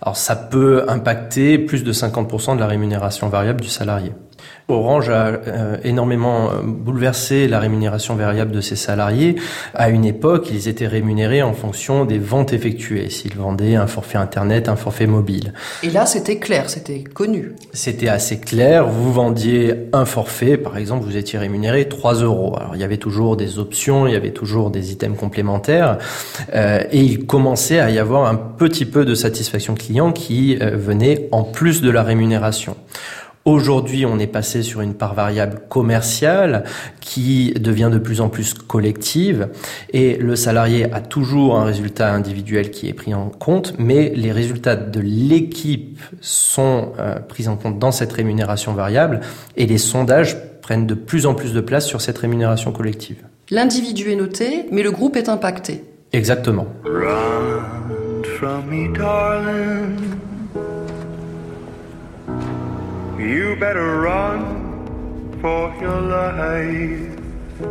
Alors 0.00 0.16
ça 0.16 0.36
peut 0.36 0.84
impacter 0.88 1.58
plus 1.58 1.84
de 1.84 1.92
50% 1.92 2.54
de 2.54 2.60
la 2.60 2.66
rémunération 2.66 3.28
variable 3.28 3.60
du 3.60 3.68
salarié. 3.68 4.12
Orange 4.70 5.08
a 5.08 5.28
euh, 5.28 5.76
énormément 5.82 6.50
euh, 6.50 6.60
bouleversé 6.62 7.48
la 7.48 7.58
rémunération 7.58 8.16
variable 8.16 8.52
de 8.52 8.60
ses 8.60 8.76
salariés. 8.76 9.36
À 9.74 9.88
une 9.88 10.04
époque, 10.04 10.50
ils 10.50 10.68
étaient 10.68 10.86
rémunérés 10.86 11.42
en 11.42 11.54
fonction 11.54 12.04
des 12.04 12.18
ventes 12.18 12.52
effectuées, 12.52 13.08
s'ils 13.08 13.34
vendaient 13.34 13.76
un 13.76 13.86
forfait 13.86 14.18
Internet, 14.18 14.68
un 14.68 14.76
forfait 14.76 15.06
mobile. 15.06 15.54
Et 15.82 15.90
là, 15.90 16.04
c'était 16.04 16.38
clair, 16.38 16.68
c'était 16.68 17.02
connu. 17.02 17.54
C'était 17.72 18.08
assez 18.08 18.40
clair. 18.40 18.88
Vous 18.88 19.10
vendiez 19.10 19.88
un 19.94 20.04
forfait, 20.04 20.58
par 20.58 20.76
exemple, 20.76 21.04
vous 21.04 21.16
étiez 21.16 21.38
rémunéré 21.38 21.88
3 21.88 22.16
euros. 22.16 22.54
Alors, 22.58 22.74
il 22.74 22.80
y 22.80 22.84
avait 22.84 22.98
toujours 22.98 23.36
des 23.38 23.58
options, 23.58 24.06
il 24.06 24.12
y 24.12 24.16
avait 24.16 24.32
toujours 24.32 24.70
des 24.70 24.92
items 24.92 25.18
complémentaires. 25.18 25.96
Euh, 26.54 26.82
et 26.90 27.00
il 27.00 27.26
commençait 27.26 27.80
à 27.80 27.90
y 27.90 27.98
avoir 27.98 28.26
un 28.26 28.34
petit 28.34 28.84
peu 28.84 29.06
de 29.06 29.14
satisfaction 29.14 29.74
client 29.74 30.12
qui 30.12 30.56
venait 30.56 31.28
en 31.32 31.42
plus 31.42 31.80
de 31.80 31.90
la 31.90 32.02
rémunération. 32.02 32.76
Aujourd'hui, 33.48 34.04
on 34.04 34.18
est 34.18 34.26
passé 34.26 34.62
sur 34.62 34.82
une 34.82 34.92
part 34.92 35.14
variable 35.14 35.60
commerciale 35.70 36.64
qui 37.00 37.54
devient 37.54 37.88
de 37.90 37.96
plus 37.96 38.20
en 38.20 38.28
plus 38.28 38.52
collective 38.52 39.48
et 39.94 40.18
le 40.18 40.36
salarié 40.36 40.92
a 40.92 41.00
toujours 41.00 41.56
un 41.56 41.64
résultat 41.64 42.12
individuel 42.12 42.70
qui 42.70 42.90
est 42.90 42.92
pris 42.92 43.14
en 43.14 43.30
compte, 43.30 43.72
mais 43.78 44.12
les 44.14 44.32
résultats 44.32 44.76
de 44.76 45.00
l'équipe 45.00 45.98
sont 46.20 46.92
euh, 46.98 47.20
pris 47.20 47.48
en 47.48 47.56
compte 47.56 47.78
dans 47.78 47.90
cette 47.90 48.12
rémunération 48.12 48.74
variable 48.74 49.20
et 49.56 49.64
les 49.64 49.78
sondages 49.78 50.36
prennent 50.60 50.86
de 50.86 50.92
plus 50.92 51.24
en 51.24 51.32
plus 51.32 51.54
de 51.54 51.62
place 51.62 51.86
sur 51.86 52.02
cette 52.02 52.18
rémunération 52.18 52.70
collective. 52.70 53.24
L'individu 53.50 54.10
est 54.10 54.16
noté, 54.16 54.66
mais 54.70 54.82
le 54.82 54.90
groupe 54.90 55.16
est 55.16 55.30
impacté. 55.30 55.84
Exactement. 56.12 56.66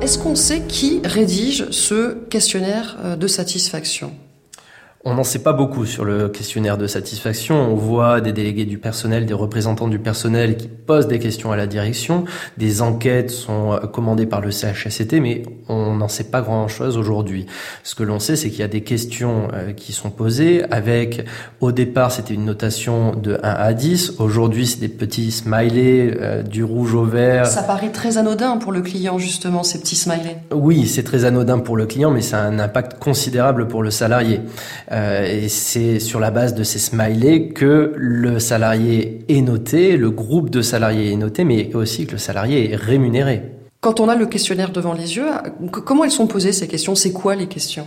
Est-ce 0.01 0.19
qu'on 0.19 0.35
sait 0.35 0.63
qui 0.67 1.01
rédige 1.05 1.69
ce 1.71 2.15
questionnaire 2.25 2.97
euh, 3.03 3.15
de 3.15 3.27
satisfaction? 3.27 4.11
On 5.07 5.13
n'en 5.13 5.23
sait 5.23 5.39
pas 5.39 5.53
beaucoup 5.53 5.85
sur 5.85 6.03
le 6.03 6.27
questionnaire 6.27 6.77
de 6.77 6.85
satisfaction. 6.85 7.55
On 7.55 7.75
voit 7.75 8.19
des 8.19 8.33
délégués 8.33 8.65
du 8.65 8.77
personnel, 8.77 9.25
des 9.25 9.33
représentants 9.33 9.87
du 9.87 9.99
personnel 9.99 10.57
qui 10.57 10.67
posent 10.67 11.07
des 11.07 11.17
questions 11.17 11.49
à 11.49 11.55
la 11.55 11.65
direction. 11.65 12.25
Des 12.57 12.81
enquêtes 12.81 13.31
sont 13.31 13.71
euh, 13.71 13.77
commandées 13.87 14.25
par 14.25 14.41
le 14.41 14.51
CHSCT, 14.51 15.21
mais 15.21 15.43
on 15.69 15.95
n'en 15.95 16.09
sait 16.09 16.25
pas 16.25 16.41
grand-chose 16.41 16.97
aujourd'hui. 16.97 17.45
Ce 17.83 17.95
que 17.95 18.03
l'on 18.03 18.19
sait, 18.19 18.35
c'est 18.35 18.49
qu'il 18.49 18.59
y 18.59 18.63
a 18.63 18.67
des 18.67 18.81
questions 18.81 19.47
euh, 19.53 19.71
qui 19.71 19.93
sont 19.93 20.09
posées 20.09 20.65
avec, 20.71 21.25
au 21.61 21.71
départ, 21.71 22.11
c'était 22.11 22.33
une 22.33 22.43
notation 22.43 23.15
de 23.15 23.39
1 23.41 23.49
à 23.49 23.73
10. 23.73 24.15
Aujourd'hui, 24.19 24.67
c'est 24.67 24.81
des 24.81 24.89
petits 24.89 25.31
smileys 25.31 26.17
euh, 26.19 26.43
du 26.43 26.65
rouge 26.65 26.95
au 26.95 27.05
vert. 27.05 27.45
Ça 27.47 27.63
paraît 27.63 27.93
très 27.93 28.17
anodin 28.17 28.57
pour 28.57 28.73
le 28.73 28.81
client, 28.81 29.17
justement, 29.19 29.63
ces 29.63 29.79
petits 29.79 29.95
smileys. 29.95 30.39
Oui, 30.53 30.85
c'est 30.85 31.03
très 31.03 31.23
anodin 31.23 31.59
pour 31.59 31.77
le 31.77 31.85
client, 31.85 32.11
mais 32.11 32.21
ça 32.21 32.39
a 32.39 32.45
un 32.45 32.59
impact 32.59 32.99
considérable 32.99 33.69
pour 33.69 33.83
le 33.83 33.89
salarié. 33.89 34.41
Euh, 34.97 35.25
et 35.25 35.47
c'est 35.47 35.99
sur 35.99 36.19
la 36.19 36.31
base 36.31 36.55
de 36.55 36.63
ces 36.63 36.79
smileys 36.79 37.49
que 37.49 37.93
le 37.95 38.39
salarié 38.39 39.19
est 39.29 39.41
noté, 39.41 39.95
le 39.95 40.09
groupe 40.09 40.49
de 40.49 40.61
salariés 40.61 41.11
est 41.11 41.17
noté, 41.17 41.43
mais 41.43 41.73
aussi 41.75 42.07
que 42.07 42.13
le 42.13 42.17
salarié 42.17 42.71
est 42.71 42.75
rémunéré. 42.75 43.43
Quand 43.79 43.99
on 43.99 44.09
a 44.09 44.15
le 44.15 44.25
questionnaire 44.25 44.71
devant 44.71 44.93
les 44.93 45.15
yeux, 45.15 45.27
comment 45.71 46.03
elles 46.03 46.11
sont 46.11 46.25
posées 46.25 46.51
ces 46.51 46.67
questions? 46.67 46.95
C'est 46.95 47.11
quoi 47.11 47.35
les 47.35 47.47
questions? 47.47 47.85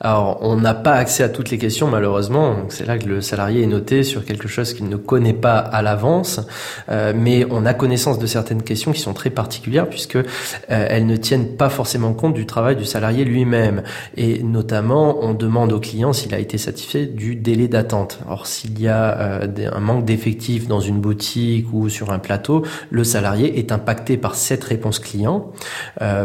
Alors, 0.00 0.38
on 0.42 0.56
n'a 0.56 0.74
pas 0.74 0.92
accès 0.92 1.24
à 1.24 1.28
toutes 1.28 1.50
les 1.50 1.58
questions, 1.58 1.88
malheureusement. 1.88 2.56
C'est 2.68 2.86
là 2.86 2.98
que 2.98 3.06
le 3.06 3.20
salarié 3.20 3.62
est 3.62 3.66
noté 3.66 4.04
sur 4.04 4.24
quelque 4.24 4.46
chose 4.46 4.72
qu'il 4.72 4.88
ne 4.88 4.96
connaît 4.96 5.32
pas 5.32 5.58
à 5.58 5.82
l'avance. 5.82 6.40
Euh, 6.88 7.12
mais 7.16 7.46
on 7.50 7.66
a 7.66 7.74
connaissance 7.74 8.18
de 8.18 8.26
certaines 8.26 8.62
questions 8.62 8.92
qui 8.92 9.00
sont 9.00 9.12
très 9.12 9.30
particulières 9.30 9.88
puisque 9.88 10.16
euh, 10.16 10.22
elles 10.68 11.06
ne 11.06 11.16
tiennent 11.16 11.56
pas 11.56 11.68
forcément 11.68 12.12
compte 12.12 12.34
du 12.34 12.46
travail 12.46 12.76
du 12.76 12.84
salarié 12.84 13.24
lui-même. 13.24 13.82
Et 14.16 14.42
notamment, 14.42 15.18
on 15.20 15.34
demande 15.34 15.72
au 15.72 15.80
client 15.80 16.12
s'il 16.12 16.32
a 16.32 16.38
été 16.38 16.58
satisfait 16.58 17.06
du 17.06 17.34
délai 17.34 17.66
d'attente. 17.66 18.20
Or, 18.28 18.46
s'il 18.46 18.80
y 18.80 18.86
a 18.86 19.18
euh, 19.18 19.70
un 19.72 19.80
manque 19.80 20.04
d'effectifs 20.04 20.68
dans 20.68 20.80
une 20.80 21.00
boutique 21.00 21.66
ou 21.72 21.88
sur 21.88 22.12
un 22.12 22.20
plateau, 22.20 22.64
le 22.90 23.02
salarié 23.02 23.58
est 23.58 23.72
impacté 23.72 24.16
par 24.16 24.36
cette 24.36 24.62
réponse 24.62 25.00
client. 25.00 25.50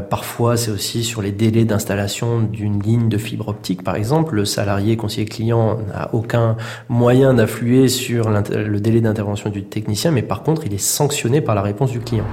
parfois, 0.09 0.57
c'est 0.57 0.71
aussi 0.71 1.03
sur 1.03 1.21
les 1.21 1.31
délais 1.31 1.65
d'installation 1.65 2.41
d'une 2.41 2.81
ligne 2.81 3.09
de 3.09 3.17
fibre 3.17 3.53
par 3.83 3.95
exemple, 3.95 4.35
le 4.35 4.45
salarié 4.45 4.97
conseiller 4.97 5.25
client 5.25 5.77
n'a 5.87 6.09
aucun 6.13 6.57
moyen 6.89 7.33
d'influer 7.33 7.87
sur 7.87 8.29
le 8.29 8.79
délai 8.79 9.01
d'intervention 9.01 9.49
du 9.49 9.63
technicien, 9.63 10.11
mais 10.11 10.21
par 10.21 10.43
contre, 10.43 10.65
il 10.65 10.73
est 10.73 10.77
sanctionné 10.77 11.41
par 11.41 11.55
la 11.55 11.61
réponse 11.61 11.91
du 11.91 11.99
client. 11.99 12.25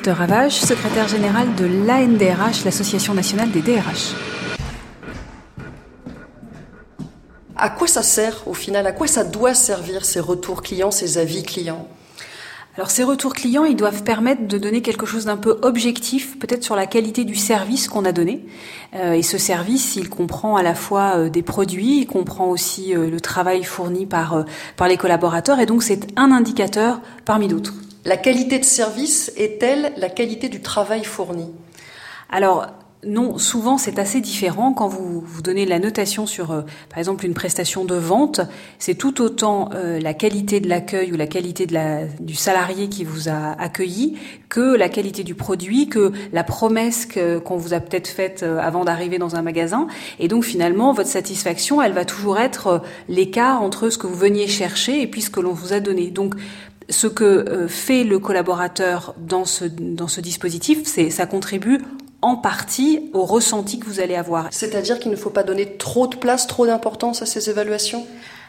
Bénédicte 0.00 0.18
Ravage, 0.18 0.52
secrétaire 0.60 1.08
général 1.08 1.54
de 1.56 1.66
l'ANDRH, 1.66 2.64
l'Association 2.64 3.12
nationale 3.12 3.50
des 3.50 3.60
DRH. 3.60 4.14
À 7.54 7.68
quoi 7.68 7.86
ça 7.86 8.02
sert 8.02 8.48
au 8.48 8.54
final 8.54 8.86
À 8.86 8.92
quoi 8.92 9.06
ça 9.06 9.24
doit 9.24 9.52
servir 9.52 10.06
ces 10.06 10.20
retours 10.20 10.62
clients, 10.62 10.90
ces 10.90 11.18
avis 11.18 11.42
clients? 11.42 11.86
Alors 12.76 12.90
ces 12.90 13.04
retours 13.04 13.34
clients, 13.34 13.64
ils 13.64 13.76
doivent 13.76 14.02
permettre 14.02 14.46
de 14.46 14.56
donner 14.56 14.80
quelque 14.80 15.04
chose 15.04 15.26
d'un 15.26 15.36
peu 15.36 15.58
objectif, 15.60 16.38
peut-être 16.38 16.64
sur 16.64 16.76
la 16.76 16.86
qualité 16.86 17.24
du 17.24 17.36
service 17.36 17.86
qu'on 17.86 18.06
a 18.06 18.12
donné. 18.12 18.46
Euh, 18.94 19.12
et 19.12 19.22
ce 19.22 19.36
service, 19.36 19.96
il 19.96 20.08
comprend 20.08 20.56
à 20.56 20.62
la 20.62 20.74
fois 20.74 21.16
euh, 21.16 21.28
des 21.28 21.42
produits, 21.42 22.00
il 22.00 22.06
comprend 22.06 22.48
aussi 22.48 22.96
euh, 22.96 23.10
le 23.10 23.20
travail 23.20 23.64
fourni 23.64 24.06
par 24.06 24.46
par 24.76 24.88
les 24.88 24.96
collaborateurs, 24.96 25.60
et 25.60 25.66
donc 25.66 25.82
c'est 25.82 26.06
un 26.16 26.32
indicateur 26.32 27.02
parmi 27.26 27.48
d'autres. 27.48 27.74
La 28.04 28.16
qualité 28.16 28.58
de 28.58 28.64
service 28.64 29.30
est-elle 29.36 29.92
la 29.98 30.08
qualité 30.08 30.48
du 30.48 30.60
travail 30.60 31.04
fourni? 31.04 31.50
Alors, 32.30 32.66
non, 33.04 33.38
souvent 33.38 33.78
c'est 33.78 33.98
assez 33.98 34.20
différent. 34.20 34.72
Quand 34.72 34.88
vous, 34.88 35.20
vous 35.20 35.42
donnez 35.42 35.64
la 35.64 35.78
notation 35.78 36.26
sur, 36.26 36.50
euh, 36.50 36.62
par 36.88 36.98
exemple, 36.98 37.24
une 37.24 37.34
prestation 37.34 37.84
de 37.84 37.94
vente, 37.94 38.40
c'est 38.78 38.94
tout 38.94 39.22
autant 39.22 39.70
euh, 39.74 39.98
la 40.00 40.12
qualité 40.12 40.60
de 40.60 40.68
l'accueil 40.68 41.12
ou 41.12 41.16
la 41.16 41.26
qualité 41.26 41.66
du 42.20 42.34
salarié 42.34 42.88
qui 42.88 43.04
vous 43.04 43.28
a 43.28 43.52
accueilli 43.58 44.18
que 44.48 44.76
la 44.76 44.88
qualité 44.88 45.22
du 45.22 45.34
produit, 45.34 45.88
que 45.88 46.12
la 46.32 46.44
promesse 46.44 47.06
qu'on 47.44 47.56
vous 47.56 47.72
a 47.72 47.80
peut-être 47.80 48.08
faite 48.08 48.42
euh, 48.42 48.58
avant 48.58 48.84
d'arriver 48.84 49.18
dans 49.18 49.36
un 49.36 49.42
magasin. 49.42 49.86
Et 50.18 50.28
donc 50.28 50.44
finalement, 50.44 50.92
votre 50.92 51.08
satisfaction, 51.08 51.80
elle 51.80 51.92
va 51.92 52.04
toujours 52.04 52.38
être 52.38 52.82
l'écart 53.08 53.62
entre 53.62 53.88
ce 53.88 53.96
que 53.96 54.06
vous 54.06 54.14
veniez 54.14 54.46
chercher 54.46 55.00
et 55.00 55.06
puis 55.06 55.22
ce 55.22 55.30
que 55.30 55.40
l'on 55.40 55.52
vous 55.52 55.72
a 55.72 55.80
donné. 55.80 56.10
Donc 56.10 56.34
ce 56.90 57.06
que 57.06 57.66
fait 57.68 58.04
le 58.04 58.18
collaborateur 58.18 59.14
dans 59.18 59.44
ce, 59.44 59.64
dans 59.64 60.08
ce 60.08 60.20
dispositif, 60.20 60.80
c'est 60.84 61.10
ça 61.10 61.26
contribue 61.26 61.80
en 62.22 62.36
partie 62.36 63.10
au 63.12 63.24
ressenti 63.24 63.78
que 63.78 63.86
vous 63.86 64.00
allez 64.00 64.14
avoir. 64.14 64.48
C'est-à-dire 64.50 64.98
qu'il 64.98 65.10
ne 65.10 65.16
faut 65.16 65.30
pas 65.30 65.42
donner 65.42 65.76
trop 65.76 66.06
de 66.06 66.16
place, 66.16 66.46
trop 66.46 66.66
d'importance 66.66 67.22
à 67.22 67.26
ces 67.26 67.48
évaluations? 67.48 68.06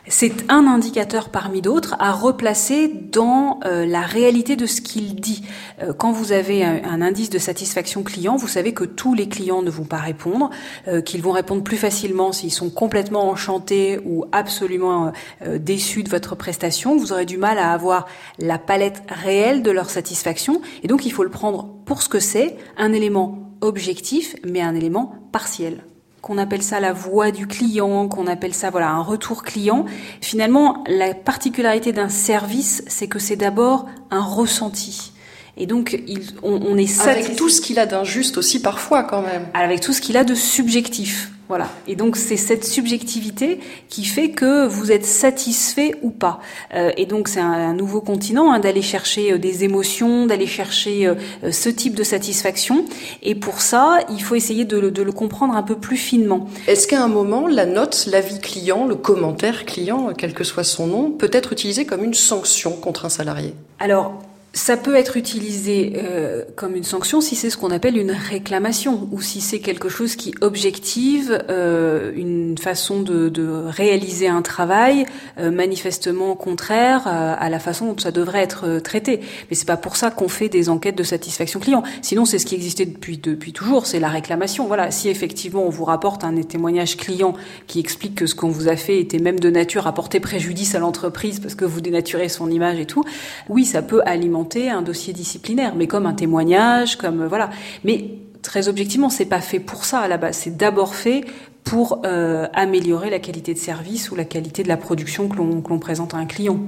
C'est 0.08 0.50
un 0.50 0.66
indicateur 0.66 1.30
parmi 1.30 1.62
d'autres 1.62 1.96
à 2.00 2.12
replacer 2.12 2.88
dans 2.88 3.60
euh, 3.66 3.86
la 3.86 4.02
réalité 4.02 4.56
de 4.56 4.66
ce 4.66 4.82
qu'il 4.82 5.16
dit. 5.16 5.44
Euh, 5.82 5.94
quand 5.94 6.12
vous 6.12 6.32
avez 6.32 6.64
un, 6.64 7.02
indice 7.02 7.30
de 7.30 7.38
satisfaction 7.38 8.02
client, 8.02 8.36
vous 8.36 8.48
savez 8.48 8.74
que 8.74 8.84
tous 8.84 9.14
les 9.14 9.30
clients 9.30 9.62
ne 9.62 9.70
vont 9.70 9.84
pas 9.84 9.98
répondre, 9.98 10.50
euh, 10.88 11.02
qu'ils 11.02 11.22
vont 11.22 11.32
répondre 11.32 11.64
plus 11.64 11.78
facilement 11.78 12.32
s'ils 12.32 12.52
sont 12.52 12.72
complètement 12.72 13.30
enchantés 13.30 14.00
ou 14.06 14.26
absolument 14.32 15.12
déçus 15.60 16.04
de 16.04 16.10
votre 16.10 16.36
prestation. 16.36 16.98
Vous 16.98 17.14
aurez 17.14 17.26
du 17.26 17.38
mal 17.38 17.60
à 17.60 17.72
avoir 17.72 18.08
la 18.40 18.58
palette 18.58 19.04
réelle 19.08 19.62
de 19.62 19.72
leur 19.72 19.90
satisfaction. 19.90 20.62
Et 20.84 20.88
donc 20.88 21.06
il 21.06 21.12
faut 21.12 21.24
le 21.24 21.30
prendre 21.30 21.68
pour 21.86 22.02
ce 22.02 22.10
que 22.10 22.20
c'est, 22.20 22.58
un 22.78 22.92
élément 22.92 23.52
objectif, 23.62 24.36
mais 24.44 24.62
un 24.62 24.76
élément 24.76 25.14
partiel 25.32 25.84
qu'on 26.22 26.38
appelle 26.38 26.62
ça 26.62 26.80
la 26.80 26.94
voix 26.94 27.32
du 27.32 27.48
client, 27.48 28.08
qu'on 28.08 28.28
appelle 28.28 28.54
ça 28.54 28.70
voilà 28.70 28.90
un 28.90 29.02
retour 29.02 29.44
client. 29.44 29.86
Finalement, 30.22 30.84
la 30.88 31.14
particularité 31.14 31.92
d'un 31.92 32.10
service, 32.10 32.84
c'est 32.88 33.08
que 33.08 33.20
c'est 33.20 33.36
d'abord 33.36 33.88
un 34.12 34.22
ressenti. 34.22 35.14
Et 35.58 35.66
donc, 35.66 36.02
on, 36.44 36.78
est 36.78 37.02
avec 37.02 37.36
tout 37.36 37.50
ce 37.50 37.60
qu'il 37.60 37.78
a 37.78 37.86
d'injuste 37.86 38.38
aussi 38.38 38.62
parfois 38.62 39.04
quand 39.04 39.22
même. 39.22 39.48
Avec 39.54 39.82
tout 39.82 39.94
ce 39.94 40.02
qu'il 40.02 40.16
a 40.18 40.24
de 40.24 40.34
subjectif. 40.34 41.32
Voilà. 41.52 41.68
Et 41.86 41.98
donc 41.98 42.16
c'est 42.16 42.38
cette 42.38 42.64
subjectivité 42.64 43.60
qui 43.90 44.06
fait 44.06 44.30
que 44.30 44.66
vous 44.68 44.90
êtes 44.90 45.06
satisfait 45.06 45.96
ou 46.02 46.10
pas. 46.10 46.40
Euh, 46.74 46.94
et 46.96 47.06
donc 47.06 47.28
c'est 47.28 47.42
un, 47.42 47.74
nouveau 47.74 48.00
continent 48.00 48.54
hein, 48.54 48.60
d'aller 48.60 48.82
chercher 48.82 49.34
euh, 49.34 49.38
des 49.38 49.66
émotions, 49.66 50.28
d'aller 50.28 50.48
chercher 50.48 51.08
euh, 51.08 51.52
ce 51.52 51.68
type 51.68 51.94
de 51.94 52.04
satisfaction. 52.04 52.86
Et 53.22 53.36
pour 53.36 53.60
ça, 53.60 54.00
il 54.10 54.24
faut 54.24 54.36
essayer 54.36 54.64
de, 54.64 54.80
de 54.90 55.02
le 55.02 55.12
comprendre 55.12 55.54
un 55.54 55.62
peu 55.62 55.76
plus 55.76 55.98
finement. 55.98 56.48
Est-ce 56.68 56.88
qu'à 56.88 57.04
un 57.04 57.10
moment, 57.10 57.50
la 57.50 57.66
note, 57.66 58.08
l'avis 58.10 58.40
client, 58.40 58.88
le 58.88 58.96
commentaire 58.96 59.66
client, 59.66 60.14
quel 60.18 60.34
que 60.34 60.46
soit 60.46 60.64
son 60.64 60.88
nom, 60.88 61.12
peut 61.12 61.32
être 61.34 61.52
utilisé 61.52 61.84
comme 61.84 62.06
une 62.06 62.14
sanction 62.14 62.72
contre 62.72 63.04
un 63.04 63.10
salarié? 63.10 63.56
Alors 63.78 64.22
ça 64.54 64.76
peut 64.76 64.96
être 64.96 65.16
utilisé 65.16 65.94
euh, 65.96 66.44
comme 66.58 66.76
une 66.76 66.84
sanction 66.84 67.22
si 67.22 67.36
c'est 67.36 67.50
ce 67.50 67.56
qu'on 67.56 67.72
appelle 67.72 67.98
une 67.98 68.12
réclamation 68.12 69.08
ou 69.12 69.22
si 69.22 69.40
c'est 69.40 69.60
quelque 69.60 69.88
chose 69.88 70.18
qui 70.18 70.34
objective 70.42 71.42
euh, 71.50 72.12
une 72.16 72.58
façon 72.58 73.02
de, 73.02 73.30
de, 73.30 73.48
réaliser 73.48 74.28
un 74.28 74.42
travail 74.42 75.06
euh, 75.40 75.52
manifestement 75.52 76.36
contraire 76.36 77.08
à, 77.08 77.34
à, 77.34 77.50
la 77.50 77.60
façon 77.60 77.86
dont 77.86 77.98
ça 77.98 78.12
devrait 78.12 78.42
être 78.42 78.68
euh, 78.68 78.80
traité. 78.82 79.22
Mais 79.50 79.56
c'est 79.56 79.68
pas 79.68 79.78
pour 79.78 79.96
ça 79.96 80.12
qu'on 80.12 80.28
fait 80.28 80.50
des 80.50 80.68
enquêtes 80.68 80.98
de 80.98 81.04
satisfaction 81.04 81.62
client. 81.62 81.84
Sinon, 82.02 82.26
c'est 82.26 82.38
ce 82.38 82.46
qui 82.46 82.56
existait 82.56 82.86
depuis 82.86 83.18
depuis 83.18 83.54
toujours, 83.54 83.86
c'est 83.86 84.02
la 84.02 84.10
réclamation. 84.10 84.68
Voilà, 84.68 84.92
si 84.92 85.08
effectivement 85.08 85.64
on 85.64 85.70
vous 85.70 85.86
rapporte 85.86 86.26
un 86.26 86.36
témoignage 86.42 86.98
client 86.98 87.36
qui 87.68 87.80
explique 87.80 88.16
que 88.16 88.26
ce 88.26 88.36
qu'on 88.36 88.50
vous 88.50 88.68
a 88.68 88.76
fait 88.76 89.00
était 89.00 89.20
même 89.20 89.40
de 89.40 89.50
nature 89.50 89.88
à 89.88 89.94
porter 89.94 90.20
préjudice 90.20 90.76
à 90.76 90.80
l'entreprise 90.80 91.40
parce 91.40 91.56
que 91.56 91.64
vous 91.64 91.80
dénaturez 91.80 92.28
son 92.28 92.52
image 92.52 92.80
et 92.80 92.86
tout, 92.86 93.06
oui, 93.48 93.64
ça 93.64 93.82
peut 93.82 94.02
alimenter 94.06 94.41
un 94.70 94.82
dossier 94.82 95.14
disciplinaire, 95.14 95.76
mais 95.76 95.88
comme 95.88 96.06
un 96.06 96.14
témoignage, 96.14 96.98
comme 96.98 97.22
euh, 97.22 97.28
voilà. 97.28 97.50
Mais 97.84 98.16
très 98.42 98.68
objectivement, 98.68 99.10
c'est 99.10 99.26
pas 99.26 99.42
fait 99.42 99.60
pour 99.60 99.86
ça 99.86 100.00
à 100.00 100.08
la 100.08 100.18
base. 100.18 100.38
C'est 100.38 100.58
d'abord 100.58 100.96
fait 100.96 101.24
pour 101.64 102.02
euh, 102.06 102.48
améliorer 102.54 103.10
la 103.10 103.20
qualité 103.20 103.54
de 103.54 103.60
service 103.60 104.12
ou 104.12 104.16
la 104.16 104.26
qualité 104.26 104.64
de 104.64 104.68
la 104.68 104.78
production 104.78 105.28
que 105.28 105.38
l'on 105.38 105.80
présente 105.80 106.14
à 106.14 106.18
un 106.18 106.26
client. 106.26 106.60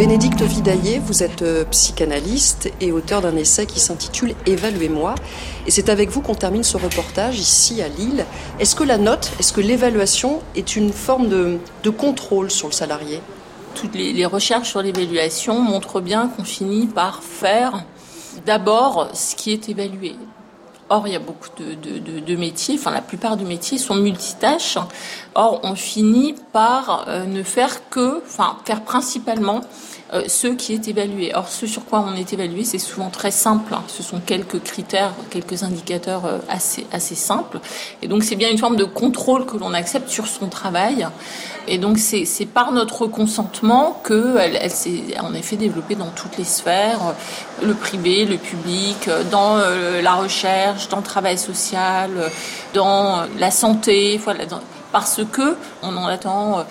Bénédicte 0.00 0.40
Vidaillé, 0.40 0.98
vous 0.98 1.22
êtes 1.22 1.42
euh, 1.42 1.66
psychanalyste 1.66 2.72
et 2.80 2.90
auteur 2.90 3.20
d'un 3.20 3.36
essai 3.36 3.66
qui 3.66 3.78
s'intitule 3.78 4.34
Évaluez-moi. 4.46 5.14
Et 5.66 5.70
c'est 5.70 5.90
avec 5.90 6.08
vous 6.08 6.22
qu'on 6.22 6.34
termine 6.34 6.64
ce 6.64 6.78
reportage 6.78 7.38
ici 7.38 7.82
à 7.82 7.88
Lille. 7.88 8.24
Est-ce 8.58 8.74
que 8.74 8.82
la 8.82 8.96
note, 8.96 9.30
est-ce 9.38 9.52
que 9.52 9.60
l'évaluation 9.60 10.40
est 10.56 10.74
une 10.74 10.90
forme 10.90 11.28
de, 11.28 11.90
contrôle 11.90 12.50
sur 12.50 12.68
le 12.68 12.72
salarié? 12.72 13.20
Toutes 13.74 13.94
les, 13.94 14.24
recherches 14.24 14.70
sur 14.70 14.80
l'évaluation 14.80 15.60
montrent 15.60 16.00
bien 16.00 16.28
qu'on 16.28 16.44
finit 16.44 16.86
par 16.86 17.22
faire 17.22 17.84
d'abord 18.46 19.10
ce 19.12 19.36
qui 19.36 19.52
est 19.52 19.68
évalué. 19.68 20.16
Or, 20.92 21.06
il 21.06 21.12
y 21.12 21.16
a 21.16 21.20
beaucoup 21.20 21.48
de, 21.56 22.36
métiers, 22.36 22.74
enfin 22.76 22.90
la 22.90 23.00
plupart 23.00 23.36
des 23.36 23.44
métiers 23.44 23.78
sont 23.78 23.94
multitâches. 23.94 24.76
Or, 25.36 25.60
on 25.62 25.76
finit 25.76 26.34
par 26.52 27.06
euh, 27.08 27.24
ne 27.26 27.44
faire 27.44 27.88
que, 27.90 28.20
enfin 28.26 28.56
faire 28.64 28.82
principalement 28.82 29.60
euh, 30.12 30.24
ce 30.26 30.48
qui 30.48 30.74
est 30.74 30.88
évalué. 30.88 31.32
Or, 31.34 31.48
ce 31.48 31.66
sur 31.66 31.84
quoi 31.84 32.04
on 32.06 32.16
est 32.16 32.32
évalué, 32.32 32.64
c'est 32.64 32.78
souvent 32.78 33.10
très 33.10 33.30
simple. 33.30 33.72
Hein. 33.72 33.84
Ce 33.86 34.02
sont 34.02 34.18
quelques 34.18 34.60
critères, 34.62 35.12
quelques 35.30 35.62
indicateurs 35.62 36.26
euh, 36.26 36.38
assez, 36.48 36.86
assez 36.90 37.14
simples. 37.14 37.60
Et 38.02 38.08
donc, 38.08 38.24
c'est 38.24 38.34
bien 38.34 38.50
une 38.50 38.58
forme 38.58 38.76
de 38.76 38.84
contrôle 38.84 39.46
que 39.46 39.56
l'on 39.56 39.72
accepte 39.72 40.08
sur 40.08 40.26
son 40.26 40.48
travail. 40.48 41.06
Et 41.68 41.78
donc, 41.78 41.98
c'est 41.98 42.46
par 42.46 42.72
notre 42.72 43.06
consentement 43.06 44.02
qu'elle 44.04 44.58
elle, 44.60 44.70
s'est 44.70 45.18
en 45.20 45.32
effet 45.34 45.56
développée 45.56 45.94
dans 45.94 46.10
toutes 46.10 46.38
les 46.38 46.44
sphères, 46.44 47.00
euh, 47.06 47.66
le 47.66 47.74
privé, 47.74 48.24
le 48.24 48.36
public, 48.36 49.08
dans 49.30 49.58
la 49.58 50.14
recherche, 50.14 50.88
dans 50.88 50.96
le 50.96 51.02
travail 51.02 51.36
social, 51.36 52.10
dans 52.72 53.24
la 53.38 53.50
santé, 53.50 54.18
voilà, 54.22 54.44
parce 54.92 55.20
que 55.30 55.56
on 55.82 55.96
en 55.96 56.06
attend 56.06 56.60
euh, 56.60 56.62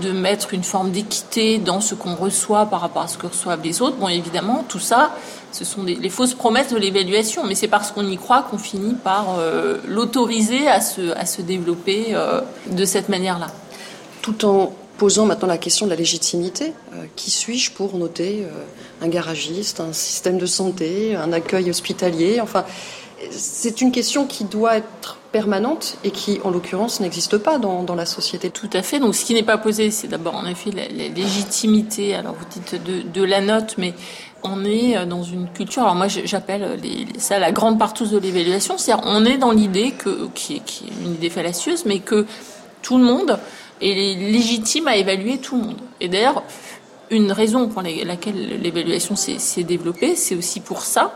de 0.00 0.12
mettre 0.12 0.54
une 0.54 0.64
forme 0.64 0.90
d'équité 0.90 1.58
dans 1.58 1.80
ce 1.80 1.94
qu'on 1.94 2.14
reçoit 2.14 2.66
par 2.66 2.80
rapport 2.80 3.02
à 3.02 3.08
ce 3.08 3.18
que 3.18 3.26
reçoivent 3.26 3.62
les 3.62 3.82
autres. 3.82 3.96
Bon, 3.96 4.08
évidemment, 4.08 4.64
tout 4.68 4.78
ça, 4.78 5.14
ce 5.52 5.64
sont 5.64 5.82
des, 5.82 5.94
les 5.94 6.10
fausses 6.10 6.34
promesses 6.34 6.72
de 6.72 6.76
l'évaluation, 6.76 7.44
mais 7.44 7.54
c'est 7.54 7.68
parce 7.68 7.92
qu'on 7.92 8.06
y 8.06 8.16
croit 8.16 8.42
qu'on 8.42 8.58
finit 8.58 8.94
par 8.94 9.36
euh, 9.38 9.78
l'autoriser 9.86 10.68
à 10.68 10.80
se, 10.80 11.12
à 11.16 11.26
se 11.26 11.42
développer 11.42 12.08
euh, 12.10 12.40
de 12.66 12.84
cette 12.84 13.08
manière-là. 13.08 13.48
Tout 14.20 14.44
en 14.44 14.72
posant 14.98 15.26
maintenant 15.26 15.48
la 15.48 15.58
question 15.58 15.86
de 15.86 15.90
la 15.90 15.96
légitimité. 15.96 16.74
qui 17.16 17.30
suis-je 17.30 17.72
pour 17.72 17.96
noter 17.96 18.46
un 19.00 19.08
garagiste, 19.08 19.80
un 19.80 19.92
système 19.92 20.38
de 20.38 20.46
santé, 20.46 21.16
un 21.16 21.32
accueil 21.32 21.70
hospitalier? 21.70 22.40
Enfin, 22.40 22.64
c'est 23.32 23.80
une 23.80 23.90
question 23.90 24.26
qui 24.26 24.44
doit 24.44 24.76
être 24.76 25.18
permanente 25.32 25.96
et 26.04 26.10
qui, 26.10 26.38
en 26.44 26.50
l'occurrence, 26.50 27.00
n'existe 27.00 27.38
pas 27.38 27.58
dans, 27.58 27.82
dans, 27.82 27.94
la 27.94 28.06
société. 28.06 28.50
Tout 28.50 28.70
à 28.72 28.82
fait. 28.82 29.00
Donc, 29.00 29.14
ce 29.14 29.24
qui 29.24 29.34
n'est 29.34 29.42
pas 29.42 29.58
posé, 29.58 29.90
c'est 29.90 30.06
d'abord, 30.06 30.36
en 30.36 30.46
effet, 30.46 30.70
la, 30.70 30.86
légitimité. 31.08 32.14
Alors, 32.14 32.34
vous 32.34 32.44
dites 32.50 32.80
de, 32.84 33.02
de, 33.02 33.24
la 33.24 33.40
note, 33.40 33.74
mais 33.78 33.94
on 34.44 34.64
est 34.64 34.96
euh, 34.96 35.06
dans 35.06 35.22
une 35.22 35.48
culture. 35.48 35.82
Alors, 35.82 35.94
moi, 35.94 36.08
j'appelle 36.08 36.78
ça 37.18 37.38
la 37.38 37.50
grande 37.50 37.78
partouze 37.78 38.12
de 38.12 38.18
l'évaluation. 38.18 38.76
C'est-à-dire, 38.78 39.04
on 39.08 39.24
est 39.24 39.38
dans 39.38 39.52
l'idée 39.52 39.92
que, 39.92 40.28
qui 40.34 40.56
est, 40.56 40.82
une 41.04 41.14
idée 41.14 41.30
fallacieuse, 41.30 41.84
mais 41.86 41.98
que 41.98 42.26
tout 42.82 42.98
le 42.98 43.04
monde 43.04 43.38
est 43.80 43.94
légitime 44.14 44.86
à 44.86 44.96
évaluer 44.96 45.38
tout 45.38 45.56
le 45.56 45.62
monde. 45.62 45.78
Et 46.00 46.08
d'ailleurs, 46.08 46.42
une 47.10 47.32
raison 47.32 47.68
pour 47.68 47.82
laquelle 47.82 48.60
l'évaluation 48.60 49.16
s'est 49.16 49.64
développée, 49.64 50.16
c'est 50.16 50.34
aussi 50.34 50.60
pour 50.60 50.82
ça. 50.82 51.14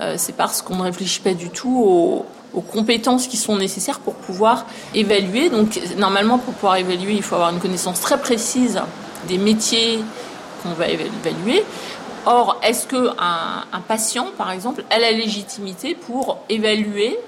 Euh, 0.00 0.16
c'est 0.18 0.36
parce 0.36 0.60
qu'on 0.60 0.76
ne 0.76 0.82
réfléchit 0.82 1.20
pas 1.20 1.34
du 1.34 1.48
tout 1.48 1.82
aux, 1.82 2.26
aux 2.54 2.60
compétences 2.60 3.26
qui 3.26 3.36
sont 3.36 3.56
nécessaires 3.56 4.00
pour 4.00 4.14
pouvoir 4.14 4.66
évaluer. 4.94 5.50
Donc 5.50 5.80
normalement, 5.96 6.38
pour 6.38 6.54
pouvoir 6.54 6.76
évaluer, 6.76 7.14
il 7.14 7.22
faut 7.22 7.34
avoir 7.34 7.50
une 7.50 7.60
connaissance 7.60 8.00
très 8.00 8.18
précise 8.18 8.80
des 9.28 9.38
métiers 9.38 10.00
qu'on 10.62 10.72
va 10.72 10.88
évaluer. 10.88 11.64
Or, 12.26 12.60
est-ce 12.62 12.86
que 12.86 13.10
un, 13.18 13.80
patient, 13.88 14.28
par 14.36 14.50
exemple, 14.50 14.84
a 14.90 14.98
la 14.98 15.10
légitimité 15.10 15.94
pour 15.94 16.38
évaluer 16.48 17.18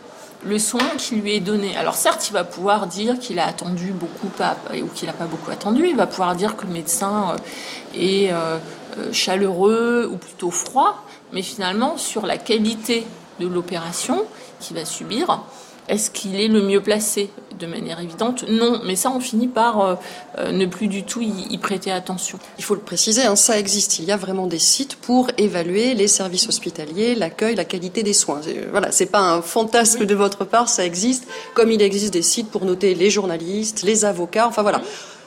le 0.44 0.58
soin 0.58 0.82
qui 0.98 1.16
lui 1.16 1.34
est 1.34 1.40
donné? 1.40 1.74
Alors 1.76 1.94
certes, 1.94 2.28
il 2.28 2.32
va 2.34 2.44
pouvoir 2.44 2.86
dire 2.86 3.18
qu'il 3.18 3.38
a 3.38 3.46
attendu 3.46 3.92
beaucoup 3.92 4.28
ou 4.74 4.86
qu'il 4.88 5.06
n'a 5.06 5.14
pas 5.14 5.24
beaucoup 5.24 5.50
attendu. 5.50 5.86
Il 5.88 5.96
va 5.96 6.06
pouvoir 6.06 6.34
dire 6.34 6.56
que 6.56 6.66
le 6.66 6.72
médecin 6.72 7.30
euh, 7.30 7.98
est 7.98 8.32
euh, 8.32 8.58
euh, 8.98 9.12
chaleureux 9.12 10.08
ou 10.12 10.18
plutôt 10.18 10.50
froid. 10.50 11.02
Mais 11.32 11.42
finalement, 11.42 11.96
sur 11.96 12.26
la 12.26 12.36
qualité 12.36 13.06
de 13.40 13.46
l'opération 13.46 14.24
qu'il 14.62 14.76
va 14.76 14.84
subir. 14.84 15.42
Est-ce 15.88 16.12
qu'il 16.12 16.40
est 16.40 16.46
le 16.46 16.62
mieux 16.62 16.80
placé 16.80 17.30
De 17.58 17.66
manière 17.66 17.98
évidente, 17.98 18.44
non. 18.48 18.80
Mais 18.84 18.94
ça, 18.94 19.10
on 19.10 19.18
finit 19.18 19.48
par 19.48 19.80
euh, 19.80 19.94
euh, 20.38 20.52
ne 20.52 20.66
plus 20.66 20.86
du 20.86 21.02
tout 21.02 21.20
y, 21.20 21.58
prêter 21.58 21.90
attention. 21.90 22.38
Il 22.58 22.64
faut 22.64 22.76
le 22.76 22.80
préciser, 22.80 23.22
hein, 23.22 23.34
ça 23.34 23.58
existe. 23.58 23.98
Il 23.98 24.04
y 24.04 24.12
a 24.12 24.16
vraiment 24.16 24.46
des 24.46 24.60
sites 24.60 24.94
pour 24.94 25.28
évaluer 25.38 25.94
les 25.94 26.06
services 26.06 26.48
hospitaliers, 26.48 27.16
l'accueil, 27.16 27.56
la 27.56 27.64
qualité 27.64 28.04
des 28.04 28.12
soins. 28.12 28.40
Voilà, 28.70 28.92
c'est 28.92 29.06
pas 29.06 29.20
un 29.20 29.42
fantasme 29.42 30.06
de 30.06 30.14
votre 30.14 30.44
part, 30.44 30.68
ça 30.68 30.86
existe. 30.86 31.26
Comme 31.54 31.72
il 31.72 31.82
existe 31.82 32.12
des 32.12 32.22
sites 32.22 32.50
pour 32.50 32.64
noter 32.64 32.94
les 32.94 33.10
journalistes, 33.10 33.82
les 33.82 34.04
avocats. 34.04 34.46
Enfin 34.46 34.62
voilà, 34.62 34.82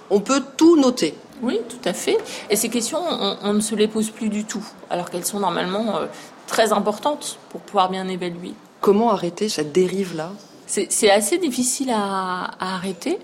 on 0.10 0.22
peut 0.22 0.42
tout 0.56 0.78
noter. 0.78 1.16
Oui, 1.42 1.60
tout 1.68 1.90
à 1.90 1.94
fait. 1.94 2.18
Et 2.50 2.56
ces 2.56 2.70
questions, 2.70 3.00
on, 3.42 3.54
ne 3.54 3.60
se 3.60 3.76
les 3.76 3.90
pose 3.90 4.10
plus 4.10 4.30
du 4.30 4.46
tout, 4.46 4.66
alors 4.90 5.10
qu'elles 5.10 5.26
sont 5.26 5.42
normalement 5.42 5.98
euh, 5.98 6.06
très 6.48 6.72
importantes 6.72 7.38
pour 7.50 7.60
pouvoir 7.60 7.90
bien 7.90 8.08
évaluer. 8.08 8.54
Comment 8.86 9.10
arrêter 9.10 9.50
cette 9.50 9.72
dérive-là? 9.72 10.30
C'est 10.68 11.10
assez 11.10 11.40
difficile 11.40 11.90
à, 11.92 12.52
arrêter, 12.60 13.18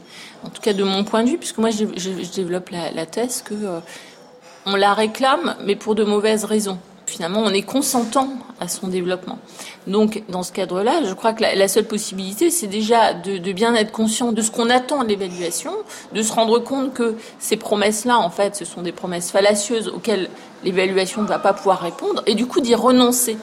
en 0.43 0.49
tout 0.49 0.59
cas 0.59 0.73
de 0.73 0.83
mon 0.83 1.03
point 1.03 1.23
de 1.23 1.29
vue, 1.29 1.37
puisque 1.37 1.59
moi 1.59 1.69
je, 1.69 1.85
développe 2.35 2.71
la, 2.71 3.05
thèse 3.05 3.43
que 3.43 3.53
euh, 3.53 3.79
on 4.65 4.75
la 4.75 4.95
réclame, 4.95 5.55
mais 5.63 5.75
pour 5.75 5.93
de 5.93 6.03
mauvaises 6.03 6.45
raisons. 6.45 6.79
Finalement, 7.05 7.41
on 7.41 7.51
est 7.51 7.61
consentant 7.61 8.29
à 8.59 8.67
son 8.67 8.87
développement. 8.87 9.37
Donc, 9.85 10.23
dans 10.29 10.41
ce 10.41 10.51
cadre-là, 10.51 11.03
je 11.03 11.13
crois 11.13 11.33
que 11.33 11.43
la, 11.43 11.67
seule 11.67 11.85
possibilité, 11.85 12.49
c'est 12.49 12.65
déjà 12.65 13.13
de, 13.13 13.37
de, 13.37 13.51
bien 13.51 13.75
être 13.75 13.91
conscient 13.91 14.31
de 14.31 14.41
ce 14.41 14.49
qu'on 14.49 14.71
attend 14.71 15.03
de 15.03 15.09
l'évaluation, 15.09 15.73
de 16.11 16.23
se 16.23 16.33
rendre 16.33 16.57
compte 16.57 16.91
que 16.95 17.17
ces 17.37 17.57
promesses-là, 17.57 18.17
en 18.17 18.31
fait, 18.31 18.55
ce 18.55 18.65
sont 18.65 18.81
des 18.81 18.93
promesses 18.93 19.29
fallacieuses 19.29 19.89
auxquelles 19.89 20.27
l'évaluation 20.63 21.21
ne 21.21 21.27
va 21.27 21.37
pas 21.37 21.53
pouvoir 21.53 21.81
répondre, 21.81 22.23
et 22.25 22.33
du 22.33 22.47
coup 22.47 22.61
d'y 22.61 22.73
renoncer 22.73 23.37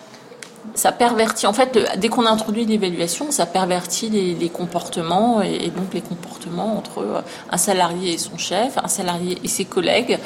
ça 0.75 0.93
pervertit. 0.93 1.47
En 1.47 1.53
fait, 1.53 1.79
dès 1.99 2.09
qu'on 2.09 2.27
introduit 2.27 2.64
l'évaluation, 2.64 3.31
ça 3.31 3.47
pervertit 3.47 4.09
les, 4.11 4.49
comportements 4.49 5.43
et, 5.43 5.71
donc 5.71 5.93
les 5.95 6.01
comportements 6.01 6.77
entre 6.79 6.99
euh, 7.01 7.21
un 7.51 7.57
salarié 7.57 8.14
et 8.14 8.19
son 8.19 8.39
chef, 8.39 8.79
un 8.83 8.89
salarié 8.89 9.39
et 9.45 9.49
ses 9.49 9.64
collègues, 9.64 10.19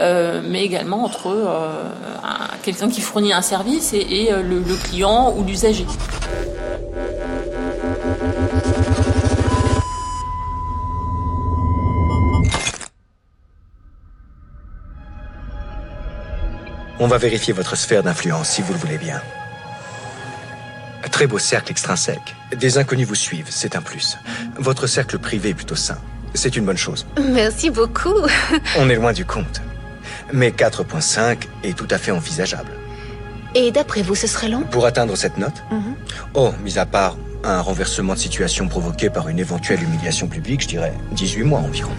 euh, 0.00 0.42
mais 0.44 0.64
également 0.64 1.04
entre 1.04 1.28
euh, 1.28 1.72
quelqu'un 2.62 2.88
qui 2.88 3.00
fournit 3.00 3.32
un 3.32 3.42
service 3.42 3.92
et, 3.92 4.30
le, 4.30 4.60
le 4.60 4.88
client 4.88 5.34
ou 5.36 5.44
l'usager. 5.44 5.86
On 17.02 17.06
va 17.06 17.16
vérifier 17.16 17.54
votre 17.54 17.76
sphère 17.76 18.02
d'influence 18.02 18.50
si 18.50 18.62
vous 18.62 18.74
le 18.74 18.78
voulez 18.78 18.98
bien. 18.98 19.22
Très 21.20 21.26
beau 21.26 21.38
cercle 21.38 21.70
extrinsèque. 21.70 22.34
Des 22.56 22.78
inconnus 22.78 23.06
vous 23.06 23.14
suivent, 23.14 23.48
c'est 23.50 23.76
un 23.76 23.82
plus. 23.82 24.16
Votre 24.56 24.86
cercle 24.86 25.18
privé 25.18 25.50
est 25.50 25.54
plutôt 25.54 25.74
sain. 25.74 25.98
C'est 26.32 26.56
une 26.56 26.64
bonne 26.64 26.78
chose. 26.78 27.06
Merci 27.22 27.68
beaucoup. 27.68 28.14
On 28.78 28.88
est 28.88 28.94
loin 28.94 29.12
du 29.12 29.26
compte. 29.26 29.60
Mais 30.32 30.48
4.5 30.48 31.40
est 31.62 31.76
tout 31.76 31.88
à 31.90 31.98
fait 31.98 32.10
envisageable. 32.10 32.72
Et 33.54 33.70
d'après 33.70 34.00
vous, 34.00 34.14
ce 34.14 34.26
serait 34.26 34.48
long? 34.48 34.62
Pour 34.62 34.86
atteindre 34.86 35.14
cette 35.14 35.36
note? 35.36 35.62
Mhm. 35.70 35.94
Oh, 36.32 36.52
mis 36.64 36.78
à 36.78 36.86
part 36.86 37.18
un 37.44 37.60
renversement 37.60 38.14
de 38.14 38.18
situation 38.18 38.66
provoqué 38.66 39.10
par 39.10 39.28
une 39.28 39.40
éventuelle 39.40 39.82
humiliation 39.82 40.26
publique, 40.26 40.62
je 40.62 40.68
dirais 40.68 40.94
18 41.12 41.42
mois 41.42 41.60
environ. 41.60 41.92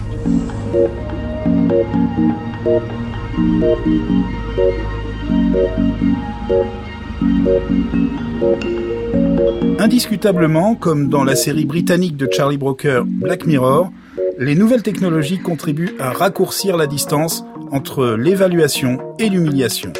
Indiscutablement, 9.78 10.74
comme 10.74 11.08
dans 11.08 11.24
la 11.24 11.34
série 11.34 11.64
britannique 11.64 12.16
de 12.16 12.28
Charlie 12.30 12.56
Brooker 12.56 13.02
Black 13.04 13.46
Mirror, 13.46 13.90
les 14.38 14.54
nouvelles 14.54 14.82
technologies 14.82 15.38
contribuent 15.38 15.94
à 15.98 16.10
raccourcir 16.10 16.76
la 16.76 16.86
distance 16.86 17.44
entre 17.70 18.16
l'évaluation 18.18 18.98
et 19.18 19.28
l'humiliation. 19.28 19.92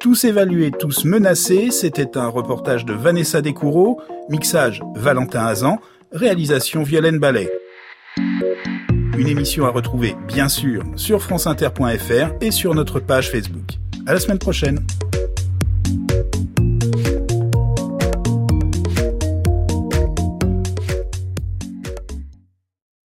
Tous 0.00 0.24
évalués, 0.24 0.70
tous 0.70 1.04
menacés, 1.04 1.70
c'était 1.70 2.18
un 2.18 2.26
reportage 2.26 2.84
de 2.84 2.92
Vanessa 2.92 3.40
Descoureaux, 3.40 4.00
mixage 4.28 4.82
Valentin 4.96 5.46
Hazan, 5.46 5.78
réalisation 6.12 6.82
Violaine 6.82 7.18
Ballet. 7.18 7.50
Une 9.16 9.28
émission 9.28 9.64
à 9.64 9.70
retrouver, 9.70 10.16
bien 10.26 10.48
sûr, 10.48 10.82
sur 10.96 11.22
franceinter.fr 11.22 12.34
et 12.40 12.50
sur 12.50 12.74
notre 12.74 12.98
page 12.98 13.30
Facebook. 13.30 13.78
À 14.06 14.14
la 14.14 14.20
semaine 14.20 14.38
prochaine. 14.38 14.84